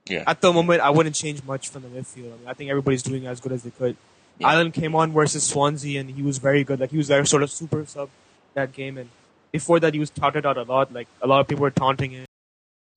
yeah. 0.06 0.24
at 0.28 0.42
the 0.42 0.54
moment, 0.54 0.82
I 0.82 0.90
wouldn't 0.92 1.16
change 1.16 1.44
much 1.44 1.70
from 1.70 1.82
the 1.82 1.88
midfield. 1.90 2.34
I 2.34 2.38
mean, 2.38 2.48
I 2.48 2.54
think 2.54 2.70
everybody's 2.70 3.02
doing 3.04 3.26
as 3.26 3.40
good 3.40 3.52
as 3.52 3.64
they 3.64 3.72
could. 3.72 3.98
Yeah. 4.40 4.50
Allen 4.52 4.72
came 4.72 4.96
on 4.96 5.12
versus 5.12 5.44
Swansea, 5.44 6.00
and 6.00 6.10
he 6.12 6.22
was 6.22 6.38
very 6.40 6.64
good. 6.64 6.80
Like 6.80 6.92
he 6.92 6.98
was 6.98 7.08
their 7.08 7.24
sort 7.26 7.44
of 7.44 7.52
super 7.52 7.86
sub 7.86 8.10
that 8.54 8.72
game, 8.74 8.98
and 8.98 9.10
before 9.52 9.80
that, 9.80 9.94
he 9.94 10.00
was 10.00 10.10
touted 10.12 10.46
out 10.46 10.58
a 10.58 10.64
lot. 10.64 10.92
Like 10.94 11.08
a 11.22 11.28
lot 11.28 11.40
of 11.42 11.48
people 11.48 11.62
were 11.64 11.72
taunting 11.72 12.12
him. 12.12 12.26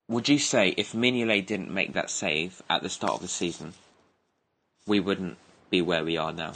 Would 0.08 0.28
you 0.28 0.38
say 0.38 0.68
if 0.76 0.92
Mignolet 0.92 1.46
didn't 1.46 1.70
make 1.70 1.92
that 1.94 2.10
save 2.10 2.62
at 2.70 2.82
the 2.82 2.88
start 2.88 3.14
of 3.14 3.20
the 3.22 3.28
season, 3.28 3.74
we 4.86 5.00
wouldn't 5.00 5.36
be 5.70 5.82
where 5.82 6.04
we 6.04 6.16
are 6.16 6.32
now? 6.32 6.52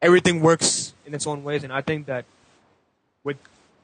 Everything 0.00 0.40
works 0.40 0.92
in 1.06 1.14
its 1.14 1.26
own 1.26 1.42
ways, 1.44 1.64
and 1.64 1.72
I 1.72 1.80
think 1.80 2.06
that 2.06 2.24
with 3.24 3.36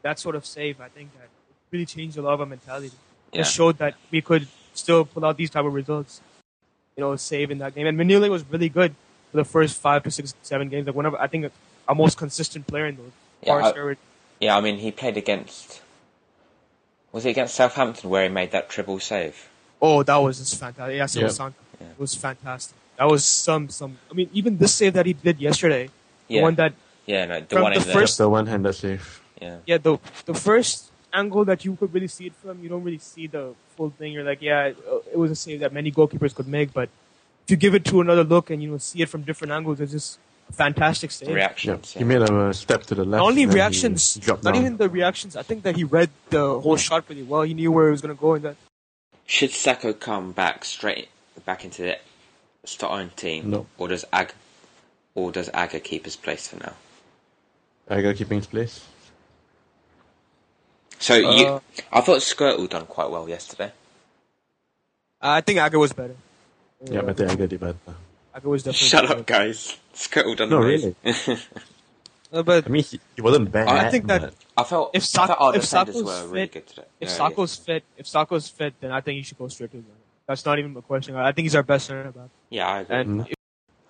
that 0.03 0.19
sort 0.19 0.37
of 0.37 0.47
save, 0.47 0.81
I 0.81 0.89
think 0.89 1.13
that 1.15 1.25
it 1.25 1.29
really 1.71 1.87
changed 1.87 2.17
a 2.17 2.23
lot 2.23 2.35
of 2.35 2.41
our 2.41 2.47
mentality. 2.47 2.93
Yeah. 3.33 3.41
It 3.41 3.47
showed 3.47 3.79
that 3.79 3.95
we 4.11 4.23
could 4.23 4.47
still 4.75 5.05
pull 5.05 5.25
out 5.25 5.37
these 5.37 5.51
type 5.51 5.65
of 5.65 5.75
results. 5.75 6.21
You 6.97 7.03
know, 7.03 7.17
save 7.17 7.51
in 7.51 7.59
that 7.59 7.75
game, 7.75 7.89
and 7.89 7.99
Mignolet 7.99 8.31
was 8.31 8.45
really 8.49 8.69
good 8.69 8.95
for 9.33 9.39
the 9.39 9.45
first 9.45 9.81
five 9.81 10.05
to 10.05 10.11
six, 10.13 10.33
seven 10.43 10.69
games. 10.69 10.87
Like 10.87 10.95
whenever 10.95 11.21
I 11.21 11.27
think 11.27 11.51
our 11.89 11.95
most 11.97 12.17
consistent 12.17 12.67
player 12.69 12.87
in 12.87 12.97
those. 12.97 13.11
Yeah, 13.43 13.55
I- 13.55 13.97
Yeah, 14.41 14.57
I 14.57 14.61
mean, 14.61 14.79
he 14.79 14.93
played 14.93 15.17
against. 15.17 15.81
Was 17.11 17.27
it 17.27 17.31
against 17.31 17.55
Southampton 17.57 18.11
where 18.11 18.23
he 18.25 18.29
made 18.29 18.53
that 18.53 18.69
triple 18.69 19.01
save? 19.01 19.49
Oh, 19.83 20.03
that 20.05 20.17
was 20.17 20.39
just 20.39 20.59
fantastic. 20.61 20.97
Yes, 20.97 21.17
it 21.17 21.21
Yeah. 21.21 21.25
was 21.27 21.37
Sanka. 21.37 21.59
Yeah. 21.81 21.87
It 21.89 21.99
was 21.99 22.15
fantastic. 22.15 22.77
That 22.99 23.09
was 23.11 23.25
some 23.25 23.69
some. 23.69 23.99
I 24.11 24.15
mean, 24.15 24.31
even 24.33 24.59
this 24.59 24.75
save 24.75 24.95
that 24.95 25.07
he 25.07 25.13
did 25.15 25.41
yesterday, 25.41 25.89
the 26.29 26.35
Yeah. 26.37 26.43
one 26.43 26.55
that 26.57 26.73
Yeah, 27.07 27.27
no, 27.27 27.41
the 27.41 27.47
From 27.47 27.63
one 27.65 27.73
in 27.75 27.81
the 27.81 27.85
the 27.85 27.93
first- 27.93 28.17
The 28.19 28.29
one-handed 28.29 28.73
save. 28.73 29.21
yeah. 29.41 29.59
yeah 29.67 29.77
the 29.79 29.99
the 30.25 30.33
first 30.35 30.91
angle 31.13 31.45
that 31.45 31.65
you 31.65 31.77
could 31.77 31.93
really 31.93 32.09
see 32.09 32.27
it 32.27 32.35
from, 32.43 32.63
you 32.63 32.69
don't 32.69 32.83
really 32.83 32.99
see 33.13 33.27
the 33.27 33.55
full 33.77 33.91
thing. 33.91 34.13
You're 34.13 34.25
like, 34.25 34.41
yeah, 34.41 34.67
it, 34.73 34.77
it 35.13 35.19
was 35.19 35.31
a 35.31 35.37
save 35.37 35.61
that 35.61 35.73
many 35.73 35.93
goalkeepers 35.93 36.35
could 36.35 36.49
make, 36.49 36.73
but 36.73 36.89
if 37.45 37.51
you 37.51 37.57
give 37.59 37.75
it 37.75 37.85
to 37.87 38.01
another 38.01 38.25
look 38.25 38.49
and 38.51 38.63
you 38.63 38.71
know 38.71 38.79
see 38.79 39.03
it 39.03 39.09
from 39.11 39.21
different 39.23 39.53
angles, 39.53 39.81
it's 39.81 39.93
just 39.93 40.19
fantastic 40.53 41.11
save. 41.11 41.29
Yeah, 41.29 41.35
Reactions. 41.35 41.93
he 41.93 42.05
made 42.05 42.23
a 42.23 42.55
step 42.55 42.85
to 42.85 42.95
the 42.95 43.05
left. 43.05 43.21
Not 43.21 43.29
only 43.29 43.45
reactions, 43.47 44.19
not 44.27 44.41
down. 44.43 44.57
even 44.57 44.77
the 44.79 44.89
reactions. 44.89 45.37
I 45.37 45.43
think 45.43 45.63
that 45.65 45.77
he 45.77 45.85
read 45.85 46.09
the 46.31 46.59
whole 46.61 46.77
shot 46.79 47.05
pretty 47.07 47.23
well. 47.23 47.43
He 47.43 47.53
knew 47.55 47.71
where 47.71 47.89
it 47.89 47.91
was 47.93 48.01
going 48.01 48.15
to 48.17 48.21
go, 48.21 48.33
and 48.35 48.45
that 48.45 48.57
Should 49.27 49.51
Sakho 49.51 49.93
come 49.99 50.33
back 50.33 50.65
straight 50.65 51.09
back 51.45 51.65
into 51.67 51.83
the 51.83 51.99
starting 52.65 53.11
team, 53.11 53.51
No. 53.51 53.67
or 53.79 53.89
does 53.89 54.05
Ag, 54.13 54.33
or 55.15 55.31
does 55.33 55.49
Agger 55.55 55.81
keep 55.81 56.05
his 56.05 56.17
place 56.17 56.49
for 56.49 56.57
now? 56.57 56.75
Tiger 57.89 58.15
keeping 58.15 58.39
his 58.39 58.47
place. 58.47 58.81
So 60.99 61.15
you, 61.15 61.47
Uh, 61.47 61.61
I 61.93 62.01
thought 62.01 62.21
Skrtel 62.21 62.69
done 62.69 62.87
quite 62.87 63.11
well 63.11 63.29
yesterday. 63.29 63.73
I 65.21 65.41
think 65.41 65.59
Agger 65.59 65.79
was 65.79 65.93
better. 65.93 66.17
Yeah, 66.85 67.03
but 67.03 67.21
I 67.21 67.35
get 67.35 67.53
it 67.53 67.61
better. 67.61 67.77
Agger 68.35 68.49
was 68.49 68.63
definitely. 68.63 68.89
Shut 68.89 69.09
better. 69.09 69.21
up, 69.21 69.27
guys. 69.27 69.77
Skrtel 69.95 70.37
done 70.37 70.51
No, 70.51 70.63
amazing. 70.63 70.97
Uh, 72.33 72.43
but 72.43 72.67
I 72.67 72.69
mean, 72.69 72.83
he, 72.83 72.99
he 73.15 73.23
wasn't 73.23 73.53
bad. 73.53 73.69
I 73.69 73.89
think 73.93 74.09
that- 74.09 74.21
but- 74.23 74.35
I 74.57 74.65
felt 74.65 74.91
If 74.93 75.03
I 75.03 75.07
Sak- 75.07 75.39
felt 75.39 75.55
if 75.55 75.63
defenders 75.63 75.95
Sakho's 75.95 76.05
were 76.05 76.27
really 76.29 76.47
fit- 76.47 76.53
good 76.53 76.67
today. 76.67 76.85
if 76.99 77.09
Yeah, 77.09 77.17
Sakho's 77.17 77.55
fit, 77.57 77.85
if 77.97 78.07
Sakho's 78.07 78.49
fit, 78.49 78.75
then 78.81 78.91
I 78.91 79.01
think 79.03 79.19
he 79.19 79.23
should 79.23 79.39
go 79.39 79.47
straight 79.47 79.71
to 79.71 79.77
the. 79.77 79.85
That's 80.27 80.45
not 80.45 80.59
even 80.59 80.77
a 80.77 80.83
question. 80.83 81.17
I 81.17 81.33
think 81.33 81.45
he's 81.45 81.55
our 81.55 81.63
best 81.63 81.87
center 81.87 82.11
back. 82.11 82.29
yeah, 82.51 82.69
I 82.69 82.81
agree. 82.81 82.97
And 82.97 83.21
Mhm. 83.21 83.27
if- 83.29 83.35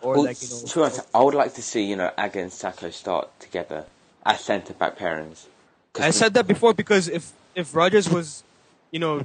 or 0.03 0.15
Well, 0.15 0.25
like 0.25 0.43
you 0.43 0.49
know, 0.49 0.61
to 0.67 0.75
be 0.75 0.81
honest, 0.83 1.01
I 1.15 1.23
would 1.23 1.35
like 1.35 1.55
to 1.55 1.63
see 1.63 1.83
you 1.85 1.97
know 1.97 2.11
Agger 2.19 2.41
and 2.41 2.51
Sakho 2.51 2.93
start 2.93 3.29
together 3.41 3.87
as 4.27 4.41
centre 4.41 4.75
back 4.75 4.99
pairings. 4.99 5.47
'Cause 5.93 6.05
I 6.05 6.11
said 6.11 6.35
that 6.35 6.47
before 6.47 6.75
because 6.75 7.09
if 7.09 7.33
if 7.55 7.75
Rodgers 7.75 8.09
was, 8.11 8.43
you 8.91 8.99
know, 8.99 9.25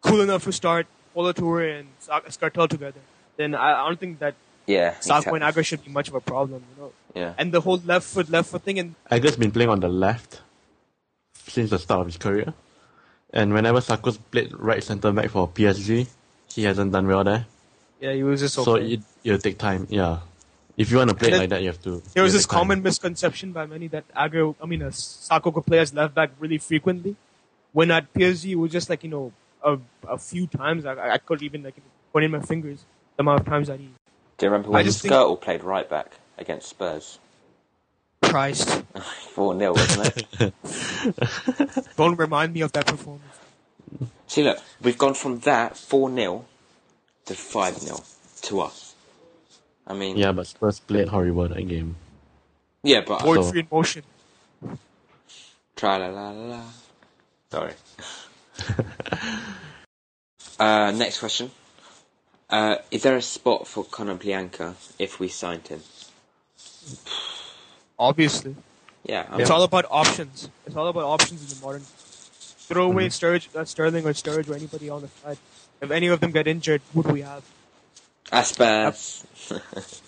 cool 0.00 0.20
enough 0.22 0.44
to 0.44 0.52
start 0.52 0.86
Kolo 1.14 1.32
Touré 1.32 1.80
and 1.80 1.88
Sa- 2.00 2.20
Skrtel 2.22 2.68
together, 2.68 3.00
then 3.36 3.54
I, 3.54 3.82
I 3.84 3.86
don't 3.88 4.00
think 4.00 4.18
that 4.20 4.34
yeah, 4.66 4.92
Sakho 4.94 4.96
exactly. 5.18 5.34
and 5.36 5.44
Agger 5.44 5.62
should 5.62 5.84
be 5.84 5.90
much 5.90 6.08
of 6.08 6.14
a 6.14 6.20
problem. 6.20 6.64
You 6.76 6.82
know, 6.82 6.92
yeah. 7.14 7.34
and 7.36 7.52
the 7.52 7.60
whole 7.60 7.76
left 7.84 8.06
foot, 8.06 8.30
left 8.30 8.48
foot 8.50 8.62
thing, 8.62 8.78
and 8.78 8.94
Agger's 9.10 9.36
been 9.36 9.52
playing 9.52 9.68
on 9.68 9.80
the 9.80 9.88
left 9.88 10.40
since 11.46 11.68
the 11.70 11.78
start 11.78 12.00
of 12.00 12.06
his 12.06 12.16
career. 12.16 12.54
And 13.32 13.52
whenever 13.52 13.78
Sakho's 13.80 14.16
played 14.16 14.52
right 14.58 14.82
centre 14.82 15.12
back 15.12 15.30
for 15.30 15.46
PSG, 15.48 16.08
he 16.54 16.64
hasn't 16.64 16.92
done 16.92 17.06
well 17.06 17.24
there. 17.24 17.46
yeah, 18.00 18.12
he 18.12 18.22
was 18.22 18.40
just 18.40 18.54
So 18.54 18.76
okay. 18.76 18.94
it, 18.94 19.00
it'll 19.24 19.38
take 19.38 19.58
time, 19.58 19.86
yeah. 19.90 20.20
If 20.76 20.90
you 20.90 20.96
want 20.96 21.10
to 21.10 21.16
play 21.16 21.28
And 21.30 21.38
like 21.40 21.50
that, 21.50 21.60
you 21.62 21.68
have 21.68 21.82
to. 21.82 22.02
There 22.14 22.22
was 22.22 22.32
this 22.32 22.44
take 22.44 22.50
time. 22.50 22.58
common 22.60 22.82
misconception 22.82 23.52
by 23.52 23.66
many 23.66 23.88
that 23.88 24.04
Agger, 24.16 24.52
I 24.62 24.66
mean, 24.66 24.82
uh, 24.82 24.86
Sakho 24.88 25.52
could 25.52 25.66
play 25.66 25.78
as 25.78 25.92
left 25.92 26.14
back 26.14 26.30
really 26.38 26.58
frequently. 26.58 27.16
When 27.72 27.90
at 27.90 28.12
PSG, 28.14 28.50
it 28.52 28.54
was 28.56 28.72
just 28.72 28.88
like 28.88 29.04
you 29.04 29.10
know 29.10 29.32
a, 29.62 29.78
a 30.08 30.16
few 30.18 30.46
times. 30.46 30.86
I, 30.86 31.14
I 31.14 31.18
could 31.18 31.42
even 31.42 31.62
like 31.62 31.74
point 32.12 32.24
in 32.24 32.30
my 32.30 32.40
fingers 32.40 32.84
the 33.16 33.20
amount 33.22 33.40
of 33.40 33.46
times 33.46 33.68
that 33.68 33.78
he 33.78 33.90
Do 34.38 34.46
you 34.46 34.50
remember 34.50 34.70
when 34.70 34.84
just 34.84 35.02
think- 35.02 35.40
played 35.42 35.62
right 35.62 35.88
back 35.88 36.12
against 36.38 36.68
Spurs? 36.70 37.18
Christ. 38.22 38.82
Four 39.34 39.58
0 39.58 39.72
wasn't 39.74 40.24
it? 40.40 40.54
Don't 41.96 42.16
remind 42.16 42.52
me 42.54 42.60
of 42.62 42.72
that 42.72 42.86
performance. 42.86 43.36
See, 44.26 44.42
look, 44.44 44.58
we've 44.80 44.98
gone 44.98 45.14
from 45.14 45.40
that 45.40 45.76
four 45.76 46.10
0 46.14 46.44
to 47.26 47.34
five 47.34 47.76
0 47.78 48.02
to 48.42 48.60
us. 48.60 48.94
I 49.86 49.94
mean, 49.94 50.16
Yeah, 50.16 50.32
but 50.32 50.46
Spurs 50.46 50.78
played 50.80 51.08
horrible 51.08 51.48
that 51.48 51.66
game. 51.66 51.96
yeah, 52.82 53.00
but 53.00 53.22
Board 53.22 53.44
So- 53.44 53.52
in 53.54 53.66
motion. 53.70 54.02
Tra 55.76 55.98
la 55.98 56.06
la 56.08 56.30
la 56.30 56.44
la. 56.56 56.62
Sorry. 57.50 57.72
uh, 60.60 60.90
next 60.92 61.18
question. 61.18 61.50
Uh, 62.48 62.76
is 62.90 63.02
there 63.02 63.16
a 63.16 63.22
spot 63.22 63.66
for 63.66 63.84
Konoplyanka 63.84 64.74
if 64.98 65.18
we 65.20 65.28
signed 65.28 65.68
him? 65.68 65.80
Obviously. 67.98 68.56
Yeah, 69.04 69.26
I 69.28 69.32
mean, 69.32 69.40
It's 69.40 69.50
all 69.50 69.62
about 69.62 69.86
options. 69.90 70.48
It's 70.66 70.76
all 70.76 70.88
about 70.88 71.04
options 71.04 71.42
in 71.42 71.58
the 71.58 71.64
modern. 71.64 71.82
Throw 72.70 72.86
away 72.86 73.08
Sturridge, 73.08 73.54
uh, 73.56 73.64
Sterling 73.64 74.06
or 74.06 74.12
Sturridge 74.12 74.48
or 74.48 74.54
anybody 74.54 74.88
on 74.88 75.02
the 75.02 75.08
side. 75.08 75.38
If 75.80 75.90
any 75.90 76.06
of 76.06 76.20
them 76.20 76.30
get 76.30 76.46
injured, 76.46 76.80
who 76.94 77.02
do 77.02 77.10
we 77.10 77.22
have? 77.22 77.42
Aspas. 78.32 79.24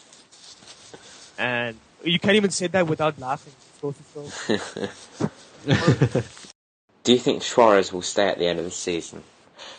And 1.38 1.76
you 2.04 2.20
can't 2.20 2.36
even 2.36 2.50
say 2.50 2.68
that 2.68 2.86
without 2.86 3.18
laughing. 3.18 3.52
It's 3.82 3.98
so- 4.14 4.30
so- 5.66 6.22
Do 7.04 7.12
you 7.12 7.18
think 7.18 7.42
Suarez 7.42 7.92
will 7.92 8.02
stay 8.02 8.28
at 8.28 8.38
the 8.38 8.46
end 8.46 8.60
of 8.60 8.64
the 8.64 8.70
season? 8.70 9.24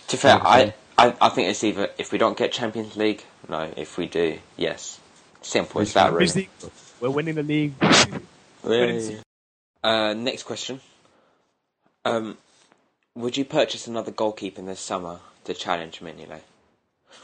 To 0.09 0.17
be 0.17 0.19
fair, 0.19 0.39
I, 0.45 0.73
I, 0.97 1.13
I 1.21 1.29
think 1.29 1.47
it's 1.49 1.63
either 1.63 1.89
if 1.97 2.11
we 2.11 2.17
don't 2.17 2.37
get 2.37 2.51
Champions 2.51 2.97
League, 2.97 3.23
no. 3.47 3.71
If 3.77 3.97
we 3.97 4.07
do, 4.07 4.39
yes. 4.57 4.99
Simple 5.41 5.79
as 5.81 5.93
that, 5.93 6.11
really. 6.11 6.33
League, 6.33 6.49
We're 6.99 7.09
winning 7.11 7.35
the 7.35 7.43
league. 7.43 7.73
Really? 8.61 9.19
Uh, 9.81 10.13
next 10.13 10.43
question. 10.43 10.81
Um, 12.03 12.37
would 13.15 13.37
you 13.37 13.45
purchase 13.45 13.87
another 13.87 14.11
goalkeeper 14.11 14.59
in 14.59 14.65
the 14.65 14.75
summer 14.75 15.19
to 15.45 15.53
challenge 15.53 15.99
Mignolet? 15.99 16.41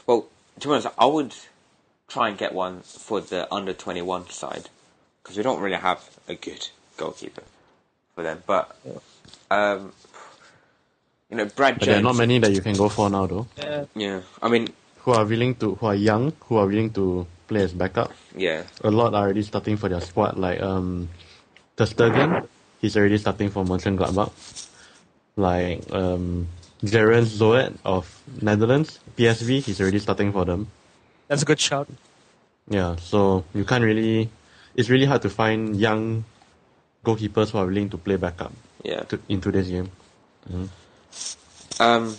Well, 0.06 0.26
to 0.60 0.68
be 0.68 0.72
honest, 0.72 0.88
I 0.98 1.06
would 1.06 1.34
try 2.08 2.28
and 2.28 2.38
get 2.38 2.52
one 2.52 2.80
for 2.82 3.20
the 3.20 3.52
under 3.52 3.72
21 3.72 4.30
side 4.30 4.68
because 5.22 5.36
we 5.36 5.42
don't 5.42 5.60
really 5.60 5.76
have 5.76 6.18
a 6.28 6.34
good 6.34 6.68
goalkeeper 6.96 7.42
for 8.14 8.22
them. 8.22 8.42
But, 8.46 8.76
um, 9.50 9.92
you 11.28 11.36
know, 11.36 11.46
Brad 11.46 11.78
But 11.78 11.86
there 11.86 11.98
are 11.98 12.02
not 12.02 12.16
many 12.16 12.38
that 12.38 12.52
you 12.52 12.60
can 12.60 12.76
go 12.76 12.88
for 12.88 13.10
now, 13.10 13.26
though. 13.26 13.46
Yeah. 13.56 13.84
Yeah, 13.94 14.20
I 14.42 14.48
mean, 14.48 14.68
Who 15.00 15.12
are 15.12 15.24
willing 15.24 15.54
to, 15.56 15.74
who 15.74 15.86
are 15.86 15.94
young, 15.94 16.32
who 16.46 16.56
are 16.56 16.66
willing 16.66 16.92
to 16.92 17.26
play 17.48 17.62
as 17.62 17.72
backup. 17.72 18.12
yeah, 18.36 18.62
A 18.84 18.90
lot 18.90 19.14
are 19.14 19.24
already 19.24 19.42
starting 19.42 19.76
for 19.76 19.88
their 19.88 20.00
squad, 20.00 20.38
like 20.38 20.60
um, 20.62 21.08
Ter 21.76 22.46
he's 22.80 22.96
already 22.96 23.18
starting 23.18 23.50
for 23.50 23.64
Mönchengladbach. 23.64 24.69
Like 25.40 25.90
um, 25.92 26.48
Jeroen 26.84 27.24
Zoet 27.24 27.72
of 27.84 28.04
Netherlands, 28.40 29.00
PSV, 29.16 29.64
he's 29.64 29.80
already 29.80 29.98
starting 29.98 30.32
for 30.32 30.44
them. 30.44 30.68
That's 31.28 31.42
a 31.42 31.44
good 31.44 31.60
shout. 31.60 31.88
Yeah, 32.68 32.96
so 32.96 33.44
you 33.54 33.64
can't 33.64 33.82
really. 33.84 34.28
It's 34.76 34.88
really 34.88 35.06
hard 35.06 35.22
to 35.22 35.30
find 35.30 35.74
young 35.76 36.24
goalkeepers 37.04 37.50
who 37.50 37.58
are 37.58 37.66
willing 37.66 37.88
to 37.90 37.98
play 37.98 38.16
backup 38.16 38.52
yeah. 38.84 39.00
to, 39.10 39.18
in 39.28 39.40
today's 39.40 39.68
game. 39.68 39.90
Um, 41.80 42.16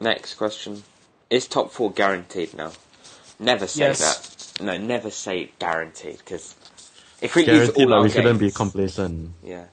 next 0.00 0.34
question. 0.34 0.82
Is 1.30 1.46
top 1.46 1.70
four 1.70 1.92
guaranteed 1.92 2.54
now? 2.54 2.72
Never 3.38 3.66
say 3.66 3.84
Yes. 3.84 3.98
that. 4.00 4.64
No, 4.64 4.76
never 4.78 5.10
say 5.10 5.50
guaranteed 5.58 6.18
because 6.18 6.54
if 7.20 7.34
we 7.34 7.44
lose 7.44 7.70
Guaranteed, 7.70 7.84
all 7.84 7.88
but 7.90 7.96
our 7.96 8.02
we 8.04 8.10
shouldn't 8.10 8.40
be 8.40 8.50
complacent. 8.50 9.32
Yeah, 9.42 9.64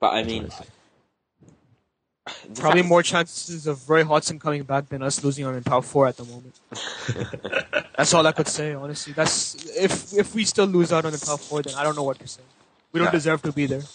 but 0.00 0.14
I 0.14 0.22
mean, 0.24 0.44
That's 0.44 0.58
what 0.58 0.66
the 0.68 0.72
Probably 2.56 2.82
more 2.82 3.02
chances 3.02 3.66
of 3.66 3.88
Roy 3.88 4.04
Hodgson 4.04 4.38
coming 4.38 4.64
back 4.64 4.88
than 4.88 5.02
us 5.02 5.22
losing 5.22 5.44
on 5.46 5.54
the 5.54 5.60
top 5.60 5.84
four 5.84 6.08
at 6.08 6.16
the 6.16 6.24
moment. 6.24 6.58
That's 7.96 8.12
all 8.14 8.26
I 8.26 8.32
could 8.32 8.48
say, 8.48 8.74
honestly. 8.74 9.12
That's 9.12 9.54
if 9.76 10.12
if 10.12 10.34
we 10.34 10.44
still 10.44 10.66
lose 10.66 10.92
out 10.92 11.04
on 11.04 11.12
the 11.12 11.18
top 11.18 11.38
four, 11.40 11.62
then 11.62 11.74
I 11.76 11.84
don't 11.84 11.94
know 11.94 12.02
what 12.02 12.18
to 12.18 12.26
say. 12.26 12.42
We 12.92 12.98
don't 12.98 13.06
Yeah. 13.06 13.12
deserve 13.12 13.42
to 13.42 13.52
be 13.52 13.66
there. 13.66 13.82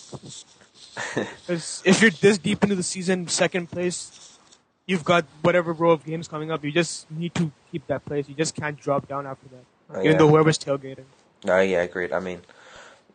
If 1.48 2.02
you're 2.02 2.12
this 2.12 2.38
deep 2.38 2.64
into 2.64 2.76
the 2.76 2.84
season, 2.84 3.28
second 3.28 3.72
place, 3.72 4.38
you've 4.86 5.04
got 5.06 5.26
whatever 5.42 5.72
row 5.74 5.92
of 5.92 6.04
games 6.06 6.28
coming 6.28 6.52
up. 6.52 6.64
You 6.66 6.72
just 6.72 7.10
need 7.12 7.34
to 7.36 7.52
keep 7.72 7.88
that 7.88 8.04
place. 8.06 8.28
You 8.28 8.36
just 8.36 8.56
can't 8.56 8.78
drop 8.80 9.08
down 9.08 9.26
after 9.26 9.48
that. 9.50 9.64
Oh, 9.90 10.00
Even 10.00 10.12
yeah. 10.14 10.18
though 10.18 10.28
whoever's 10.28 10.58
tailgating. 10.60 11.06
No, 11.46 11.60
yeah, 11.60 11.82
agreed. 11.82 12.12
I 12.12 12.20
mean, 12.20 12.42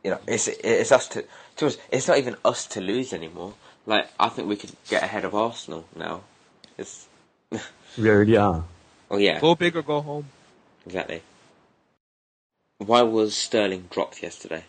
you 0.04 0.10
know, 0.10 0.18
it's 0.26 0.48
it's 0.48 0.92
us 0.92 1.08
to. 1.08 1.24
To 1.56 1.66
us, 1.66 1.78
it's 1.90 2.08
not 2.08 2.18
even 2.18 2.36
us 2.44 2.66
to 2.68 2.80
lose 2.80 3.12
anymore. 3.14 3.54
Like 3.86 4.08
I 4.18 4.28
think 4.28 4.48
we 4.48 4.56
could 4.56 4.72
get 4.88 5.02
ahead 5.02 5.24
of 5.24 5.34
Arsenal 5.34 5.84
now. 5.94 6.22
It's 6.76 7.06
We 7.98 8.10
already 8.10 8.36
are. 8.36 8.64
oh 9.10 9.16
yeah, 9.16 9.40
Go 9.40 9.54
big 9.54 9.76
or 9.76 9.82
go 9.82 10.00
home. 10.00 10.26
exactly. 10.84 11.22
Why 12.78 13.02
was 13.02 13.34
Sterling 13.34 13.88
dropped 13.90 14.22
yesterday? 14.22 14.64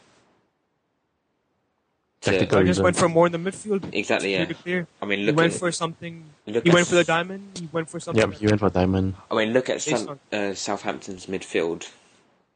To- 2.22 2.58
I 2.58 2.64
just 2.64 2.82
went 2.82 2.96
for 2.96 3.08
more 3.10 3.26
in 3.28 3.32
the 3.32 3.38
midfield. 3.38 3.94
Exactly, 3.94 4.34
yeah. 4.34 4.46
clear. 4.46 4.88
I 5.02 5.06
mean, 5.06 5.20
He 5.20 5.32
went 5.32 5.54
at 5.54 5.60
for 5.60 5.72
something. 5.72 6.24
look 6.46 6.64
He 6.64 6.70
at 6.70 6.74
went 6.74 6.88
for 6.88 6.96
the 6.96 7.04
diamond. 7.04 7.58
He 7.60 7.70
went 7.72 7.90
for 7.90 8.00
something. 8.00 8.30
Yep, 8.32 8.40
he 8.40 8.48
went 8.48 8.60
for 8.60 8.70
Diamond. 8.70 9.16
I 9.30 9.36
mean, 9.36 9.54
look 9.54 9.70
at 9.70 9.76
Based 9.86 10.06
some, 10.06 10.20
uh, 10.32 10.54
Southampton's 10.54 11.28
midfield. 11.28 11.90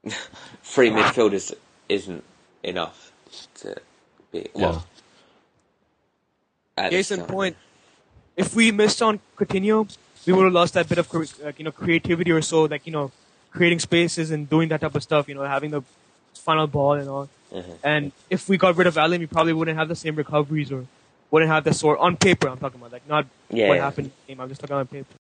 Three 0.64 0.90
midfielders 0.90 1.54
isn't 1.90 2.24
enough 2.64 3.12
to 3.56 3.76
be. 4.32 4.50
Well, 4.54 4.74
Yeah. 4.74 4.82
At 6.86 6.92
Case 6.92 7.12
in 7.12 7.22
point, 7.24 7.56
if 8.36 8.56
we 8.56 8.72
missed 8.72 9.02
on 9.02 9.20
Coutinho, 9.38 9.96
we 10.26 10.34
would 10.34 10.46
have 10.46 10.54
lost 10.54 10.74
that 10.76 10.88
bit 10.88 10.98
of 10.98 11.14
like, 11.44 11.60
you 11.60 11.66
know 11.66 11.72
creativity 11.72 12.32
or 12.32 12.42
so, 12.42 12.64
like 12.66 12.86
you 12.86 12.92
know, 12.92 13.12
creating 13.52 13.80
spaces 13.80 14.32
and 14.32 14.50
doing 14.50 14.70
that 14.70 14.82
type 14.82 14.96
of 14.96 15.04
stuff. 15.04 15.28
You 15.28 15.36
know, 15.36 15.44
having 15.44 15.72
the 15.72 15.82
final 16.34 16.68
ball 16.68 16.94
and 16.94 17.10
all. 17.10 17.30
Mhm. 17.54 17.78
And 17.84 18.12
if 18.30 18.48
we 18.48 18.58
got 18.58 18.76
rid 18.78 18.88
of 18.88 18.98
Allen, 18.98 19.20
we 19.20 19.28
probably 19.28 19.54
wouldn't 19.54 19.78
have 19.78 19.88
the 19.90 19.96
same 19.96 20.16
recoveries 20.16 20.72
or 20.72 20.86
wouldn't 21.30 21.52
have 21.52 21.64
the 21.64 21.74
sort 21.74 22.00
on 22.00 22.18
paper. 22.18 22.48
I'm 22.48 22.58
talking 22.58 22.80
about 22.80 22.92
like 22.94 23.08
not 23.08 23.26
Yeah, 23.50 23.68
what 23.68 23.76
yeah. 23.76 23.84
happened 23.84 24.08
in 24.08 24.14
the 24.26 24.34
game. 24.34 24.42
I'm 24.42 24.50
just 24.50 24.62
talking 24.62 24.76
on 24.76 24.88
paper. 24.88 25.14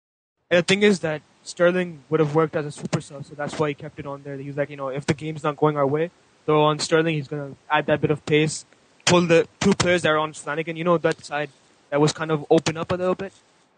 And 0.50 0.58
the 0.60 0.64
thing 0.64 0.84
is 0.84 1.00
that 1.00 1.22
Sterling 1.44 2.04
would 2.10 2.20
have 2.20 2.36
worked 2.36 2.56
as 2.56 2.66
a 2.66 2.72
super 2.72 3.02
sub, 3.02 3.26
so 3.26 3.34
that's 3.36 3.58
why 3.58 3.70
he 3.70 3.74
kept 3.74 4.00
it 4.00 4.06
on 4.06 4.22
there. 4.24 4.38
He 4.38 4.48
was 4.48 4.58
like, 4.58 4.70
you 4.70 4.78
know, 4.78 4.90
if 4.90 5.06
the 5.06 5.14
game's 5.14 5.44
not 5.44 5.58
going 5.58 5.76
our 5.78 5.88
way, 5.88 6.12
throw 6.46 6.62
on 6.64 6.80
Sterling. 6.80 7.16
He's 7.16 7.28
going 7.28 7.52
to 7.52 7.58
add 7.70 7.86
that 7.88 8.02
bit 8.02 8.12
of 8.12 8.26
pace, 8.26 8.66
pull 9.06 9.22
the 9.22 9.48
two 9.60 9.74
players 9.74 10.02
that 10.04 10.10
are 10.10 10.18
on 10.18 10.34
Flanagan. 10.34 10.76
You 10.78 10.84
know 10.84 10.98
that 10.98 11.24
side 11.24 11.50
that 11.90 12.00
was 12.00 12.14
kind 12.14 12.32
of 12.32 12.46
open 12.50 12.78
up 12.78 12.92
a 12.92 12.96
little 12.96 13.16
bit. 13.16 13.34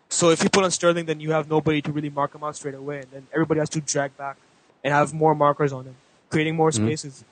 So 0.10 0.30
if 0.30 0.44
you 0.44 0.50
put 0.50 0.64
on 0.64 0.72
Sterling, 0.72 1.06
then 1.06 1.20
you 1.20 1.32
have 1.32 1.50
nobody 1.50 1.82
to 1.82 1.92
really 1.92 2.10
mark 2.10 2.36
him 2.36 2.44
out 2.44 2.56
straight 2.56 2.76
away, 2.76 3.00
and 3.00 3.08
then 3.12 3.28
everybody 3.34 3.60
has 3.60 3.70
to 3.70 3.82
drag 3.82 4.16
back 4.18 4.38
and 4.84 4.94
have 4.94 5.14
more 5.14 5.34
markers 5.34 5.74
on 5.74 5.86
him, 5.86 5.96
creating 6.30 6.56
more 6.56 6.70
Mhm. 6.70 6.86
spaces. 6.86 7.24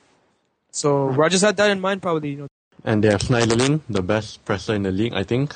So 0.70 1.06
Rodgers 1.06 1.42
had 1.42 1.56
that 1.58 1.70
in 1.70 1.80
mind, 1.80 2.02
probably. 2.02 2.30
You 2.30 2.36
know, 2.38 2.48
And 2.84 3.04
they 3.04 3.10
have 3.10 3.20
Schneiderlin, 3.20 3.80
the 3.88 4.02
best 4.02 4.44
presser 4.44 4.74
in 4.74 4.82
the 4.82 4.90
league, 4.90 5.14
I 5.14 5.22
think. 5.22 5.54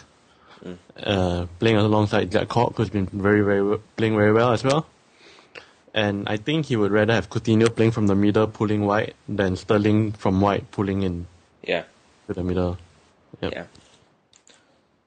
Mm. 0.65 0.77
Uh, 1.03 1.47
playing 1.59 1.77
alongside 1.77 2.31
Jack 2.31 2.49
Cork, 2.49 2.77
who's 2.77 2.91
been 2.91 3.07
very, 3.07 3.41
very 3.41 3.79
playing 3.97 4.17
very 4.17 4.33
well 4.33 4.53
as 4.53 4.63
well. 4.63 4.87
And 5.93 6.29
I 6.29 6.37
think 6.37 6.67
he 6.67 6.77
would 6.77 6.93
rather 6.93 7.15
have 7.15 7.29
Coutinho 7.31 7.75
playing 7.75 7.91
from 7.91 8.07
the 8.07 8.15
middle, 8.15 8.47
pulling 8.47 8.85
wide, 8.87 9.15
than 9.29 9.57
Sterling 9.57 10.13
from 10.13 10.41
wide, 10.41 10.71
pulling 10.71 11.03
in 11.03 11.27
Yeah. 11.63 11.85
To 12.27 12.35
the. 12.35 12.77
Yep. 13.41 13.53
Yeah. 13.53 13.65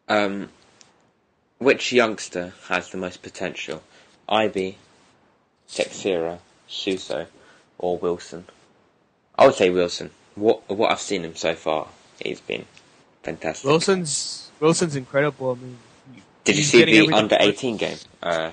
Um, 0.08 0.50
which 1.58 1.92
youngster 1.92 2.54
has 2.68 2.90
the 2.90 2.98
most 2.98 3.22
potential? 3.22 3.84
Ibe, 4.30 4.76
Teixeira, 5.72 6.40
Suso, 6.68 7.26
or 7.78 7.98
Wilson? 7.98 8.46
I 9.38 9.46
would 9.48 9.56
say 9.56 9.70
Wilson. 9.70 10.12
What 10.36 10.70
what 10.70 10.92
I've 10.92 11.00
seen 11.02 11.24
him 11.26 11.36
so 11.36 11.56
far, 11.56 11.88
he's 12.24 12.40
been 12.42 12.66
fantastic. 13.24 13.68
Wilson's 13.68 14.50
Wilson's 14.60 14.96
incredible. 14.96 15.52
I 15.52 15.56
mean, 15.56 15.78
Did 16.44 16.56
you 16.56 16.62
he's 16.62 16.72
see 16.72 16.80
getting 16.86 17.10
the 17.10 17.16
under 17.18 17.38
eighteen 17.40 17.78
game? 17.78 17.98
Uh, 18.22 18.52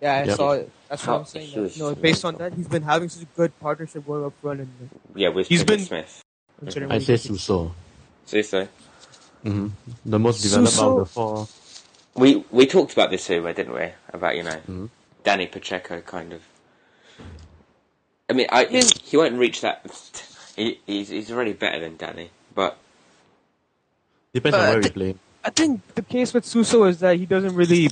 Yeah, 0.00 0.14
I 0.14 0.24
Yep. 0.24 0.36
saw 0.36 0.52
it. 0.52 0.70
That's 0.88 1.06
what 1.06 1.18
I'm 1.20 1.24
saying. 1.26 1.46
he 1.48 1.54
that, 1.56 1.60
was 1.62 1.76
you 1.76 1.94
based 1.96 2.24
on 2.24 2.36
that, 2.36 2.54
he's 2.54 2.68
been 2.68 2.82
having 2.82 3.08
such 3.08 3.22
a 3.24 3.26
good 3.36 3.58
partnership 3.60 4.06
going 4.06 4.24
up 4.24 4.32
front 4.40 4.60
and 4.60 4.90
yeah, 5.14 5.28
with 5.28 5.48
He's 5.48 5.62
Pickett 5.64 5.78
been- 5.78 5.86
Smith. 5.86 6.22
I 6.60 6.64
what 6.64 6.72
say 6.74 6.80
he 6.98 7.04
did. 7.04 7.20
Suso. 7.20 7.74
Suso. 8.28 8.68
hmm 9.42 9.68
The 10.04 10.18
most 10.18 10.42
developed 10.42 10.68
out 10.68 10.72
Suso- 10.72 10.92
of 10.92 10.98
the 10.98 11.12
four. 11.12 11.48
We 12.14 12.44
we 12.50 12.66
talked 12.66 12.92
about 12.92 13.10
this 13.10 13.26
here, 13.26 13.40
didn't 13.52 13.72
we? 13.74 13.88
About 14.12 14.36
you 14.36 14.42
know, 14.42 14.60
Mhm. 14.68 14.90
Dani 15.24 15.50
Pacheco 15.50 16.00
kind 16.02 16.32
of. 16.32 16.42
I 18.28 18.32
mean, 18.34 18.46
I 18.50 18.66
Yeah. 18.66 18.82
he 19.02 19.16
won't 19.16 19.34
reach 19.38 19.60
that. 19.62 19.80
He, 20.56 20.80
he's 20.86 21.08
he's 21.08 21.30
already 21.30 21.52
better 21.54 21.80
than 21.80 21.96
Dani, 21.96 22.28
but 22.54 22.76
Depends 24.34 24.56
on 24.58 24.68
where 24.68 24.76
we 24.78 24.82
the- 24.84 24.90
play. 24.90 25.14
I 25.44 25.50
think 25.50 25.80
the 25.94 26.02
case 26.02 26.34
with 26.34 26.44
Suso 26.44 26.84
is 26.84 26.98
that 27.00 27.16
he 27.16 27.24
doesn't 27.24 27.54
really 27.54 27.88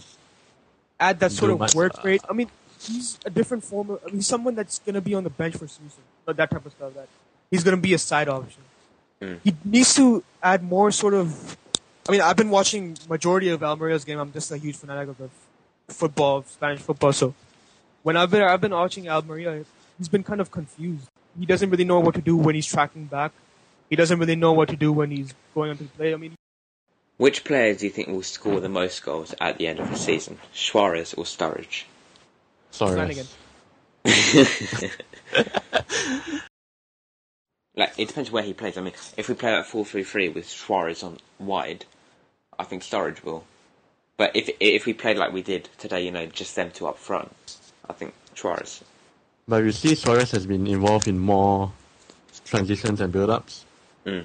add 1.00 1.20
that 1.20 1.32
sort 1.32 1.50
of 1.52 1.58
much. 1.60 1.74
work 1.74 2.02
rate. 2.04 2.20
I 2.28 2.32
mean, 2.34 2.50
he's 2.82 3.18
a 3.24 3.30
different 3.30 3.64
form 3.64 3.90
of. 3.90 4.00
I 4.02 4.06
mean, 4.06 4.16
he's 4.16 4.26
someone 4.26 4.54
that's 4.54 4.78
gonna 4.80 5.00
be 5.00 5.14
on 5.14 5.24
the 5.24 5.30
bench 5.30 5.54
for 5.56 5.66
Suso, 5.68 6.02
not 6.26 6.36
that 6.36 6.50
type 6.50 6.66
of 6.66 6.72
stuff. 6.72 6.92
That 6.94 7.08
he's 7.50 7.64
gonna 7.64 7.78
be 7.78 7.94
a 7.94 7.98
side 7.98 8.28
option. 8.28 8.60
Mm. 9.20 9.40
He 9.44 9.54
needs 9.64 9.94
to 9.96 10.22
add 10.42 10.62
more 10.62 10.90
sort 10.90 11.14
of. 11.14 11.56
I 12.08 12.12
mean, 12.12 12.20
I've 12.20 12.36
been 12.36 12.50
watching 12.50 12.96
majority 13.08 13.48
of 13.48 13.62
Almeria's 13.62 14.04
game. 14.04 14.18
I'm 14.18 14.32
just 14.32 14.50
a 14.52 14.56
huge 14.56 14.76
fanatic 14.76 15.08
of 15.08 15.18
the 15.18 15.28
football, 15.88 16.44
Spanish 16.44 16.80
football. 16.80 17.12
So 17.12 17.34
when 18.02 18.16
I've 18.16 18.30
been 18.30 18.42
I've 18.42 18.60
been 18.60 18.72
watching 18.72 19.08
Almeria, 19.08 19.64
he's 19.98 20.08
been 20.08 20.22
kind 20.22 20.40
of 20.40 20.50
confused. 20.50 21.08
He 21.38 21.46
doesn't 21.46 21.70
really 21.70 21.84
know 21.84 22.00
what 22.00 22.14
to 22.14 22.22
do 22.22 22.36
when 22.36 22.54
he's 22.54 22.66
tracking 22.66 23.06
back. 23.06 23.32
He 23.90 23.96
doesn't 23.96 24.18
really 24.18 24.36
know 24.36 24.52
what 24.52 24.68
to 24.68 24.76
do 24.76 24.92
when 24.92 25.10
he's 25.10 25.34
going 25.54 25.70
onto 25.70 25.84
the 25.84 25.90
play. 25.90 26.12
I 26.12 26.16
mean, 26.16 26.34
which 27.18 27.44
players 27.44 27.78
do 27.78 27.86
you 27.86 27.92
think 27.92 28.08
will 28.08 28.22
score 28.22 28.60
the 28.60 28.68
most 28.68 29.04
goals 29.04 29.34
at 29.40 29.58
the 29.58 29.66
end 29.66 29.80
of 29.80 29.90
the 29.90 29.96
season? 29.96 30.38
Suarez 30.52 31.14
or 31.14 31.24
Sturridge? 31.24 31.84
Sorry. 32.70 32.94
Flanagan. 32.94 33.26
Like 37.76 37.92
it 37.98 38.08
depends 38.08 38.30
where 38.30 38.42
he 38.42 38.54
plays. 38.54 38.78
I 38.78 38.80
mean, 38.80 38.94
if 39.16 39.28
we 39.28 39.34
play 39.34 39.50
that 39.50 39.66
four 39.66 39.84
three 39.84 40.02
three 40.02 40.28
with 40.28 40.48
Suarez 40.48 41.02
on 41.02 41.18
wide, 41.38 41.84
I 42.58 42.64
think 42.64 42.82
Sturridge 42.82 43.22
will. 43.22 43.44
But 44.16 44.34
if 44.34 44.48
if 44.60 44.86
we 44.86 44.94
played 44.94 45.18
like 45.18 45.32
we 45.32 45.42
did 45.42 45.68
today, 45.76 46.02
you 46.04 46.10
know, 46.10 46.24
just 46.26 46.56
them 46.56 46.70
two 46.70 46.86
up 46.86 46.96
front, 46.98 47.30
I 47.88 47.92
think 47.92 48.14
Suarez. 48.34 48.82
But 49.46 49.62
you 49.64 49.72
see, 49.72 49.94
Suarez 49.94 50.30
has 50.30 50.46
been 50.46 50.66
involved 50.66 51.06
in 51.06 51.18
more 51.18 51.70
transitions 52.46 53.00
and 53.00 53.12
build-ups. 53.12 53.64
Mm. 54.04 54.24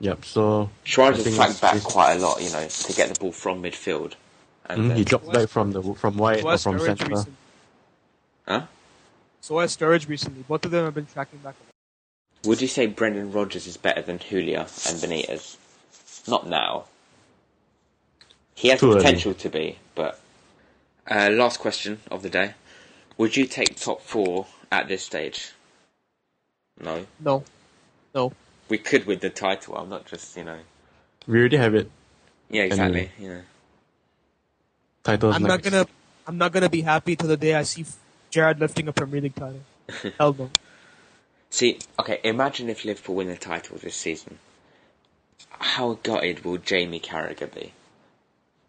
Yep. 0.00 0.24
So 0.24 0.70
Suarez 0.86 1.16
has 1.16 1.24
think 1.24 1.36
flagged 1.36 1.60
back 1.60 1.74
it's- 1.76 1.92
quite 1.92 2.14
a 2.14 2.18
lot, 2.20 2.40
you 2.42 2.50
know, 2.50 2.66
to 2.68 2.92
get 2.94 3.12
the 3.12 3.18
ball 3.18 3.32
from 3.32 3.62
midfield. 3.62 4.14
And 4.66 4.82
Mhm, 4.82 4.88
then- 4.88 4.96
he 4.96 5.04
dropped 5.04 5.32
back 5.32 5.48
from 5.48 5.72
the 5.72 5.82
from 5.94 6.16
wide 6.16 6.44
or 6.44 6.56
from 6.58 6.76
Sturridge 6.78 6.86
center. 6.86 7.06
recently. 7.08 7.32
Huh? 8.46 8.62
So 9.40 9.58
has 9.58 9.76
Sturridge 9.76 10.08
recently. 10.08 10.44
Both 10.46 10.64
of 10.64 10.70
them 10.70 10.84
have 10.84 10.94
been 10.94 11.06
tracking 11.06 11.40
back. 11.40 11.56
Would 12.48 12.62
you 12.62 12.66
say 12.66 12.86
Brendan 12.86 13.30
Rodgers 13.30 13.66
is 13.66 13.76
better 13.76 14.00
than 14.00 14.18
Julia 14.18 14.60
and 14.60 14.96
Benitez? 15.02 15.58
Not 16.26 16.48
now. 16.48 16.86
He 18.54 18.68
has 18.68 18.80
Too 18.80 18.86
the 18.86 18.92
early. 18.94 19.02
potential 19.04 19.34
to 19.34 19.50
be, 19.50 19.76
but. 19.94 20.18
Uh, 21.06 21.28
last 21.30 21.60
question 21.60 22.00
of 22.10 22.22
the 22.22 22.30
day. 22.30 22.54
Would 23.18 23.36
you 23.36 23.44
take 23.44 23.76
top 23.76 24.00
four 24.00 24.46
at 24.72 24.88
this 24.88 25.04
stage? 25.04 25.52
No. 26.80 27.04
No, 27.20 27.44
no. 28.14 28.32
We 28.70 28.78
could 28.78 29.04
with 29.04 29.20
the 29.20 29.28
title. 29.28 29.76
I'm 29.76 29.90
not 29.90 30.06
just, 30.06 30.34
you 30.34 30.44
know. 30.44 30.60
We 31.26 31.40
already 31.40 31.58
have 31.58 31.74
it. 31.74 31.90
Yeah, 32.48 32.62
exactly. 32.62 33.00
Anyway. 33.00 33.12
You 33.20 33.28
know. 33.28 33.42
Titles 35.04 35.36
I'm 35.36 35.42
next. 35.42 35.52
not 35.52 35.70
gonna. 35.70 35.86
I'm 36.26 36.38
not 36.38 36.52
gonna 36.52 36.70
be 36.70 36.80
happy 36.80 37.14
till 37.14 37.28
the 37.28 37.36
day 37.36 37.54
I 37.54 37.64
see 37.64 37.84
Gerrard 38.30 38.58
lifting 38.58 38.88
a 38.88 38.92
Premier 38.94 39.20
League 39.20 39.34
title. 39.34 39.60
Hell 40.18 40.34
no. 40.38 40.50
See, 41.50 41.78
okay, 41.98 42.20
imagine 42.24 42.68
if 42.68 42.84
Liverpool 42.84 43.16
win 43.16 43.28
the 43.28 43.36
title 43.36 43.78
this 43.78 43.96
season. 43.96 44.38
How 45.50 45.98
gutted 46.02 46.44
will 46.44 46.58
Jamie 46.58 47.00
Carragher 47.00 47.52
be? 47.52 47.72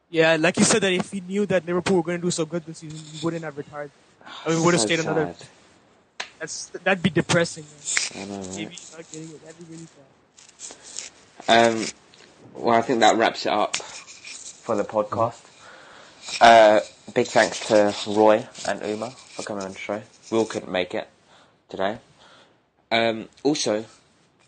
Yeah, 0.10 0.38
like 0.40 0.58
you 0.58 0.64
said 0.64 0.82
that 0.82 0.94
if 0.94 1.12
he 1.12 1.22
knew 1.22 1.46
that 1.46 1.66
Liverpool 1.66 1.98
were 1.98 2.04
gonna 2.04 2.18
do 2.18 2.32
so 2.32 2.46
good 2.46 2.66
this 2.66 2.80
season, 2.80 2.98
he 2.98 3.24
wouldn't 3.24 3.44
have 3.44 3.58
retired. 3.58 3.92
I 4.46 4.50
mean, 4.50 4.64
would 4.64 4.74
have 4.74 4.82
So 4.82 4.88
stayed 4.88 5.00
another. 5.02 5.36
That's 6.40 6.68
that'd 6.84 7.04
be 7.04 7.10
depressing. 7.10 7.66
Man. 8.16 8.24
I 8.24 8.32
know, 8.32 8.42
right? 8.42 8.92
Not 8.92 9.12
getting 9.12 9.30
it. 9.30 9.46
That'd 9.46 9.60
be 9.60 9.74
really 9.74 9.88
sad. 10.58 11.76
Um, 11.76 11.86
well, 12.54 12.76
I 12.76 12.82
think 12.82 13.02
that 13.02 13.18
wraps 13.18 13.46
it 13.46 13.52
up 13.52 13.76
for 13.76 14.76
the 14.76 14.84
podcast. 14.84 15.42
Uh, 16.42 16.80
big 17.14 17.28
thanks 17.28 17.68
to 17.68 17.94
Roy 18.08 18.48
and 18.68 18.82
Umer 18.82 19.14
for 19.14 19.44
coming 19.44 19.64
on 19.64 19.74
the 19.74 19.78
show. 19.78 20.02
Will 20.32 20.46
couldn't 20.46 20.72
make 20.72 20.94
it 20.96 21.08
today. 21.70 21.98
Um, 22.92 23.30
also, 23.44 23.86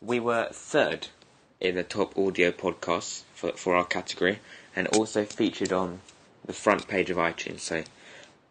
we 0.01 0.19
were 0.19 0.49
third 0.51 1.07
in 1.59 1.75
the 1.75 1.83
top 1.83 2.17
audio 2.17 2.51
podcasts 2.51 3.23
for, 3.35 3.51
for 3.51 3.75
our 3.75 3.85
category 3.85 4.39
and 4.75 4.87
also 4.87 5.25
featured 5.25 5.71
on 5.71 5.99
the 6.45 6.53
front 6.53 6.87
page 6.87 7.09
of 7.09 7.17
iTunes. 7.17 7.59
So, 7.59 7.83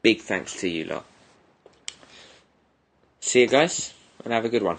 big 0.03 0.21
thanks 0.21 0.61
to 0.61 0.69
you 0.69 0.85
lot. 0.85 1.05
See 3.21 3.41
you 3.41 3.49
guys 3.49 3.93
and 4.25 4.33
have 4.33 4.45
a 4.45 4.49
good 4.49 4.63
one. 4.63 4.79